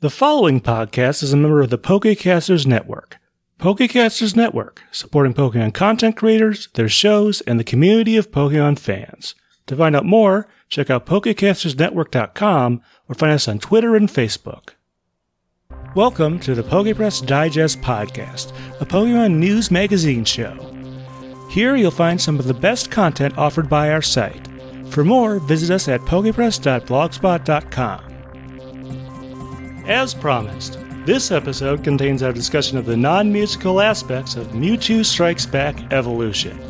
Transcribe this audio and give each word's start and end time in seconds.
The 0.00 0.10
following 0.10 0.60
podcast 0.60 1.24
is 1.24 1.32
a 1.32 1.36
member 1.36 1.60
of 1.60 1.70
the 1.70 1.76
Pokecasters 1.76 2.68
Network. 2.68 3.16
Pokecasters 3.58 4.36
Network, 4.36 4.84
supporting 4.92 5.34
Pokemon 5.34 5.74
content 5.74 6.16
creators, 6.16 6.68
their 6.74 6.88
shows, 6.88 7.40
and 7.40 7.58
the 7.58 7.64
community 7.64 8.16
of 8.16 8.30
Pokemon 8.30 8.78
fans. 8.78 9.34
To 9.66 9.74
find 9.74 9.96
out 9.96 10.04
more, 10.04 10.46
check 10.68 10.88
out 10.88 11.04
PokecastersNetwork.com 11.04 12.80
or 13.08 13.14
find 13.16 13.32
us 13.32 13.48
on 13.48 13.58
Twitter 13.58 13.96
and 13.96 14.08
Facebook. 14.08 14.68
Welcome 15.96 16.38
to 16.42 16.54
the 16.54 16.62
Pokepress 16.62 17.26
Digest 17.26 17.80
Podcast, 17.80 18.52
a 18.80 18.86
Pokemon 18.86 19.32
news 19.32 19.72
magazine 19.72 20.24
show. 20.24 20.54
Here 21.50 21.74
you'll 21.74 21.90
find 21.90 22.20
some 22.20 22.38
of 22.38 22.46
the 22.46 22.54
best 22.54 22.92
content 22.92 23.36
offered 23.36 23.68
by 23.68 23.90
our 23.90 24.02
site. 24.02 24.46
For 24.90 25.02
more, 25.02 25.40
visit 25.40 25.74
us 25.74 25.88
at 25.88 26.02
pokepress.blogspot.com. 26.02 28.17
As 29.88 30.12
promised, 30.12 30.78
this 31.06 31.30
episode 31.30 31.82
contains 31.82 32.22
our 32.22 32.30
discussion 32.30 32.76
of 32.76 32.84
the 32.84 32.96
non 32.96 33.32
musical 33.32 33.80
aspects 33.80 34.36
of 34.36 34.48
Mewtwo 34.48 35.02
Strikes 35.02 35.46
Back 35.46 35.90
Evolution. 35.94 36.60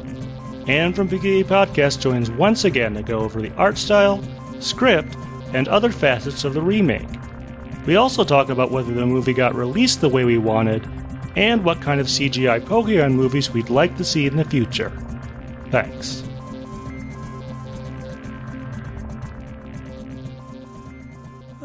Anne 0.68 0.92
from 0.92 1.08
PKE 1.08 1.42
Podcast 1.44 1.98
joins 1.98 2.30
once 2.30 2.64
again 2.64 2.94
to 2.94 3.02
go 3.02 3.18
over 3.18 3.42
the 3.42 3.52
art 3.54 3.76
style, 3.76 4.22
script, 4.60 5.16
and 5.52 5.66
other 5.66 5.90
facets 5.90 6.44
of 6.44 6.54
the 6.54 6.62
remake. 6.62 7.08
We 7.88 7.96
also 7.96 8.22
talk 8.22 8.50
about 8.50 8.70
whether 8.70 8.94
the 8.94 9.04
movie 9.04 9.32
got 9.32 9.56
released 9.56 10.00
the 10.00 10.08
way 10.08 10.24
we 10.24 10.38
wanted, 10.38 10.88
and 11.34 11.64
what 11.64 11.82
kind 11.82 12.00
of 12.00 12.06
CGI 12.06 12.60
Pokemon 12.60 13.14
movies 13.14 13.50
we'd 13.50 13.68
like 13.68 13.96
to 13.96 14.04
see 14.04 14.26
in 14.26 14.36
the 14.36 14.44
future. 14.44 14.92
Thanks. 15.72 16.22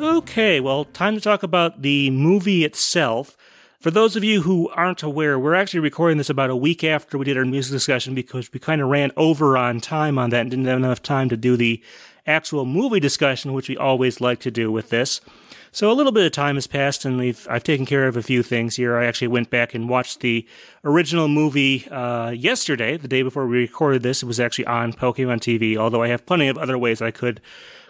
Okay, 0.04 0.60
well, 0.60 0.84
time 0.84 1.16
to 1.16 1.22
talk 1.22 1.44
about 1.44 1.82
the 1.82 2.10
movie 2.10 2.66
itself. 2.66 3.38
For 3.80 3.90
those 3.90 4.18
of 4.18 4.24
you 4.26 4.42
who 4.42 4.68
aren't 4.72 5.02
aware, 5.02 5.40
we're 5.40 5.56
actually 5.56 5.80
recording 5.80 6.18
this 6.18 6.30
about 6.30 6.50
a 6.50 6.58
week 6.58 6.84
after 6.84 7.18
we 7.18 7.24
did 7.24 7.38
our 7.38 7.46
music 7.46 7.72
discussion 7.72 8.14
because 8.14 8.52
we 8.52 8.60
kind 8.60 8.82
of 8.82 8.90
ran 8.90 9.14
over 9.16 9.56
on 9.56 9.80
time 9.80 10.20
on 10.20 10.30
that 10.32 10.42
and 10.42 10.50
didn't 10.50 10.66
have 10.66 10.78
enough 10.78 11.02
time 11.02 11.30
to 11.30 11.38
do 11.38 11.56
the 11.56 11.82
actual 12.28 12.66
movie 12.66 13.00
discussion, 13.00 13.54
which 13.54 13.70
we 13.70 13.78
always 13.78 14.20
like 14.20 14.42
to 14.42 14.52
do 14.52 14.70
with 14.70 14.90
this. 14.90 15.22
So 15.72 15.90
a 15.90 15.94
little 15.94 16.12
bit 16.12 16.26
of 16.26 16.34
time 16.34 16.56
has 16.56 16.68
passed, 16.68 17.06
and 17.06 17.22
I've 17.50 17.64
taken 17.64 17.86
care 17.86 18.06
of 18.06 18.18
a 18.18 18.22
few 18.22 18.44
things 18.44 18.76
here. 18.76 18.98
I 18.98 19.06
actually 19.06 19.30
went 19.30 19.50
back 19.50 19.74
and 19.74 19.88
watched 19.88 20.20
the 20.20 20.46
original 20.84 21.30
movie 21.30 21.88
uh, 21.88 22.32
yesterday, 22.32 22.98
the 22.98 23.08
day 23.08 23.22
before 23.22 23.48
we 23.48 23.60
recorded 23.60 24.04
this. 24.04 24.22
It 24.22 24.26
was 24.26 24.42
actually 24.42 24.66
on 24.66 24.92
Pokemon 24.92 25.40
TV, 25.40 25.78
although 25.78 26.04
I 26.04 26.10
have 26.10 26.26
plenty 26.26 26.50
of 26.50 26.58
other 26.58 26.78
ways 26.78 27.02
I 27.02 27.12
could 27.12 27.40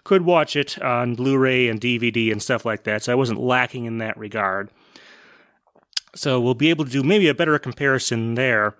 could 0.03 0.23
watch 0.23 0.55
it 0.55 0.81
on 0.81 1.15
Blu-ray 1.15 1.67
and 1.67 1.79
DVD 1.79 2.31
and 2.31 2.41
stuff 2.41 2.65
like 2.65 2.83
that. 2.83 3.03
So 3.03 3.11
I 3.11 3.15
wasn't 3.15 3.39
lacking 3.39 3.85
in 3.85 3.99
that 3.99 4.17
regard. 4.17 4.69
So 6.15 6.39
we'll 6.39 6.53
be 6.53 6.69
able 6.69 6.85
to 6.85 6.91
do 6.91 7.03
maybe 7.03 7.27
a 7.27 7.33
better 7.33 7.57
comparison 7.57 8.35
there. 8.35 8.75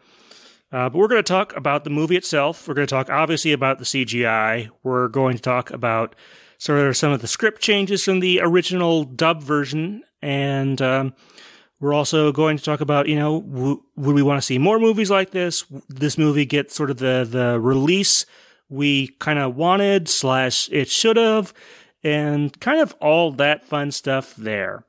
Uh, 0.71 0.89
but 0.89 0.95
we're 0.95 1.07
going 1.07 1.23
to 1.23 1.27
talk 1.27 1.55
about 1.55 1.83
the 1.83 1.89
movie 1.89 2.15
itself. 2.15 2.67
We're 2.67 2.73
going 2.73 2.87
to 2.87 2.93
talk 2.93 3.09
obviously 3.09 3.51
about 3.51 3.77
the 3.77 3.85
CGI. 3.85 4.69
We're 4.81 5.07
going 5.07 5.35
to 5.35 5.41
talk 5.41 5.69
about 5.69 6.15
sort 6.57 6.79
of 6.79 6.97
some 6.97 7.11
of 7.11 7.21
the 7.21 7.27
script 7.27 7.61
changes 7.61 8.03
from 8.03 8.21
the 8.21 8.39
original 8.41 9.03
dub 9.03 9.43
version, 9.43 10.03
and 10.21 10.81
um, 10.81 11.13
we're 11.79 11.93
also 11.93 12.31
going 12.31 12.57
to 12.57 12.63
talk 12.63 12.81
about 12.81 13.07
you 13.07 13.15
know 13.15 13.41
w- 13.41 13.83
would 13.97 14.15
we 14.15 14.23
want 14.23 14.39
to 14.39 14.45
see 14.45 14.57
more 14.57 14.79
movies 14.79 15.11
like 15.11 15.29
this? 15.31 15.63
This 15.89 16.17
movie 16.17 16.45
get 16.45 16.71
sort 16.71 16.89
of 16.89 16.97
the 16.97 17.27
the 17.29 17.59
release 17.59 18.25
we 18.69 19.07
kind 19.19 19.39
of 19.39 19.55
wanted 19.55 20.09
slash 20.09 20.69
it 20.71 20.89
should 20.89 21.17
have, 21.17 21.53
and 22.03 22.59
kind 22.59 22.79
of 22.79 22.93
all 22.99 23.31
that 23.31 23.63
fun 23.63 23.91
stuff 23.91 24.35
there. 24.35 24.85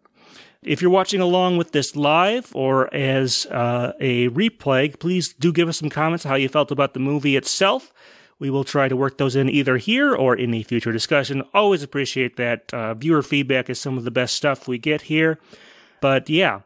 If 0.63 0.81
you're 0.81 0.91
watching 0.91 1.21
along 1.21 1.59
with 1.59 1.73
this 1.73 1.95
live 1.95 2.51
or 2.55 2.93
as 2.95 3.45
uh, 3.47 3.93
a 4.01 4.31
replay, 4.31 4.99
please 4.99 5.35
do 5.35 5.53
give 5.53 5.69
us 5.69 5.79
some 5.79 5.91
comments 5.91 6.25
how 6.25 6.37
you 6.37 6.49
felt 6.49 6.71
about 6.71 6.95
the 6.95 7.01
movie 7.01 7.37
itself. 7.37 7.93
We 8.39 8.51
will 8.51 8.65
try 8.65 8.89
to 8.89 8.97
work 8.97 9.19
those 9.19 9.37
in 9.37 9.49
either 9.51 9.77
here 9.77 10.15
or 10.15 10.35
in 10.35 10.55
a 10.55 10.63
future 10.63 10.91
discussion. 10.91 11.43
Always 11.53 11.83
appreciate 11.83 12.37
that. 12.37 12.73
Uh, 12.73 12.95
viewer 12.95 13.23
feedback 13.23 13.69
is 13.69 13.79
some 13.79 13.99
of 13.99 14.05
the 14.05 14.11
best 14.11 14.37
stuff 14.37 14.67
we 14.67 14.79
get 14.79 15.03
here. 15.03 15.39
But 16.01 16.31
yeah. 16.31 16.61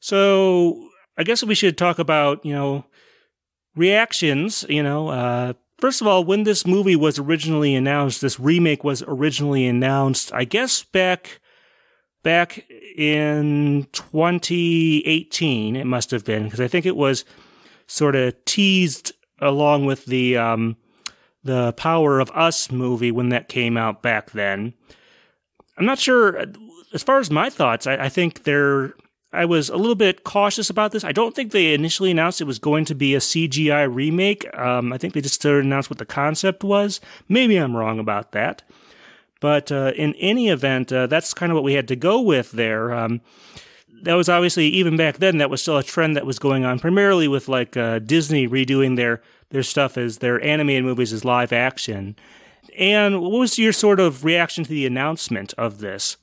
So 0.00 0.88
I 1.16 1.24
guess 1.24 1.42
we 1.42 1.56
should 1.56 1.76
talk 1.76 1.98
about, 1.98 2.46
you 2.46 2.52
know, 2.52 2.84
reactions, 3.74 4.64
you 4.68 4.82
know, 4.82 5.08
uh, 5.08 5.52
First 5.78 6.00
of 6.00 6.08
all, 6.08 6.24
when 6.24 6.42
this 6.42 6.66
movie 6.66 6.96
was 6.96 7.18
originally 7.18 7.74
announced, 7.74 8.20
this 8.20 8.40
remake 8.40 8.82
was 8.82 9.02
originally 9.06 9.64
announced, 9.66 10.32
I 10.34 10.44
guess 10.44 10.82
back 10.82 11.40
back 12.24 12.68
in 12.96 13.86
2018 13.92 15.76
it 15.76 15.84
must 15.84 16.10
have 16.10 16.24
been 16.24 16.44
because 16.44 16.60
I 16.60 16.66
think 16.66 16.84
it 16.84 16.96
was 16.96 17.24
sort 17.86 18.16
of 18.16 18.34
teased 18.44 19.12
along 19.40 19.86
with 19.86 20.04
the 20.06 20.36
um, 20.36 20.76
the 21.44 21.72
Power 21.74 22.18
of 22.18 22.30
Us 22.32 22.70
movie 22.72 23.12
when 23.12 23.28
that 23.28 23.48
came 23.48 23.76
out 23.76 24.02
back 24.02 24.32
then. 24.32 24.74
I'm 25.76 25.86
not 25.86 25.98
sure. 25.98 26.44
As 26.92 27.02
far 27.02 27.18
as 27.18 27.30
my 27.30 27.50
thoughts, 27.50 27.86
I, 27.86 27.94
I 27.96 28.08
think 28.08 28.42
they're 28.42 28.94
I 29.32 29.44
was 29.44 29.68
a 29.68 29.76
little 29.76 29.94
bit 29.94 30.24
cautious 30.24 30.70
about 30.70 30.92
this. 30.92 31.04
I 31.04 31.12
don't 31.12 31.34
think 31.34 31.52
they 31.52 31.74
initially 31.74 32.10
announced 32.10 32.40
it 32.40 32.44
was 32.44 32.58
going 32.58 32.86
to 32.86 32.94
be 32.94 33.14
a 33.14 33.18
CGI 33.18 33.92
remake. 33.92 34.46
Um, 34.56 34.92
I 34.92 34.98
think 34.98 35.12
they 35.12 35.20
just 35.20 35.44
announced 35.44 35.90
what 35.90 35.98
the 35.98 36.06
concept 36.06 36.64
was. 36.64 37.00
Maybe 37.28 37.56
I'm 37.56 37.76
wrong 37.76 37.98
about 37.98 38.32
that. 38.32 38.62
But 39.40 39.70
uh, 39.70 39.92
in 39.94 40.14
any 40.14 40.48
event, 40.48 40.92
uh, 40.92 41.06
that's 41.06 41.34
kind 41.34 41.52
of 41.52 41.56
what 41.56 41.64
we 41.64 41.74
had 41.74 41.88
to 41.88 41.96
go 41.96 42.20
with 42.20 42.52
there. 42.52 42.92
Um, 42.92 43.20
that 44.02 44.14
was 44.14 44.28
obviously 44.28 44.66
even 44.68 44.96
back 44.96 45.18
then 45.18 45.38
that 45.38 45.50
was 45.50 45.60
still 45.60 45.76
a 45.76 45.82
trend 45.82 46.16
that 46.16 46.26
was 46.26 46.38
going 46.38 46.64
on, 46.64 46.78
primarily 46.78 47.28
with 47.28 47.48
like 47.48 47.76
uh, 47.76 47.98
Disney 47.98 48.48
redoing 48.48 48.96
their 48.96 49.22
their 49.50 49.62
stuff 49.62 49.96
as 49.96 50.18
their 50.18 50.42
animated 50.42 50.84
movies 50.84 51.12
as 51.12 51.24
live 51.24 51.52
action. 51.52 52.16
And 52.78 53.20
what 53.20 53.32
was 53.32 53.58
your 53.58 53.72
sort 53.72 53.98
of 53.98 54.24
reaction 54.24 54.64
to 54.64 54.70
the 54.70 54.86
announcement 54.86 55.54
of 55.54 55.78
this? 55.78 56.16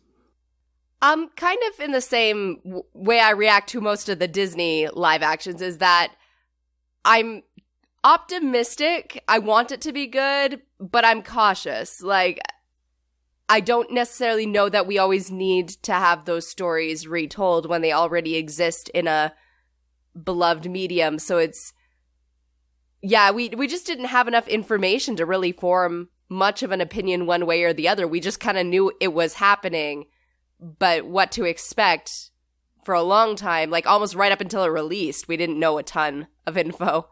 Um, 1.01 1.29
kind 1.35 1.59
of 1.69 1.79
in 1.79 1.91
the 1.91 2.01
same 2.01 2.61
w- 2.63 2.83
way 2.93 3.19
I 3.19 3.31
react 3.31 3.69
to 3.69 3.81
most 3.81 4.09
of 4.09 4.19
the 4.19 4.27
Disney 4.27 4.87
live 4.87 5.21
actions 5.21 5.61
is 5.61 5.77
that 5.79 6.13
I'm 7.03 7.43
optimistic. 8.03 9.23
I 9.27 9.39
want 9.39 9.71
it 9.71 9.81
to 9.81 9.91
be 9.91 10.07
good, 10.07 10.61
but 10.79 11.05
I'm 11.05 11.21
cautious. 11.21 12.01
Like, 12.01 12.39
I 13.47 13.59
don't 13.59 13.91
necessarily 13.91 14.45
know 14.45 14.69
that 14.69 14.87
we 14.87 14.97
always 14.97 15.29
need 15.29 15.69
to 15.83 15.93
have 15.93 16.25
those 16.25 16.47
stories 16.47 17.07
retold 17.07 17.69
when 17.69 17.81
they 17.81 17.91
already 17.91 18.35
exist 18.35 18.89
in 18.89 19.07
a 19.07 19.33
beloved 20.21 20.69
medium. 20.69 21.19
So 21.19 21.37
it's, 21.37 21.73
yeah, 23.01 23.29
we, 23.31 23.49
we 23.49 23.67
just 23.67 23.85
didn't 23.85 24.05
have 24.05 24.27
enough 24.27 24.47
information 24.47 25.15
to 25.17 25.25
really 25.25 25.51
form 25.51 26.09
much 26.27 26.63
of 26.63 26.71
an 26.71 26.81
opinion 26.81 27.27
one 27.27 27.45
way 27.45 27.63
or 27.63 27.73
the 27.73 27.87
other. 27.87 28.07
We 28.07 28.19
just 28.19 28.39
kind 28.39 28.57
of 28.57 28.65
knew 28.65 28.91
it 28.99 29.13
was 29.13 29.35
happening 29.35 30.05
but 30.59 31.05
what 31.05 31.31
to 31.33 31.45
expect 31.45 32.31
for 32.83 32.93
a 32.93 33.01
long 33.01 33.35
time, 33.35 33.69
like 33.69 33.87
almost 33.87 34.15
right 34.15 34.31
up 34.31 34.41
until 34.41 34.63
it 34.63 34.69
released, 34.69 35.27
we 35.27 35.37
didn't 35.37 35.59
know 35.59 35.77
a 35.77 35.83
ton 35.83 36.27
of 36.45 36.57
info. 36.57 37.09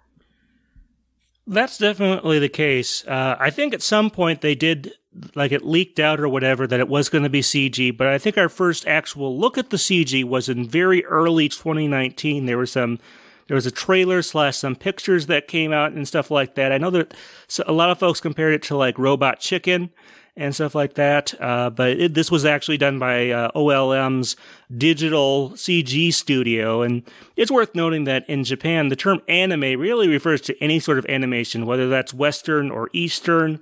That's 1.46 1.78
definitely 1.78 2.40
the 2.40 2.48
case. 2.48 3.06
Uh, 3.06 3.36
I 3.38 3.50
think 3.50 3.74
at 3.74 3.82
some 3.82 4.10
point 4.10 4.42
they 4.42 4.56
did, 4.56 4.94
like 5.36 5.52
it 5.52 5.66
leaked 5.66 6.00
out 6.00 6.20
or 6.20 6.30
whatever, 6.30 6.66
that 6.68 6.80
it 6.80 6.88
was 6.88 7.10
going 7.10 7.24
to 7.24 7.30
be 7.30 7.42
CG, 7.42 7.96
but 7.98 8.08
I 8.08 8.18
think 8.18 8.38
our 8.38 8.48
first 8.48 8.88
actual 8.88 9.38
look 9.38 9.58
at 9.58 9.70
the 9.70 9.78
CG 9.78 10.24
was 10.24 10.48
in 10.48 10.70
very 10.70 11.04
early 11.06 11.50
2019. 11.50 12.46
There 12.46 12.58
was 12.58 12.72
some, 12.72 13.00
there 13.48 13.56
was 13.56 13.66
a 13.66 13.72
trailer 13.72 14.22
slash 14.22 14.58
some 14.58 14.76
pictures 14.76 15.28
that 15.28 15.50
came 15.50 15.74
out 15.74 15.92
and 15.92 16.08
stuff 16.08 16.32
like 16.32 16.56
that. 16.56 16.72
I 16.72 16.78
know 16.78 16.92
that 16.92 17.14
so 17.48 17.64
a 17.68 17.74
lot 17.74 17.90
of 17.90 18.00
folks 18.00 18.22
compared 18.22 18.54
it 18.54 18.64
to 18.64 18.78
like 18.78 18.98
Robot 18.98 19.40
Chicken 19.42 19.90
and 20.36 20.54
stuff 20.56 20.74
like 20.74 20.96
that. 20.96 21.34
Uh, 21.40 21.70
but 21.70 21.92
it, 21.92 22.14
this 22.14 22.32
was 22.32 22.46
actually 22.46 22.78
done 22.78 23.00
by 23.00 23.30
uh, 23.30 23.52
OLM's 23.56 24.36
digital 24.76 25.52
CG 25.52 26.14
studio. 26.14 26.82
And 26.82 27.04
it's 27.36 27.52
worth 27.52 27.76
noting 27.76 28.06
that 28.06 28.28
in 28.30 28.44
Japan, 28.44 28.88
the 28.88 28.96
term 28.96 29.22
anime 29.28 29.80
really 29.80 30.08
refers 30.08 30.42
to 30.42 30.64
any 30.64 30.80
sort 30.80 30.98
of 30.98 31.06
animation, 31.08 31.66
whether 31.66 31.88
that's 31.88 32.14
Western 32.14 32.72
or 32.72 32.90
Eastern, 32.94 33.60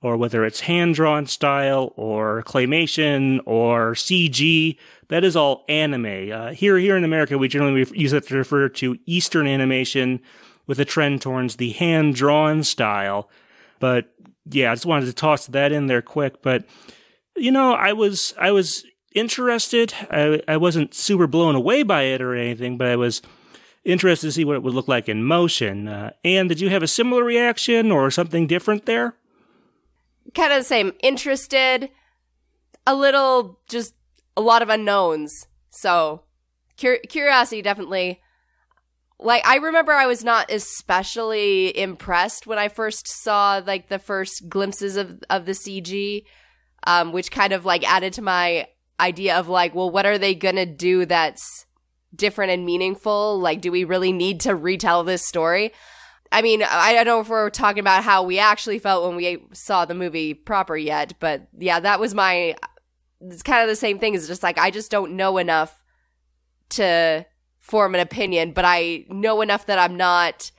or 0.00 0.16
whether 0.16 0.44
it's 0.44 0.60
hand 0.60 0.94
drawn 0.94 1.26
style 1.26 1.92
or 1.96 2.42
claymation 2.42 3.40
or 3.46 3.92
CG. 3.92 4.76
That 5.08 5.24
is 5.24 5.36
all 5.36 5.64
anime. 5.68 6.30
Uh, 6.30 6.50
here, 6.52 6.78
here 6.78 6.96
in 6.96 7.04
America, 7.04 7.38
we 7.38 7.48
generally 7.48 7.86
use 7.92 8.12
it 8.12 8.26
to 8.28 8.36
refer 8.36 8.68
to 8.68 8.98
Eastern 9.06 9.46
animation 9.46 10.20
with 10.66 10.78
a 10.78 10.84
trend 10.84 11.22
towards 11.22 11.56
the 11.56 11.70
hand 11.70 12.14
drawn 12.14 12.62
style. 12.62 13.28
But 13.80 14.14
yeah, 14.46 14.70
I 14.70 14.74
just 14.74 14.86
wanted 14.86 15.06
to 15.06 15.12
toss 15.12 15.46
that 15.48 15.72
in 15.72 15.86
there 15.86 16.02
quick. 16.02 16.42
But 16.42 16.64
you 17.36 17.50
know, 17.50 17.72
I 17.72 17.92
was 17.92 18.34
I 18.38 18.50
was 18.50 18.84
interested. 19.14 19.94
I 20.10 20.42
I 20.46 20.56
wasn't 20.56 20.94
super 20.94 21.26
blown 21.26 21.54
away 21.54 21.82
by 21.82 22.02
it 22.02 22.20
or 22.20 22.34
anything, 22.34 22.76
but 22.76 22.88
I 22.88 22.96
was 22.96 23.22
interested 23.84 24.28
to 24.28 24.32
see 24.32 24.44
what 24.44 24.56
it 24.56 24.62
would 24.62 24.74
look 24.74 24.88
like 24.88 25.08
in 25.08 25.24
motion. 25.24 25.88
Uh, 25.88 26.12
and 26.24 26.48
did 26.48 26.60
you 26.60 26.70
have 26.70 26.82
a 26.82 26.88
similar 26.88 27.22
reaction 27.22 27.90
or 27.90 28.10
something 28.10 28.46
different 28.46 28.86
there? 28.86 29.14
Kind 30.34 30.52
of 30.52 30.60
the 30.60 30.64
same. 30.64 30.92
Interested, 31.02 31.90
a 32.86 32.94
little 32.94 33.60
just 33.68 33.94
a 34.36 34.40
lot 34.40 34.62
of 34.62 34.68
unknowns. 34.68 35.46
So 35.70 36.22
cur- 36.80 37.00
curiosity 37.08 37.62
definitely. 37.62 38.20
Like 39.24 39.46
I 39.46 39.56
remember 39.56 39.92
I 39.92 40.06
was 40.06 40.22
not 40.22 40.50
especially 40.50 41.76
impressed 41.76 42.46
when 42.46 42.58
I 42.58 42.68
first 42.68 43.08
saw 43.08 43.62
like 43.66 43.88
the 43.88 43.98
first 43.98 44.48
glimpses 44.48 44.96
of 44.96 45.22
of 45.30 45.46
the 45.46 45.52
CG 45.52 46.24
um 46.86 47.12
which 47.12 47.30
kind 47.30 47.52
of 47.52 47.64
like 47.64 47.90
added 47.90 48.12
to 48.14 48.22
my 48.22 48.68
idea 49.00 49.36
of 49.36 49.48
like 49.48 49.74
well 49.74 49.90
what 49.90 50.06
are 50.06 50.18
they 50.18 50.34
to 50.34 50.66
do 50.66 51.06
that's 51.06 51.66
different 52.14 52.52
and 52.52 52.66
meaningful? 52.66 53.40
Like 53.40 53.60
do 53.60 53.72
we 53.72 53.84
really 53.84 54.12
need 54.12 54.40
to 54.40 54.54
retell 54.54 55.04
this 55.04 55.26
story? 55.26 55.72
I 56.30 56.42
mean, 56.42 56.64
I 56.64 56.92
don't 56.94 57.06
know 57.06 57.20
if 57.20 57.28
we're 57.28 57.48
talking 57.48 57.78
about 57.78 58.02
how 58.02 58.24
we 58.24 58.40
actually 58.40 58.80
felt 58.80 59.06
when 59.06 59.14
we 59.16 59.44
saw 59.52 59.84
the 59.84 59.94
movie 59.94 60.34
proper 60.34 60.76
yet, 60.76 61.14
but 61.20 61.46
yeah, 61.56 61.78
that 61.78 62.00
was 62.00 62.12
my. 62.12 62.56
It's 63.20 63.44
kind 63.44 63.62
of 63.62 63.68
the 63.68 63.76
same 63.76 64.00
thing. 64.00 64.14
It's 64.14 64.26
just 64.26 64.42
like 64.42 64.58
I 64.58 64.72
just 64.72 64.90
don't 64.90 65.12
know 65.12 65.38
enough 65.38 65.80
to 66.70 67.24
form 67.64 67.94
an 67.94 68.00
opinion, 68.00 68.52
but 68.52 68.66
I 68.66 69.06
know 69.08 69.40
enough 69.40 69.66
that 69.66 69.78
I'm 69.78 69.96
not. 69.96 70.50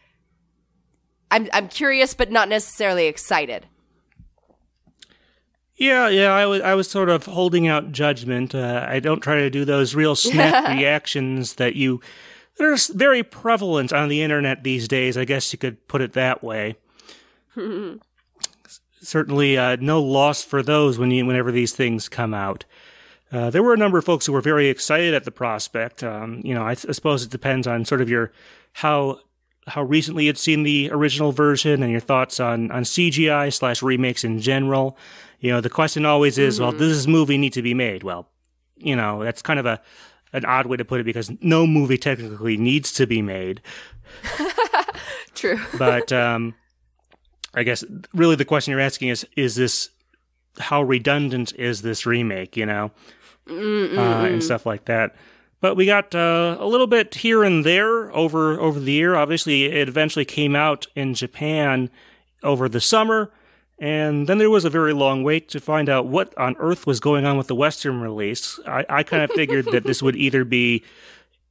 I'm 1.29 1.47
I'm 1.53 1.67
curious, 1.67 2.15
but 2.15 2.31
not 2.31 2.49
necessarily 2.49 3.05
excited. 3.05 3.67
Yeah, 5.75 6.09
yeah, 6.09 6.33
I 6.33 6.47
was 6.47 6.61
I 6.61 6.73
was 6.73 6.89
sort 6.89 7.09
of 7.09 7.25
holding 7.25 7.67
out 7.67 7.91
judgment. 7.91 8.55
Uh, 8.55 8.85
I 8.89 8.99
don't 8.99 9.21
try 9.21 9.35
to 9.35 9.49
do 9.51 9.65
those 9.65 9.93
real 9.93 10.15
snap 10.15 10.67
reactions 10.77 11.55
that 11.55 11.75
you 11.75 12.01
that 12.57 12.65
are 12.65 12.97
very 12.97 13.21
prevalent 13.21 13.93
on 13.93 14.09
the 14.09 14.23
internet 14.23 14.63
these 14.63 14.87
days. 14.87 15.15
I 15.15 15.25
guess 15.25 15.53
you 15.53 15.59
could 15.59 15.87
put 15.87 16.01
it 16.01 16.13
that 16.13 16.43
way. 16.43 16.75
Certainly, 19.01 19.57
uh, 19.57 19.77
no 19.79 20.01
loss 20.01 20.43
for 20.43 20.63
those 20.63 20.97
when 20.97 21.11
you 21.11 21.23
whenever 21.25 21.51
these 21.51 21.75
things 21.75 22.09
come 22.09 22.33
out. 22.33 22.65
Uh, 23.31 23.49
there 23.49 23.63
were 23.63 23.73
a 23.73 23.77
number 23.77 23.97
of 23.97 24.05
folks 24.05 24.25
who 24.25 24.33
were 24.33 24.41
very 24.41 24.69
excited 24.69 25.13
at 25.13 25.23
the 25.23 25.31
prospect. 25.31 26.03
Um, 26.03 26.41
you 26.43 26.53
know, 26.53 26.63
I, 26.63 26.71
I, 26.71 26.91
suppose 26.91 27.23
it 27.23 27.31
depends 27.31 27.65
on 27.65 27.83
sort 27.83 28.01
of 28.01 28.09
your 28.09 28.31
how 28.73 29.19
how 29.67 29.81
recently 29.83 30.25
you'd 30.25 30.37
seen 30.37 30.63
the 30.63 30.91
original 30.91 31.31
version 31.31 31.81
and 31.81 31.91
your 31.91 32.01
thoughts 32.01 32.39
on 32.39 32.71
on 32.71 32.83
CGI 32.83 33.51
slash 33.51 33.81
remakes 33.81 34.23
in 34.23 34.39
general. 34.39 34.97
You 35.39 35.51
know, 35.51 35.61
the 35.61 35.69
question 35.69 36.05
always 36.05 36.37
is, 36.37 36.55
mm-hmm. 36.55 36.63
well, 36.63 36.71
does 36.71 36.97
this 36.97 37.07
movie 37.07 37.37
need 37.37 37.53
to 37.53 37.61
be 37.61 37.73
made? 37.73 38.03
Well, 38.03 38.29
you 38.77 38.95
know, 38.95 39.23
that's 39.23 39.41
kind 39.41 39.59
of 39.59 39.65
a 39.65 39.81
an 40.33 40.45
odd 40.45 40.67
way 40.67 40.77
to 40.77 40.85
put 40.85 40.99
it 40.99 41.05
because 41.05 41.31
no 41.41 41.65
movie 41.65 41.97
technically 41.97 42.57
needs 42.57 42.91
to 42.93 43.07
be 43.07 43.21
made. 43.21 43.61
True. 45.33 45.59
but 45.77 46.11
um, 46.11 46.55
I 47.53 47.63
guess 47.63 47.83
really 48.13 48.35
the 48.35 48.45
question 48.45 48.71
you're 48.71 48.79
asking 48.81 49.09
is: 49.09 49.25
Is 49.35 49.55
this 49.55 49.89
how 50.59 50.81
redundant 50.83 51.53
is 51.55 51.81
this 51.81 52.05
remake? 52.05 52.55
You 52.57 52.65
know, 52.65 52.91
uh, 53.49 54.25
and 54.25 54.43
stuff 54.43 54.65
like 54.65 54.85
that. 54.85 55.15
But 55.61 55.75
we 55.75 55.85
got 55.85 56.13
uh, 56.13 56.57
a 56.59 56.67
little 56.67 56.87
bit 56.87 57.15
here 57.15 57.43
and 57.43 57.65
there 57.65 58.15
over 58.15 58.59
over 58.59 58.79
the 58.79 58.91
year. 58.91 59.15
Obviously, 59.15 59.65
it 59.65 59.87
eventually 59.87 60.25
came 60.25 60.55
out 60.55 60.87
in 60.95 61.13
Japan 61.13 61.89
over 62.43 62.69
the 62.69 62.81
summer. 62.81 63.31
And 63.77 64.27
then 64.27 64.37
there 64.37 64.49
was 64.49 64.63
a 64.63 64.69
very 64.69 64.93
long 64.93 65.23
wait 65.23 65.49
to 65.49 65.59
find 65.59 65.89
out 65.89 66.07
what 66.07 66.37
on 66.37 66.55
earth 66.59 66.87
was 66.87 67.01
going 67.01 67.25
on 67.25 67.37
with 67.37 67.47
the 67.47 67.55
Western 67.55 67.99
release. 67.99 68.57
I, 68.65 68.85
I 68.87 69.03
kind 69.03 69.23
of 69.23 69.31
figured 69.31 69.65
that 69.71 69.83
this 69.83 70.01
would 70.01 70.15
either 70.15 70.45
be 70.45 70.83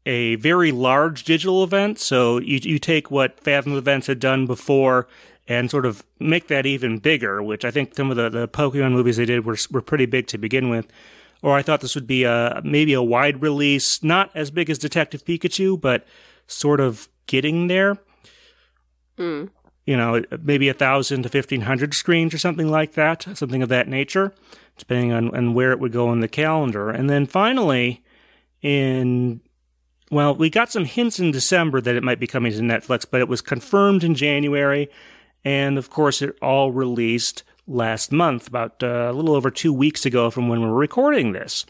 a 0.06 0.36
very 0.36 0.72
large 0.72 1.24
digital 1.24 1.64
event, 1.64 1.98
so 1.98 2.38
you, 2.38 2.58
you 2.62 2.78
take 2.78 3.10
what 3.10 3.40
Fathom 3.40 3.76
Events 3.76 4.06
had 4.06 4.20
done 4.20 4.46
before 4.46 5.06
and 5.46 5.70
sort 5.70 5.86
of 5.86 6.04
make 6.18 6.48
that 6.48 6.66
even 6.66 6.98
bigger, 6.98 7.42
which 7.42 7.64
I 7.64 7.70
think 7.70 7.94
some 7.94 8.10
of 8.10 8.16
the, 8.16 8.28
the 8.28 8.48
Pokemon 8.48 8.92
movies 8.92 9.16
they 9.16 9.26
did 9.26 9.44
were, 9.44 9.58
were 9.70 9.82
pretty 9.82 10.06
big 10.06 10.26
to 10.28 10.38
begin 10.38 10.70
with. 10.70 10.86
Or 11.42 11.56
I 11.56 11.62
thought 11.62 11.82
this 11.82 11.94
would 11.94 12.06
be 12.06 12.24
a, 12.24 12.62
maybe 12.64 12.94
a 12.94 13.02
wide 13.02 13.42
release, 13.42 14.02
not 14.02 14.30
as 14.34 14.50
big 14.50 14.70
as 14.70 14.78
Detective 14.78 15.24
Pikachu, 15.24 15.78
but 15.78 16.06
sort 16.46 16.80
of 16.80 17.08
getting 17.26 17.66
there. 17.66 17.98
Mm 19.18 19.50
you 19.86 19.96
know, 19.96 20.22
maybe 20.42 20.68
a 20.68 20.74
thousand 20.74 21.22
to 21.22 21.28
fifteen 21.28 21.62
hundred 21.62 21.94
screens 21.94 22.32
or 22.32 22.38
something 22.38 22.70
like 22.70 22.92
that, 22.92 23.26
something 23.34 23.62
of 23.62 23.68
that 23.68 23.88
nature, 23.88 24.32
depending 24.78 25.12
on, 25.12 25.34
on 25.36 25.54
where 25.54 25.72
it 25.72 25.80
would 25.80 25.92
go 25.92 26.12
in 26.12 26.20
the 26.20 26.28
calendar. 26.28 26.90
And 26.90 27.10
then 27.10 27.26
finally, 27.26 28.02
in 28.62 29.40
well, 30.10 30.34
we 30.34 30.48
got 30.48 30.70
some 30.70 30.84
hints 30.84 31.18
in 31.18 31.32
December 31.32 31.80
that 31.80 31.96
it 31.96 32.02
might 32.02 32.20
be 32.20 32.26
coming 32.26 32.52
to 32.52 32.60
Netflix, 32.60 33.04
but 33.10 33.20
it 33.20 33.28
was 33.28 33.40
confirmed 33.40 34.04
in 34.04 34.14
January, 34.14 34.88
and 35.44 35.78
of 35.78 35.90
course, 35.90 36.22
it 36.22 36.36
all 36.40 36.72
released 36.72 37.42
last 37.66 38.12
month, 38.12 38.48
about 38.48 38.82
uh, 38.82 39.10
a 39.10 39.12
little 39.12 39.34
over 39.34 39.50
two 39.50 39.72
weeks 39.72 40.04
ago 40.04 40.30
from 40.30 40.48
when 40.48 40.60
we 40.60 40.66
we're 40.66 40.74
recording 40.74 41.32
this. 41.32 41.64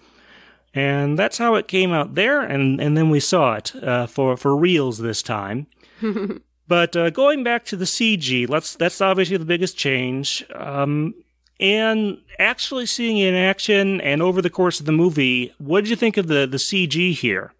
And 0.72 1.18
that's 1.18 1.38
how 1.38 1.54
it 1.54 1.68
came 1.68 1.92
out 1.92 2.16
there, 2.16 2.40
and, 2.40 2.80
and 2.80 2.96
then 2.96 3.08
we 3.08 3.20
saw 3.20 3.54
it 3.54 3.74
uh, 3.76 4.06
for 4.06 4.36
for 4.36 4.56
reals 4.56 4.98
this 4.98 5.22
time. 5.22 5.66
But 6.66 6.96
uh, 6.96 7.10
going 7.10 7.44
back 7.44 7.64
to 7.66 7.76
the 7.76 7.84
CG, 7.84 8.48
let's 8.48 8.74
that's 8.74 9.00
obviously 9.00 9.36
the 9.36 9.44
biggest 9.44 9.76
change. 9.76 10.44
Um, 10.54 11.14
and 11.60 12.18
actually 12.38 12.86
seeing 12.86 13.18
it 13.18 13.28
in 13.28 13.34
action 13.34 14.00
and 14.00 14.22
over 14.22 14.42
the 14.42 14.50
course 14.50 14.80
of 14.80 14.86
the 14.86 14.92
movie, 14.92 15.52
what 15.58 15.82
did 15.82 15.90
you 15.90 15.96
think 15.96 16.16
of 16.16 16.26
the 16.26 16.46
the 16.46 16.56
CG 16.56 17.12
here? 17.12 17.52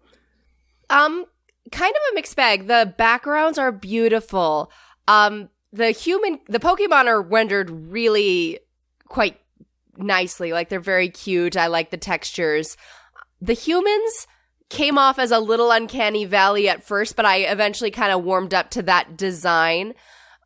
Um, 0.89 1.25
kind 1.71 1.93
of 1.95 2.01
a 2.11 2.15
mixed 2.15 2.35
bag. 2.35 2.67
The 2.67 2.93
backgrounds 2.97 3.57
are 3.57 3.71
beautiful. 3.71 4.71
Um, 5.07 5.49
the 5.75 5.91
human, 5.91 6.39
the 6.47 6.59
Pokemon 6.59 7.07
are 7.07 7.21
rendered 7.21 7.69
really 7.69 8.59
quite 9.09 9.39
nicely. 9.97 10.53
Like 10.53 10.69
they're 10.69 10.79
very 10.79 11.09
cute. 11.09 11.57
I 11.57 11.67
like 11.67 11.91
the 11.91 11.97
textures. 11.97 12.77
The 13.41 13.53
humans 13.53 14.27
came 14.69 14.97
off 14.97 15.19
as 15.19 15.31
a 15.31 15.39
little 15.39 15.71
uncanny 15.71 16.25
valley 16.25 16.69
at 16.69 16.83
first, 16.83 17.15
but 17.15 17.25
I 17.25 17.39
eventually 17.39 17.91
kind 17.91 18.13
of 18.13 18.23
warmed 18.23 18.53
up 18.53 18.69
to 18.71 18.83
that 18.83 19.17
design. 19.17 19.93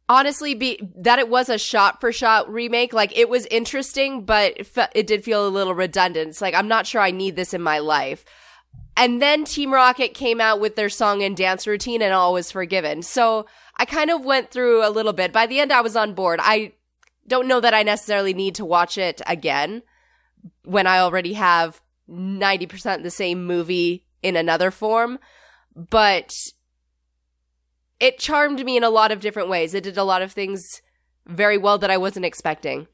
Honestly, 0.10 0.56
be 0.56 0.80
that 0.98 1.20
it 1.20 1.30
was 1.30 1.50
a 1.50 1.60
shot 1.60 2.02
for 2.02 2.12
shot 2.12 2.52
remake, 2.52 2.92
like 2.92 3.16
it 3.16 3.30
was 3.30 3.46
interesting, 3.52 4.26
but 4.26 4.54
it, 4.58 4.66
fe- 4.66 4.88
it 4.96 5.06
did 5.06 5.24
feel 5.24 5.48
a 5.48 5.50
little 5.50 5.76
redundant. 5.76 6.30
It's 6.30 6.42
like 6.42 6.56
I'm 6.56 6.68
not 6.68 6.88
sure 6.88 7.02
I 7.02 7.12
need 7.12 7.36
this 7.36 7.54
in 7.54 7.62
my 7.62 7.78
life. 7.78 8.26
And 8.98 9.22
then 9.22 9.46
Team 9.46 9.72
Rocket 9.72 10.14
came 10.14 10.42
out 10.42 10.60
with 10.60 10.76
their 10.76 10.90
song 10.90 11.22
and 11.22 11.38
dance 11.38 11.68
routine, 11.68 12.02
and 12.02 12.12
all 12.12 12.34
was 12.34 12.52
forgiven. 12.52 13.04
So 13.04 13.46
I 13.80 13.86
kind 13.86 14.12
of 14.12 14.26
went 14.26 14.52
through 14.52 14.86
a 14.86 14.92
little 14.92 15.14
bit. 15.14 15.32
By 15.32 15.48
the 15.48 15.60
end, 15.62 15.72
I 15.72 15.80
was 15.80 15.96
on 15.96 16.14
board. 16.14 16.42
I 16.44 16.74
don't 17.28 17.48
know 17.48 17.62
that 17.62 17.74
I 17.74 17.82
necessarily 17.82 18.34
need 18.34 18.56
to 18.56 18.66
watch 18.66 18.98
it 18.98 19.22
again 19.26 19.84
when 20.66 20.86
I 20.86 21.00
already 21.00 21.34
have 21.34 21.82
90% 22.10 23.04
the 23.04 23.10
same 23.10 23.46
movie 23.46 24.06
in 24.22 24.36
another 24.36 24.70
form, 24.70 25.18
but 25.74 26.34
it 28.02 28.20
charmed 28.20 28.66
me 28.66 28.76
in 28.76 28.84
a 28.84 28.90
lot 28.90 29.14
of 29.14 29.22
different 29.22 29.48
ways. 29.48 29.74
It 29.74 29.84
did 29.84 29.98
a 29.98 30.04
lot 30.04 30.22
of 30.22 30.34
things 30.34 30.82
very 31.26 31.58
well 31.58 31.78
that 31.78 31.90
I 31.90 31.98
wasn't 31.98 32.26
expecting. 32.26 32.88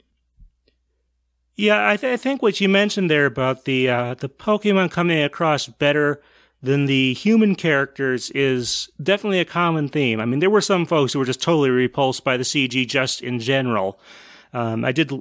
Yeah, 1.55 1.89
I, 1.89 1.97
th- 1.97 2.13
I 2.13 2.17
think 2.17 2.43
what 2.43 2.61
you 2.61 2.69
mentioned 2.69 3.09
there 3.09 3.25
about 3.25 3.65
the 3.65 3.89
uh, 3.89 4.13
the 4.15 4.27
Pokemon 4.27 4.91
coming 4.91 5.23
across 5.23 5.67
better 5.67 6.21
than 6.65 6.85
the 6.85 7.13
human 7.13 7.55
characters 7.55 8.31
is 8.31 8.89
definitely 9.01 9.39
a 9.39 9.45
common 9.45 9.87
theme. 9.87 10.19
I 10.19 10.25
mean, 10.25 10.39
there 10.39 10.49
were 10.49 10.61
some 10.61 10.85
folks 10.85 11.13
who 11.13 11.19
were 11.19 11.25
just 11.25 11.41
totally 11.41 11.69
repulsed 11.69 12.23
by 12.23 12.37
the 12.37 12.43
CG 12.43 12.87
just 12.87 13.21
in 13.21 13.39
general. 13.39 13.99
Um, 14.53 14.83
I 14.83 14.91
did 14.91 15.11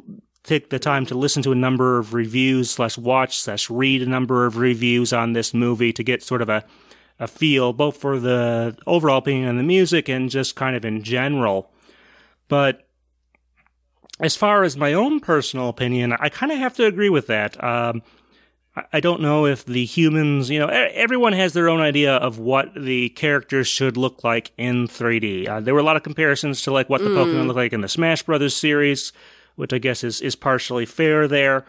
take 0.42 0.70
the 0.70 0.78
time 0.78 1.06
to 1.06 1.14
listen 1.14 1.42
to 1.42 1.52
a 1.52 1.56
number 1.56 1.98
of 1.98 2.14
reviews 2.14 2.70
slash 2.70 2.96
watch 2.98 3.38
slash 3.38 3.68
read 3.68 4.02
a 4.02 4.06
number 4.06 4.46
of 4.46 4.56
reviews 4.56 5.12
on 5.12 5.32
this 5.32 5.54
movie 5.54 5.92
to 5.92 6.02
get 6.02 6.22
sort 6.22 6.42
of 6.42 6.48
a, 6.48 6.64
a 7.18 7.26
feel 7.28 7.72
both 7.72 7.96
for 7.96 8.18
the 8.18 8.76
overall 8.86 9.18
opinion 9.18 9.48
on 9.48 9.56
the 9.56 9.62
music 9.62 10.08
and 10.08 10.30
just 10.30 10.56
kind 10.56 10.76
of 10.76 10.84
in 10.84 11.02
general. 11.02 11.70
But 12.48 12.86
as 14.20 14.36
far 14.36 14.64
as 14.64 14.76
my 14.76 14.92
own 14.92 15.20
personal 15.20 15.68
opinion, 15.68 16.12
I 16.12 16.28
kind 16.28 16.52
of 16.52 16.58
have 16.58 16.74
to 16.76 16.86
agree 16.86 17.10
with 17.10 17.26
that. 17.26 17.62
Um, 17.62 18.02
I 18.92 18.98
don't 18.98 19.20
know 19.20 19.46
if 19.46 19.64
the 19.64 19.84
humans, 19.84 20.50
you 20.50 20.58
know, 20.58 20.66
everyone 20.66 21.32
has 21.32 21.52
their 21.52 21.68
own 21.68 21.80
idea 21.80 22.16
of 22.16 22.38
what 22.40 22.74
the 22.74 23.10
characters 23.10 23.68
should 23.68 23.96
look 23.96 24.24
like 24.24 24.50
in 24.58 24.88
3D. 24.88 25.48
Uh, 25.48 25.60
there 25.60 25.74
were 25.74 25.80
a 25.80 25.84
lot 25.84 25.96
of 25.96 26.02
comparisons 26.02 26.62
to 26.62 26.72
like 26.72 26.88
what 26.88 27.00
the 27.00 27.10
mm. 27.10 27.16
Pokemon 27.16 27.46
look 27.46 27.56
like 27.56 27.72
in 27.72 27.82
the 27.82 27.88
Smash 27.88 28.24
Brothers 28.24 28.56
series 28.56 29.12
which 29.56 29.72
I 29.72 29.78
guess 29.78 30.04
is, 30.04 30.20
is 30.20 30.36
partially 30.36 30.86
fair 30.86 31.28
there. 31.28 31.64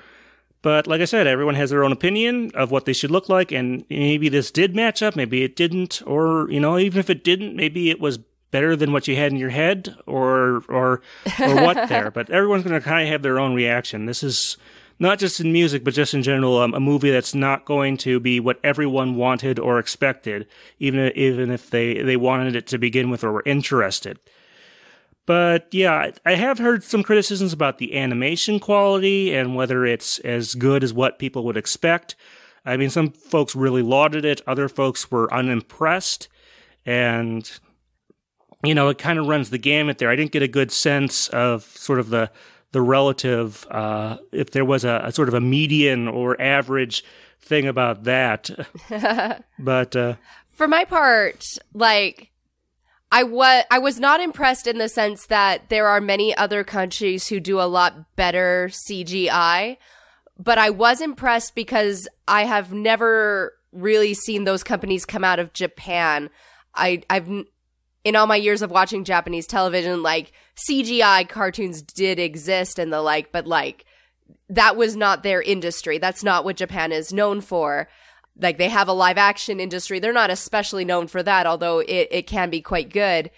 But 0.61 0.87
like 0.87 1.01
I 1.01 1.05
said, 1.05 1.27
everyone 1.27 1.55
has 1.55 1.69
their 1.69 1.83
own 1.83 1.91
opinion 1.91 2.51
of 2.55 2.71
what 2.71 2.85
they 2.85 2.93
should 2.93 3.11
look 3.11 3.29
like, 3.29 3.51
and 3.51 3.85
maybe 3.89 4.29
this 4.29 4.49
did 4.49 4.75
match 4.75 5.03
up, 5.03 5.15
maybe 5.15 5.43
it 5.43 5.55
didn't, 5.55 6.01
or 6.07 6.49
you 6.49 6.59
know, 6.59 6.79
even 6.79 6.99
if 6.99 7.09
it 7.09 7.23
didn't, 7.23 7.55
maybe 7.55 7.91
it 7.91 7.99
was 7.99 8.17
better 8.49 8.75
than 8.75 8.91
what 8.91 9.07
you 9.07 9.15
had 9.15 9.31
in 9.31 9.37
your 9.37 9.51
head, 9.51 9.95
or 10.07 10.63
or 10.67 11.01
or 11.39 11.55
what 11.55 11.87
there. 11.89 12.09
But 12.09 12.31
everyone's 12.31 12.63
going 12.63 12.79
to 12.79 12.85
kind 12.85 13.03
of 13.03 13.11
have 13.11 13.21
their 13.21 13.37
own 13.37 13.53
reaction. 13.53 14.07
This 14.07 14.23
is 14.23 14.57
not 14.99 15.19
just 15.19 15.39
in 15.39 15.51
music, 15.51 15.83
but 15.83 15.93
just 15.93 16.13
in 16.13 16.23
general, 16.23 16.57
um, 16.57 16.73
a 16.73 16.79
movie 16.79 17.11
that's 17.11 17.35
not 17.35 17.65
going 17.65 17.97
to 17.97 18.19
be 18.19 18.39
what 18.39 18.59
everyone 18.63 19.15
wanted 19.15 19.59
or 19.59 19.79
expected, 19.79 20.47
even 20.79 21.11
even 21.15 21.51
if 21.51 21.69
they 21.69 22.01
they 22.01 22.15
wanted 22.17 22.55
it 22.55 22.67
to 22.67 22.77
begin 22.77 23.09
with 23.09 23.23
or 23.23 23.31
were 23.31 23.43
interested. 23.45 24.19
But 25.25 25.73
yeah, 25.73 26.11
I 26.25 26.35
have 26.35 26.59
heard 26.59 26.83
some 26.83 27.03
criticisms 27.03 27.51
about 27.51 27.79
the 27.79 27.97
animation 27.97 28.59
quality 28.59 29.33
and 29.33 29.55
whether 29.55 29.85
it's 29.85 30.19
as 30.19 30.53
good 30.53 30.83
as 30.83 30.93
what 30.93 31.19
people 31.19 31.43
would 31.45 31.57
expect. 31.57 32.15
I 32.63 32.77
mean, 32.77 32.89
some 32.89 33.11
folks 33.11 33.55
really 33.55 33.81
lauded 33.81 34.23
it, 34.23 34.41
other 34.47 34.69
folks 34.69 35.11
were 35.11 35.31
unimpressed, 35.33 36.27
and 36.85 37.49
you 38.63 38.73
know, 38.73 38.89
it 38.89 38.97
kind 38.97 39.19
of 39.19 39.27
runs 39.27 39.49
the 39.49 39.57
gamut 39.57 39.97
there. 39.97 40.09
I 40.09 40.15
didn't 40.15 40.31
get 40.31 40.41
a 40.41 40.47
good 40.47 40.71
sense 40.71 41.27
of 41.29 41.63
sort 41.63 41.99
of 41.99 42.09
the 42.09 42.31
the 42.75 42.81
relative, 42.81 43.65
uh, 43.71 44.17
if 44.33 44.51
there 44.51 44.65
was 44.65 44.83
a, 44.83 45.01
a, 45.05 45.11
sort 45.13 45.29
of 45.29 45.33
a 45.33 45.39
median 45.39 46.09
or 46.09 46.39
average 46.41 47.05
thing 47.39 47.65
about 47.65 48.03
that. 48.03 48.49
but 49.59 49.95
uh, 49.95 50.15
for 50.49 50.67
my 50.67 50.83
part, 50.83 51.45
like 51.73 52.31
I 53.13 53.23
was 53.23 53.63
I 53.71 53.79
was 53.79 53.97
not 53.97 54.19
impressed 54.19 54.67
in 54.67 54.77
the 54.77 54.89
sense 54.89 55.27
that 55.27 55.69
there 55.69 55.87
are 55.87 56.01
many 56.01 56.35
other 56.35 56.65
countries 56.65 57.29
who 57.29 57.39
do 57.39 57.61
a 57.61 57.63
lot 57.63 58.13
better 58.17 58.69
CGI, 58.69 59.77
but 60.37 60.57
I 60.57 60.69
was 60.69 60.99
impressed 60.99 61.55
because 61.55 62.09
I 62.27 62.43
have 62.43 62.73
never 62.73 63.53
really 63.71 64.13
seen 64.13 64.43
those 64.43 64.63
companies 64.63 65.05
come 65.05 65.23
out 65.23 65.39
of 65.39 65.53
Japan. 65.53 66.29
I 66.75 67.03
I've 67.09 67.29
in 68.05 68.15
all 68.15 68.27
my 68.27 68.37
years 68.37 68.61
of 68.61 68.71
watching 68.71 69.03
Japanese 69.03 69.47
television 69.47 70.01
like 70.01 70.31
CGI 70.55 71.27
cartoons 71.27 71.81
did 71.81 72.19
exist 72.19 72.79
and 72.79 72.93
the 72.93 73.01
like, 73.01 73.33
but 73.33 73.45
like 73.45 73.83
that 74.47 74.77
was 74.77 74.95
not 74.95 75.23
their 75.23 75.41
industry. 75.41 75.97
That's 75.97 76.23
not 76.23 76.45
what 76.45 76.55
Japan 76.55 76.93
is 76.93 77.11
known 77.11 77.41
for 77.41 77.89
like 78.39 78.57
they 78.57 78.69
have 78.69 78.87
a 78.87 78.93
live 78.93 79.17
action 79.17 79.59
industry. 79.59 79.99
They're 79.99 80.13
not 80.13 80.29
especially 80.29 80.85
known 80.85 81.07
for 81.07 81.23
that, 81.23 81.47
although 81.47 81.79
it, 81.79 82.07
it 82.11 82.27
can 82.27 82.49
be 82.49 82.61
quite 82.61 82.89
good. 82.89 83.31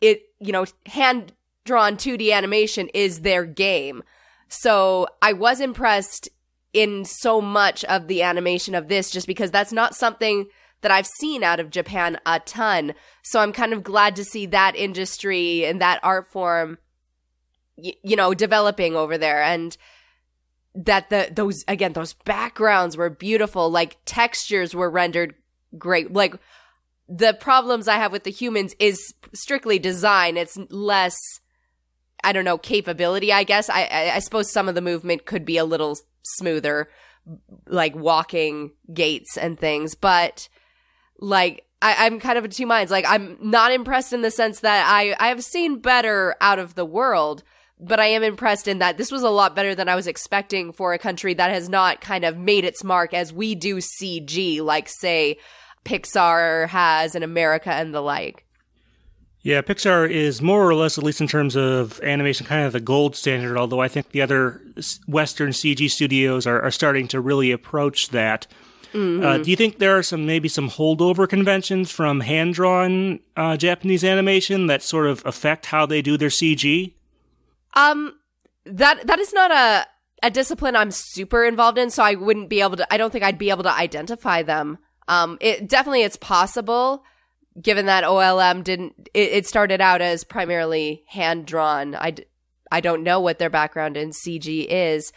It, 0.00 0.22
you 0.38 0.52
know, 0.52 0.66
hand 0.86 1.32
drawn 1.64 1.96
2D 1.96 2.32
animation 2.32 2.88
is 2.94 3.20
their 3.20 3.44
game. 3.44 4.02
So 4.48 5.08
I 5.20 5.32
was 5.32 5.60
impressed 5.60 6.28
in 6.72 7.04
so 7.04 7.40
much 7.40 7.84
of 7.84 8.06
the 8.06 8.22
animation 8.22 8.74
of 8.74 8.88
this 8.88 9.10
just 9.10 9.26
because 9.26 9.50
that's 9.50 9.72
not 9.72 9.94
something 9.94 10.46
that 10.80 10.90
I've 10.90 11.06
seen 11.06 11.42
out 11.42 11.60
of 11.60 11.70
Japan 11.70 12.18
a 12.24 12.40
ton. 12.40 12.94
So 13.22 13.40
I'm 13.40 13.52
kind 13.52 13.72
of 13.72 13.82
glad 13.82 14.16
to 14.16 14.24
see 14.24 14.46
that 14.46 14.76
industry 14.76 15.64
and 15.64 15.80
that 15.80 16.00
art 16.02 16.30
form, 16.30 16.78
you 17.76 18.16
know, 18.16 18.34
developing 18.34 18.96
over 18.96 19.18
there. 19.18 19.42
And, 19.42 19.76
that 20.84 21.10
the 21.10 21.28
those 21.32 21.64
again 21.66 21.92
those 21.92 22.12
backgrounds 22.12 22.96
were 22.96 23.10
beautiful 23.10 23.68
like 23.68 23.96
textures 24.04 24.74
were 24.74 24.88
rendered 24.88 25.34
great 25.76 26.12
like 26.12 26.34
the 27.08 27.34
problems 27.34 27.88
i 27.88 27.96
have 27.96 28.12
with 28.12 28.22
the 28.22 28.30
humans 28.30 28.74
is 28.78 29.14
strictly 29.32 29.78
design 29.78 30.36
it's 30.36 30.56
less 30.70 31.16
i 32.22 32.32
don't 32.32 32.44
know 32.44 32.58
capability 32.58 33.32
i 33.32 33.42
guess 33.42 33.68
i 33.68 33.82
i, 33.84 34.10
I 34.14 34.18
suppose 34.20 34.52
some 34.52 34.68
of 34.68 34.76
the 34.76 34.80
movement 34.80 35.26
could 35.26 35.44
be 35.44 35.56
a 35.56 35.64
little 35.64 35.98
smoother 36.22 36.88
like 37.66 37.96
walking 37.96 38.72
gaits 38.92 39.36
and 39.36 39.58
things 39.58 39.96
but 39.96 40.48
like 41.18 41.64
I, 41.80 42.06
am 42.06 42.20
kind 42.20 42.38
of 42.38 42.44
in 42.44 42.50
two 42.50 42.66
minds. 42.66 42.90
Like 42.90 43.04
I'm 43.08 43.36
not 43.40 43.72
impressed 43.72 44.12
in 44.12 44.22
the 44.22 44.30
sense 44.30 44.60
that 44.60 44.86
I 44.90 45.14
I 45.18 45.28
have 45.28 45.44
seen 45.44 45.80
better 45.80 46.34
out 46.40 46.58
of 46.58 46.74
the 46.74 46.84
world, 46.84 47.42
but 47.78 48.00
I 48.00 48.06
am 48.06 48.22
impressed 48.22 48.68
in 48.68 48.78
that 48.78 48.98
this 48.98 49.12
was 49.12 49.22
a 49.22 49.30
lot 49.30 49.54
better 49.54 49.74
than 49.74 49.88
I 49.88 49.94
was 49.94 50.06
expecting 50.06 50.72
for 50.72 50.92
a 50.92 50.98
country 50.98 51.34
that 51.34 51.50
has 51.50 51.68
not 51.68 52.00
kind 52.00 52.24
of 52.24 52.36
made 52.36 52.64
its 52.64 52.82
mark 52.82 53.14
as 53.14 53.32
we 53.32 53.54
do 53.54 53.76
CG, 53.76 54.60
like 54.60 54.88
say 54.88 55.38
Pixar 55.84 56.68
has 56.68 57.14
in 57.14 57.22
America 57.22 57.70
and 57.70 57.94
the 57.94 58.00
like. 58.00 58.44
Yeah, 59.42 59.62
Pixar 59.62 60.10
is 60.10 60.42
more 60.42 60.68
or 60.68 60.74
less, 60.74 60.98
at 60.98 61.04
least 61.04 61.20
in 61.20 61.28
terms 61.28 61.56
of 61.56 62.00
animation, 62.02 62.44
kind 62.44 62.66
of 62.66 62.72
the 62.72 62.80
gold 62.80 63.14
standard, 63.14 63.56
although 63.56 63.80
I 63.80 63.88
think 63.88 64.10
the 64.10 64.20
other 64.20 64.60
Western 65.06 65.50
CG 65.50 65.88
studios 65.90 66.46
are, 66.46 66.60
are 66.60 66.72
starting 66.72 67.06
to 67.08 67.20
really 67.20 67.52
approach 67.52 68.08
that. 68.08 68.48
Mm-hmm. 68.92 69.24
Uh, 69.24 69.38
do 69.38 69.50
you 69.50 69.56
think 69.56 69.78
there 69.78 69.96
are 69.96 70.02
some 70.02 70.26
maybe 70.26 70.48
some 70.48 70.70
holdover 70.70 71.28
conventions 71.28 71.90
from 71.90 72.20
hand 72.20 72.54
drawn 72.54 73.20
uh, 73.36 73.56
Japanese 73.56 74.04
animation 74.04 74.66
that 74.66 74.82
sort 74.82 75.06
of 75.06 75.24
affect 75.26 75.66
how 75.66 75.86
they 75.86 76.02
do 76.02 76.16
their 76.16 76.28
CG? 76.28 76.94
Um, 77.74 78.14
that 78.64 79.06
that 79.06 79.18
is 79.18 79.32
not 79.32 79.50
a 79.50 79.86
a 80.22 80.30
discipline 80.30 80.76
I'm 80.76 80.90
super 80.90 81.44
involved 81.44 81.78
in, 81.78 81.90
so 81.90 82.02
I 82.02 82.14
wouldn't 82.14 82.48
be 82.48 82.60
able 82.60 82.76
to. 82.76 82.92
I 82.92 82.96
don't 82.96 83.12
think 83.12 83.24
I'd 83.24 83.38
be 83.38 83.50
able 83.50 83.62
to 83.64 83.74
identify 83.74 84.42
them. 84.42 84.78
Um, 85.06 85.38
it 85.40 85.68
definitely 85.68 86.02
it's 86.02 86.16
possible, 86.16 87.04
given 87.60 87.86
that 87.86 88.04
OLM 88.04 88.64
didn't. 88.64 89.08
It, 89.14 89.32
it 89.32 89.46
started 89.46 89.80
out 89.80 90.00
as 90.00 90.24
primarily 90.24 91.04
hand 91.06 91.46
drawn. 91.46 91.94
I 91.94 92.16
I 92.70 92.80
don't 92.80 93.02
know 93.02 93.20
what 93.20 93.38
their 93.38 93.50
background 93.50 93.96
in 93.96 94.10
CG 94.10 94.66
is. 94.68 95.12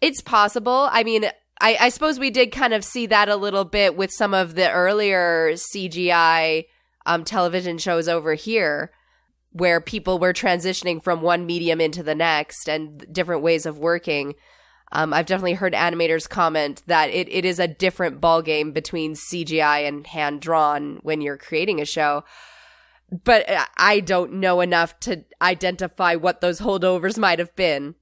It's 0.00 0.20
possible. 0.20 0.88
I 0.92 1.04
mean, 1.04 1.26
I, 1.60 1.76
I 1.80 1.88
suppose 1.88 2.18
we 2.18 2.30
did 2.30 2.52
kind 2.52 2.74
of 2.74 2.84
see 2.84 3.06
that 3.06 3.28
a 3.28 3.36
little 3.36 3.64
bit 3.64 3.96
with 3.96 4.12
some 4.12 4.34
of 4.34 4.54
the 4.54 4.70
earlier 4.70 5.52
CGI 5.52 6.66
um, 7.06 7.24
television 7.24 7.78
shows 7.78 8.08
over 8.08 8.34
here 8.34 8.92
where 9.52 9.80
people 9.80 10.18
were 10.18 10.34
transitioning 10.34 11.02
from 11.02 11.22
one 11.22 11.46
medium 11.46 11.80
into 11.80 12.02
the 12.02 12.14
next 12.14 12.68
and 12.68 13.06
different 13.10 13.42
ways 13.42 13.64
of 13.64 13.78
working. 13.78 14.34
Um, 14.92 15.14
I've 15.14 15.26
definitely 15.26 15.54
heard 15.54 15.72
animators 15.72 16.28
comment 16.28 16.82
that 16.86 17.08
it, 17.08 17.28
it 17.30 17.44
is 17.46 17.58
a 17.58 17.66
different 17.66 18.20
ballgame 18.20 18.74
between 18.74 19.14
CGI 19.14 19.88
and 19.88 20.06
hand 20.06 20.42
drawn 20.42 20.98
when 21.02 21.22
you're 21.22 21.38
creating 21.38 21.80
a 21.80 21.86
show. 21.86 22.24
But 23.24 23.46
I 23.78 24.00
don't 24.00 24.34
know 24.34 24.60
enough 24.60 24.98
to 25.00 25.24
identify 25.40 26.16
what 26.16 26.40
those 26.40 26.60
holdovers 26.60 27.18
might 27.18 27.38
have 27.38 27.54
been. 27.56 27.94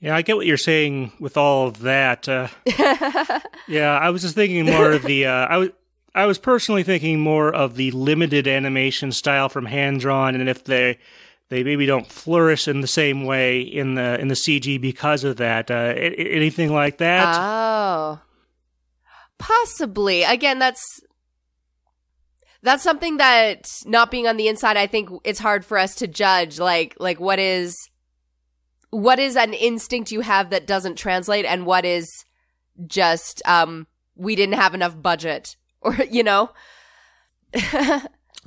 Yeah, 0.00 0.14
I 0.14 0.22
get 0.22 0.36
what 0.36 0.46
you're 0.46 0.56
saying 0.56 1.12
with 1.18 1.36
all 1.36 1.68
of 1.68 1.80
that. 1.80 2.28
Uh, 2.28 2.48
yeah, 3.66 3.98
I 3.98 4.10
was 4.10 4.22
just 4.22 4.34
thinking 4.34 4.66
more 4.66 4.92
of 4.92 5.02
the. 5.02 5.26
Uh, 5.26 5.46
I 5.46 5.56
was 5.56 5.70
I 6.14 6.26
was 6.26 6.38
personally 6.38 6.82
thinking 6.82 7.20
more 7.20 7.54
of 7.54 7.76
the 7.76 7.90
limited 7.92 8.46
animation 8.46 9.12
style 9.12 9.48
from 9.48 9.66
hand 9.66 10.00
drawn, 10.00 10.34
and 10.34 10.48
if 10.48 10.64
they 10.64 10.98
they 11.48 11.62
maybe 11.62 11.86
don't 11.86 12.06
flourish 12.06 12.68
in 12.68 12.80
the 12.80 12.86
same 12.86 13.24
way 13.24 13.60
in 13.60 13.94
the 13.94 14.20
in 14.20 14.28
the 14.28 14.34
CG 14.34 14.80
because 14.80 15.24
of 15.24 15.36
that. 15.36 15.70
Uh, 15.70 15.94
anything 15.96 16.72
like 16.72 16.98
that? 16.98 17.36
Oh, 17.38 18.20
possibly. 19.38 20.24
Again, 20.24 20.58
that's 20.58 21.00
that's 22.62 22.82
something 22.82 23.18
that 23.18 23.80
not 23.86 24.10
being 24.10 24.26
on 24.26 24.36
the 24.36 24.48
inside, 24.48 24.76
I 24.76 24.86
think 24.86 25.08
it's 25.22 25.38
hard 25.38 25.64
for 25.64 25.78
us 25.78 25.94
to 25.96 26.06
judge. 26.06 26.58
Like 26.58 26.96
like 26.98 27.20
what 27.20 27.38
is 27.38 27.76
what 28.90 29.18
is 29.18 29.36
an 29.36 29.52
instinct 29.52 30.12
you 30.12 30.20
have 30.20 30.50
that 30.50 30.66
doesn't 30.66 30.96
translate, 30.96 31.44
and 31.44 31.66
what 31.66 31.84
is 31.84 32.24
just 32.86 33.42
um 33.46 33.86
we 34.16 34.36
didn't 34.36 34.54
have 34.54 34.74
enough 34.74 35.00
budget 35.00 35.56
or 35.80 35.94
you 36.10 36.22
know. 36.22 36.50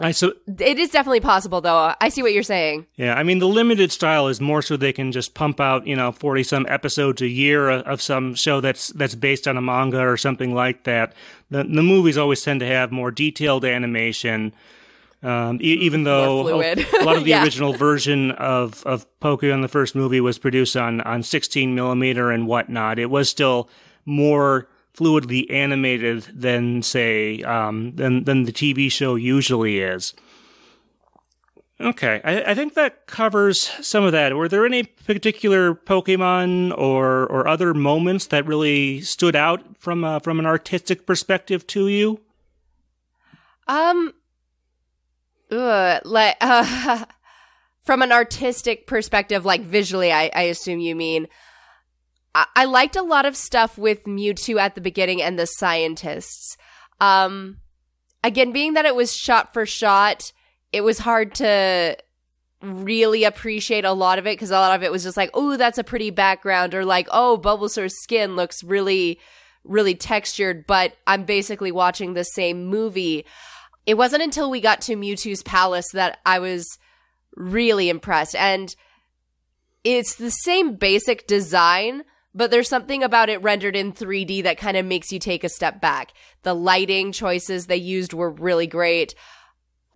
I 0.01 0.11
so 0.11 0.33
it 0.47 0.79
is 0.79 0.91
definitely 0.91 1.19
possible 1.19 1.59
though. 1.61 1.93
I 1.99 2.09
see 2.09 2.21
what 2.21 2.33
you're 2.33 2.43
saying. 2.43 2.87
Yeah, 2.95 3.15
I 3.15 3.23
mean 3.23 3.39
the 3.39 3.47
limited 3.47 3.91
style 3.91 4.27
is 4.27 4.39
more 4.39 4.61
so 4.61 4.77
they 4.77 4.93
can 4.93 5.11
just 5.11 5.33
pump 5.33 5.59
out, 5.59 5.85
you 5.85 5.95
know, 5.95 6.11
40 6.11 6.43
some 6.43 6.65
episodes 6.69 7.21
a 7.21 7.27
year 7.27 7.69
of 7.69 8.01
some 8.01 8.33
show 8.33 8.61
that's 8.61 8.89
that's 8.89 9.15
based 9.15 9.47
on 9.47 9.57
a 9.57 9.61
manga 9.61 9.99
or 9.99 10.15
something 10.15 10.53
like 10.55 10.85
that. 10.85 11.13
The 11.49 11.63
the 11.63 11.83
movies 11.83 12.17
always 12.17 12.41
tend 12.41 12.61
to 12.61 12.65
have 12.65 12.91
more 12.91 13.11
detailed 13.11 13.65
animation. 13.65 14.53
Um, 15.21 15.57
e- 15.61 15.79
even 15.81 16.03
though 16.05 16.47
a, 16.47 16.53
a, 16.53 17.03
lot 17.03 17.17
of 17.17 17.23
the 17.23 17.31
yeah. 17.31 17.43
original 17.43 17.73
version 17.73 18.31
of 18.31 18.83
of 18.85 19.05
Pokemon, 19.19 19.61
the 19.61 19.67
first 19.67 19.95
movie, 19.95 20.21
was 20.21 20.37
produced 20.37 20.77
on 20.77 21.01
on 21.01 21.23
16 21.23 21.75
millimeter 21.75 22.31
and 22.31 22.47
whatnot, 22.47 22.99
it 22.99 23.09
was 23.09 23.29
still 23.29 23.69
more 24.05 24.69
fluidly 24.93 25.49
animated 25.51 26.23
than 26.33 26.81
say 26.81 27.41
um, 27.43 27.95
than 27.95 28.23
than 28.23 28.43
the 28.43 28.51
TV 28.51 28.91
show 28.91 29.15
usually 29.15 29.79
is. 29.79 30.13
Okay, 31.81 32.19
I, 32.25 32.51
I, 32.51 32.55
think 32.55 32.73
that 32.73 33.07
covers 33.07 33.61
some 33.61 34.03
of 34.03 34.11
that. 34.11 34.35
Were 34.35 34.49
there 34.49 34.65
any 34.65 34.83
particular 34.83 35.73
Pokemon 35.73 36.77
or 36.77 37.25
or 37.27 37.47
other 37.47 37.73
moments 37.73 38.27
that 38.27 38.45
really 38.45 38.99
stood 38.99 39.35
out 39.35 39.63
from 39.77 40.03
uh, 40.03 40.19
from 40.19 40.39
an 40.39 40.45
artistic 40.45 41.05
perspective 41.05 41.65
to 41.67 41.87
you? 41.87 42.19
Um, 43.69 44.13
ugh, 45.51 46.01
like 46.05 46.37
uh, 46.41 47.05
from 47.83 48.01
an 48.01 48.11
artistic 48.11 48.87
perspective, 48.87 49.45
like 49.45 49.61
visually, 49.61 50.11
I, 50.11 50.31
I 50.33 50.43
assume 50.43 50.79
you 50.79 50.95
mean. 50.95 51.27
I, 52.55 52.65
liked 52.65 52.95
a 52.95 53.01
lot 53.01 53.25
of 53.25 53.35
stuff 53.35 53.77
with 53.77 54.05
Mewtwo 54.05 54.61
at 54.61 54.75
the 54.75 54.81
beginning 54.81 55.21
and 55.21 55.37
the 55.37 55.47
scientists. 55.47 56.57
Um, 57.01 57.57
again, 58.23 58.51
being 58.51 58.73
that 58.73 58.85
it 58.85 58.95
was 58.95 59.13
shot 59.13 59.51
for 59.51 59.65
shot, 59.65 60.31
it 60.71 60.81
was 60.81 60.99
hard 60.99 61.33
to 61.35 61.97
really 62.61 63.23
appreciate 63.23 63.85
a 63.85 63.93
lot 63.93 64.19
of 64.19 64.27
it 64.27 64.33
because 64.33 64.51
a 64.51 64.59
lot 64.59 64.75
of 64.75 64.83
it 64.83 64.91
was 64.91 65.03
just 65.03 65.17
like, 65.17 65.31
oh, 65.33 65.57
that's 65.57 65.77
a 65.77 65.83
pretty 65.83 66.09
background, 66.09 66.75
or 66.75 66.85
like, 66.85 67.07
oh, 67.11 67.39
Bulbasaur's 67.41 68.01
skin 68.01 68.35
looks 68.35 68.63
really, 68.63 69.19
really 69.63 69.95
textured, 69.95 70.67
but 70.67 70.93
I'm 71.07 71.23
basically 71.23 71.71
watching 71.71 72.13
the 72.13 72.23
same 72.23 72.65
movie. 72.65 73.25
It 73.89 73.97
wasn't 73.97 74.21
until 74.21 74.51
we 74.51 74.61
got 74.61 74.81
to 74.81 74.95
Mewtwo's 74.95 75.41
palace 75.41 75.87
that 75.93 76.19
I 76.23 76.37
was 76.37 76.77
really 77.35 77.89
impressed. 77.89 78.35
And 78.35 78.75
it's 79.83 80.13
the 80.13 80.29
same 80.29 80.75
basic 80.75 81.25
design, 81.25 82.03
but 82.35 82.51
there's 82.51 82.69
something 82.69 83.01
about 83.01 83.29
it 83.29 83.41
rendered 83.41 83.75
in 83.75 83.91
3D 83.91 84.43
that 84.43 84.59
kind 84.59 84.77
of 84.77 84.85
makes 84.85 85.11
you 85.11 85.17
take 85.17 85.43
a 85.43 85.49
step 85.49 85.81
back. 85.81 86.13
The 86.43 86.53
lighting 86.53 87.11
choices 87.11 87.65
they 87.65 87.77
used 87.77 88.13
were 88.13 88.29
really 88.29 88.67
great. 88.67 89.15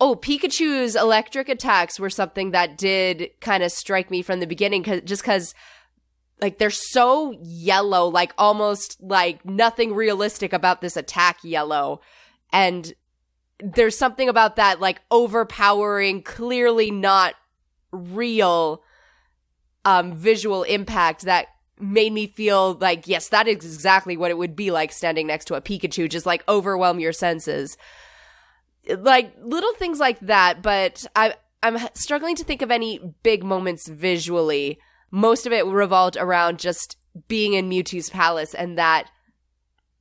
Oh, 0.00 0.16
Pikachu's 0.16 0.96
electric 0.96 1.48
attacks 1.48 2.00
were 2.00 2.10
something 2.10 2.50
that 2.50 2.76
did 2.76 3.30
kind 3.40 3.62
of 3.62 3.70
strike 3.70 4.10
me 4.10 4.22
from 4.22 4.40
the 4.40 4.48
beginning 4.48 4.82
cause, 4.82 5.02
just 5.04 5.22
because 5.22 5.54
like 6.40 6.58
they're 6.58 6.68
so 6.68 7.32
yellow, 7.40 8.08
like 8.08 8.34
almost 8.38 9.00
like 9.00 9.46
nothing 9.46 9.94
realistic 9.94 10.52
about 10.52 10.80
this 10.80 10.96
attack 10.96 11.38
yellow. 11.44 12.00
And 12.52 12.92
there's 13.60 13.96
something 13.96 14.28
about 14.28 14.56
that 14.56 14.80
like 14.80 15.00
overpowering, 15.10 16.22
clearly 16.22 16.90
not 16.90 17.34
real 17.92 18.82
um 19.84 20.14
visual 20.14 20.62
impact 20.64 21.22
that 21.22 21.48
made 21.78 22.12
me 22.12 22.26
feel 22.26 22.74
like 22.74 23.06
yes, 23.06 23.28
that 23.28 23.46
is 23.48 23.56
exactly 23.56 24.16
what 24.16 24.30
it 24.30 24.38
would 24.38 24.56
be 24.56 24.70
like 24.70 24.92
standing 24.92 25.26
next 25.26 25.46
to 25.46 25.54
a 25.54 25.60
Pikachu, 25.60 26.08
just 26.08 26.26
like 26.26 26.44
overwhelm 26.48 27.00
your 27.00 27.12
senses. 27.12 27.76
Like 28.88 29.34
little 29.40 29.72
things 29.74 29.98
like 29.98 30.20
that, 30.20 30.62
but 30.62 31.04
I 31.16 31.34
I'm 31.62 31.78
struggling 31.94 32.36
to 32.36 32.44
think 32.44 32.60
of 32.60 32.70
any 32.70 33.00
big 33.22 33.42
moments 33.42 33.88
visually. 33.88 34.78
Most 35.10 35.46
of 35.46 35.52
it 35.52 35.64
revolved 35.64 36.16
around 36.18 36.58
just 36.58 36.96
being 37.28 37.54
in 37.54 37.70
Mewtwo's 37.70 38.10
palace 38.10 38.52
and 38.54 38.76
that 38.76 39.10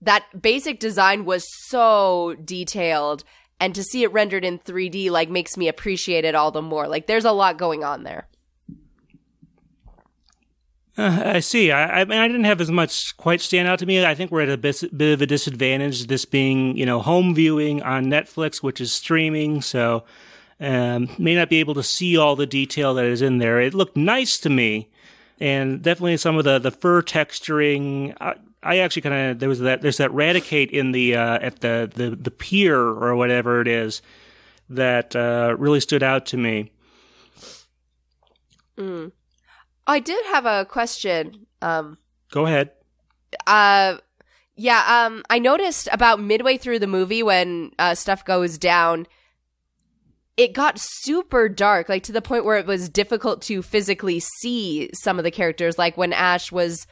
that 0.01 0.41
basic 0.41 0.79
design 0.79 1.23
was 1.23 1.45
so 1.67 2.35
detailed 2.43 3.23
and 3.59 3.73
to 3.75 3.83
see 3.83 4.03
it 4.03 4.11
rendered 4.11 4.43
in 4.43 4.59
3D 4.59 5.09
like 5.09 5.29
makes 5.29 5.57
me 5.57 5.67
appreciate 5.67 6.25
it 6.25 6.35
all 6.35 6.51
the 6.51 6.61
more. 6.61 6.87
Like 6.87 7.07
there's 7.07 7.25
a 7.25 7.31
lot 7.31 7.57
going 7.57 7.83
on 7.83 8.03
there. 8.03 8.27
Uh, 10.95 11.21
I 11.25 11.39
see. 11.39 11.71
I, 11.71 12.01
I, 12.01 12.05
mean, 12.05 12.19
I 12.19 12.27
didn't 12.27 12.43
have 12.43 12.61
as 12.61 12.69
much 12.69 13.17
quite 13.17 13.41
stand 13.41 13.67
out 13.67 13.79
to 13.79 13.85
me. 13.85 14.05
I 14.05 14.13
think 14.13 14.29
we're 14.29 14.41
at 14.41 14.49
a 14.49 14.57
bit, 14.57 14.83
of 14.83 15.21
a 15.21 15.25
disadvantage. 15.25 16.05
This 16.05 16.25
being, 16.25 16.77
you 16.77 16.85
know, 16.85 16.99
home 16.99 17.33
viewing 17.33 17.81
on 17.81 18.05
Netflix, 18.05 18.61
which 18.61 18.79
is 18.79 18.91
streaming, 18.91 19.61
so 19.61 20.03
um, 20.59 21.09
may 21.17 21.33
not 21.33 21.49
be 21.49 21.59
able 21.59 21.73
to 21.73 21.83
see 21.83 22.15
all 22.15 22.35
the 22.35 22.45
detail 22.45 22.93
that 22.93 23.05
is 23.05 23.23
in 23.23 23.39
there. 23.39 23.59
It 23.59 23.73
looked 23.73 23.97
nice 23.97 24.37
to 24.39 24.51
me, 24.51 24.91
and 25.39 25.81
definitely 25.81 26.17
some 26.17 26.37
of 26.37 26.43
the 26.43 26.59
the 26.59 26.71
fur 26.71 27.01
texturing. 27.01 28.15
I, 28.21 28.35
I 28.63 28.77
actually 28.77 29.01
kind 29.03 29.31
of 29.31 29.39
there 29.39 29.49
was 29.49 29.59
that 29.59 29.81
there's 29.81 29.97
that 29.97 30.11
Raticate 30.11 30.69
in 30.69 30.91
the 30.91 31.15
uh, 31.15 31.39
at 31.41 31.59
the, 31.59 31.91
the 31.93 32.11
the 32.15 32.31
pier 32.31 32.79
or 32.79 33.15
whatever 33.15 33.61
it 33.61 33.67
is 33.67 34.01
that 34.69 35.15
uh, 35.15 35.55
really 35.57 35.79
stood 35.79 36.03
out 36.03 36.25
to 36.27 36.37
me. 36.37 36.71
Mm. 38.77 39.11
I 39.85 39.99
did 39.99 40.25
have 40.27 40.45
a 40.45 40.65
question. 40.65 41.45
Um, 41.61 41.97
Go 42.31 42.45
ahead. 42.45 42.71
Uh, 43.45 43.97
yeah. 44.55 45.05
Um, 45.05 45.23
I 45.29 45.39
noticed 45.39 45.89
about 45.91 46.21
midway 46.21 46.57
through 46.57 46.79
the 46.79 46.87
movie 46.87 47.23
when 47.23 47.71
uh, 47.77 47.95
stuff 47.95 48.23
goes 48.23 48.57
down, 48.57 49.07
it 50.37 50.53
got 50.53 50.79
super 50.79 51.49
dark, 51.49 51.89
like 51.89 52.03
to 52.03 52.11
the 52.11 52.21
point 52.21 52.45
where 52.45 52.57
it 52.57 52.65
was 52.65 52.89
difficult 52.89 53.41
to 53.43 53.61
physically 53.61 54.19
see 54.19 54.89
some 54.93 55.17
of 55.17 55.23
the 55.23 55.31
characters. 55.31 55.77
Like 55.77 55.97
when 55.97 56.13
Ash 56.13 56.51
was 56.51 56.87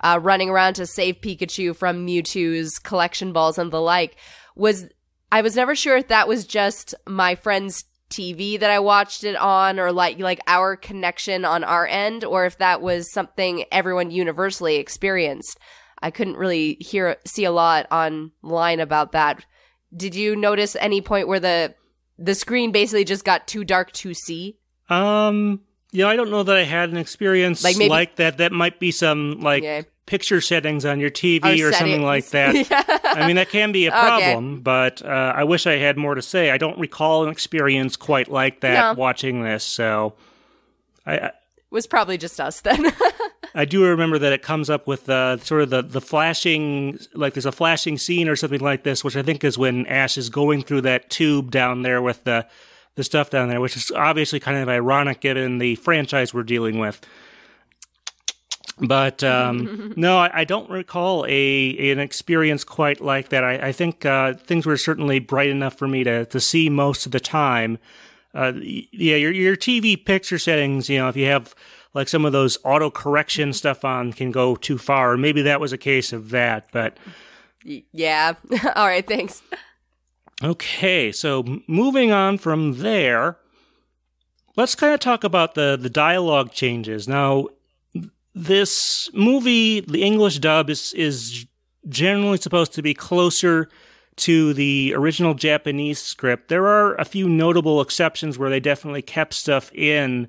uh, 0.00 0.18
running 0.20 0.50
around 0.50 0.74
to 0.74 0.86
save 0.86 1.20
Pikachu 1.20 1.74
from 1.76 2.06
Mewtwo's 2.06 2.78
collection 2.78 3.32
balls 3.32 3.58
and 3.58 3.70
the 3.70 3.80
like. 3.80 4.16
Was 4.56 4.86
I 5.32 5.42
was 5.42 5.56
never 5.56 5.74
sure 5.74 5.96
if 5.96 6.08
that 6.08 6.28
was 6.28 6.44
just 6.44 6.94
my 7.06 7.34
friend's 7.34 7.84
TV 8.10 8.58
that 8.58 8.70
I 8.70 8.80
watched 8.80 9.24
it 9.24 9.36
on 9.36 9.78
or 9.78 9.92
like 9.92 10.18
like 10.18 10.40
our 10.46 10.76
connection 10.76 11.44
on 11.44 11.62
our 11.62 11.86
end 11.86 12.24
or 12.24 12.44
if 12.44 12.58
that 12.58 12.82
was 12.82 13.10
something 13.12 13.64
everyone 13.70 14.10
universally 14.10 14.76
experienced. 14.76 15.58
I 16.02 16.10
couldn't 16.10 16.36
really 16.36 16.76
hear 16.80 17.16
see 17.24 17.44
a 17.44 17.52
lot 17.52 17.86
online 17.92 18.80
about 18.80 19.12
that. 19.12 19.44
Did 19.96 20.14
you 20.14 20.34
notice 20.34 20.76
any 20.76 21.00
point 21.00 21.28
where 21.28 21.40
the 21.40 21.74
the 22.18 22.34
screen 22.34 22.72
basically 22.72 23.04
just 23.04 23.24
got 23.24 23.46
too 23.46 23.64
dark 23.64 23.92
to 23.92 24.12
see? 24.12 24.58
Um 24.88 25.60
yeah, 25.92 26.08
I 26.08 26.16
don't 26.16 26.30
know 26.30 26.42
that 26.42 26.56
I 26.56 26.64
had 26.64 26.90
an 26.90 26.96
experience 26.96 27.64
like, 27.64 27.76
maybe, 27.76 27.90
like 27.90 28.16
that. 28.16 28.38
That 28.38 28.52
might 28.52 28.78
be 28.80 28.90
some 28.90 29.40
like 29.40 29.62
yeah. 29.62 29.82
Picture 30.10 30.40
settings 30.40 30.84
on 30.84 30.98
your 30.98 31.08
TV 31.08 31.62
or, 31.62 31.68
or 31.68 31.72
something 31.72 32.02
like 32.02 32.26
that. 32.30 32.52
yeah. 32.70 32.98
I 33.04 33.28
mean, 33.28 33.36
that 33.36 33.48
can 33.48 33.70
be 33.70 33.86
a 33.86 33.90
problem, 33.92 34.54
okay. 34.54 34.60
but 34.60 35.02
uh, 35.04 35.32
I 35.36 35.44
wish 35.44 35.68
I 35.68 35.76
had 35.76 35.96
more 35.96 36.16
to 36.16 36.22
say. 36.22 36.50
I 36.50 36.58
don't 36.58 36.76
recall 36.80 37.22
an 37.22 37.30
experience 37.30 37.96
quite 37.96 38.28
like 38.28 38.58
that 38.60 38.96
no. 38.96 39.00
watching 39.00 39.44
this, 39.44 39.62
so 39.62 40.14
I, 41.06 41.18
I 41.18 41.32
was 41.70 41.86
probably 41.86 42.18
just 42.18 42.40
us 42.40 42.60
then. 42.60 42.92
I 43.54 43.64
do 43.64 43.84
remember 43.84 44.18
that 44.18 44.32
it 44.32 44.42
comes 44.42 44.68
up 44.68 44.88
with 44.88 45.08
uh, 45.08 45.36
sort 45.38 45.62
of 45.62 45.70
the, 45.70 45.82
the 45.82 46.00
flashing, 46.00 46.98
like 47.14 47.34
there's 47.34 47.46
a 47.46 47.52
flashing 47.52 47.96
scene 47.96 48.28
or 48.28 48.34
something 48.34 48.60
like 48.60 48.82
this, 48.82 49.04
which 49.04 49.16
I 49.16 49.22
think 49.22 49.44
is 49.44 49.56
when 49.56 49.86
Ash 49.86 50.18
is 50.18 50.28
going 50.28 50.62
through 50.62 50.80
that 50.82 51.08
tube 51.08 51.52
down 51.52 51.82
there 51.82 52.02
with 52.02 52.24
the 52.24 52.48
the 52.96 53.04
stuff 53.04 53.30
down 53.30 53.48
there, 53.48 53.60
which 53.60 53.76
is 53.76 53.92
obviously 53.92 54.40
kind 54.40 54.58
of 54.58 54.68
ironic 54.68 55.20
given 55.20 55.58
the 55.58 55.76
franchise 55.76 56.34
we're 56.34 56.42
dealing 56.42 56.80
with. 56.80 57.00
But 58.80 59.22
um, 59.24 59.92
no, 59.96 60.18
I, 60.18 60.30
I, 60.40 60.44
don't 60.44 60.70
recall 60.70 61.26
a 61.28 61.90
an 61.90 61.98
experience 61.98 62.64
quite 62.64 63.00
like 63.00 63.28
that. 63.28 63.44
I, 63.44 63.68
I 63.68 63.72
think 63.72 64.04
uh, 64.06 64.34
things 64.34 64.66
were 64.66 64.76
certainly 64.76 65.18
bright 65.18 65.50
enough 65.50 65.76
for 65.76 65.86
me 65.86 66.04
to 66.04 66.24
to 66.26 66.40
see 66.40 66.68
most 66.68 67.06
of 67.06 67.12
the 67.12 67.20
time. 67.20 67.78
Uh, 68.34 68.52
yeah, 68.56 69.16
your 69.16 69.32
your 69.32 69.56
TV 69.56 70.02
picture 70.02 70.38
settings, 70.38 70.88
you 70.88 70.98
know, 70.98 71.08
if 71.08 71.16
you 71.16 71.26
have 71.26 71.54
like 71.94 72.08
some 72.08 72.24
of 72.24 72.32
those 72.32 72.58
auto 72.64 72.90
correction 72.90 73.52
stuff 73.52 73.84
on, 73.84 74.12
can 74.12 74.30
go 74.30 74.54
too 74.56 74.78
far. 74.78 75.16
Maybe 75.16 75.42
that 75.42 75.60
was 75.60 75.72
a 75.72 75.78
case 75.78 76.12
of 76.12 76.30
that, 76.30 76.68
but 76.72 76.96
yeah. 77.64 78.34
All 78.76 78.86
right, 78.86 79.06
thanks. 79.06 79.42
Okay, 80.42 81.12
so 81.12 81.44
moving 81.66 82.12
on 82.12 82.38
from 82.38 82.78
there, 82.78 83.36
let's 84.56 84.74
kind 84.74 84.94
of 84.94 85.00
talk 85.00 85.24
about 85.24 85.54
the 85.54 85.76
the 85.80 85.90
dialogue 85.90 86.52
changes. 86.52 87.06
Now, 87.06 87.48
this 88.40 89.10
movie, 89.12 89.80
the 89.80 90.02
English 90.02 90.38
dub 90.38 90.70
is 90.70 90.92
is 90.94 91.46
generally 91.88 92.38
supposed 92.38 92.72
to 92.74 92.82
be 92.82 92.94
closer 92.94 93.68
to 94.16 94.52
the 94.54 94.92
original 94.96 95.34
Japanese 95.34 95.98
script. 95.98 96.48
There 96.48 96.66
are 96.66 96.94
a 96.96 97.04
few 97.04 97.28
notable 97.28 97.80
exceptions 97.80 98.38
where 98.38 98.50
they 98.50 98.60
definitely 98.60 99.02
kept 99.02 99.34
stuff 99.34 99.72
in 99.72 100.28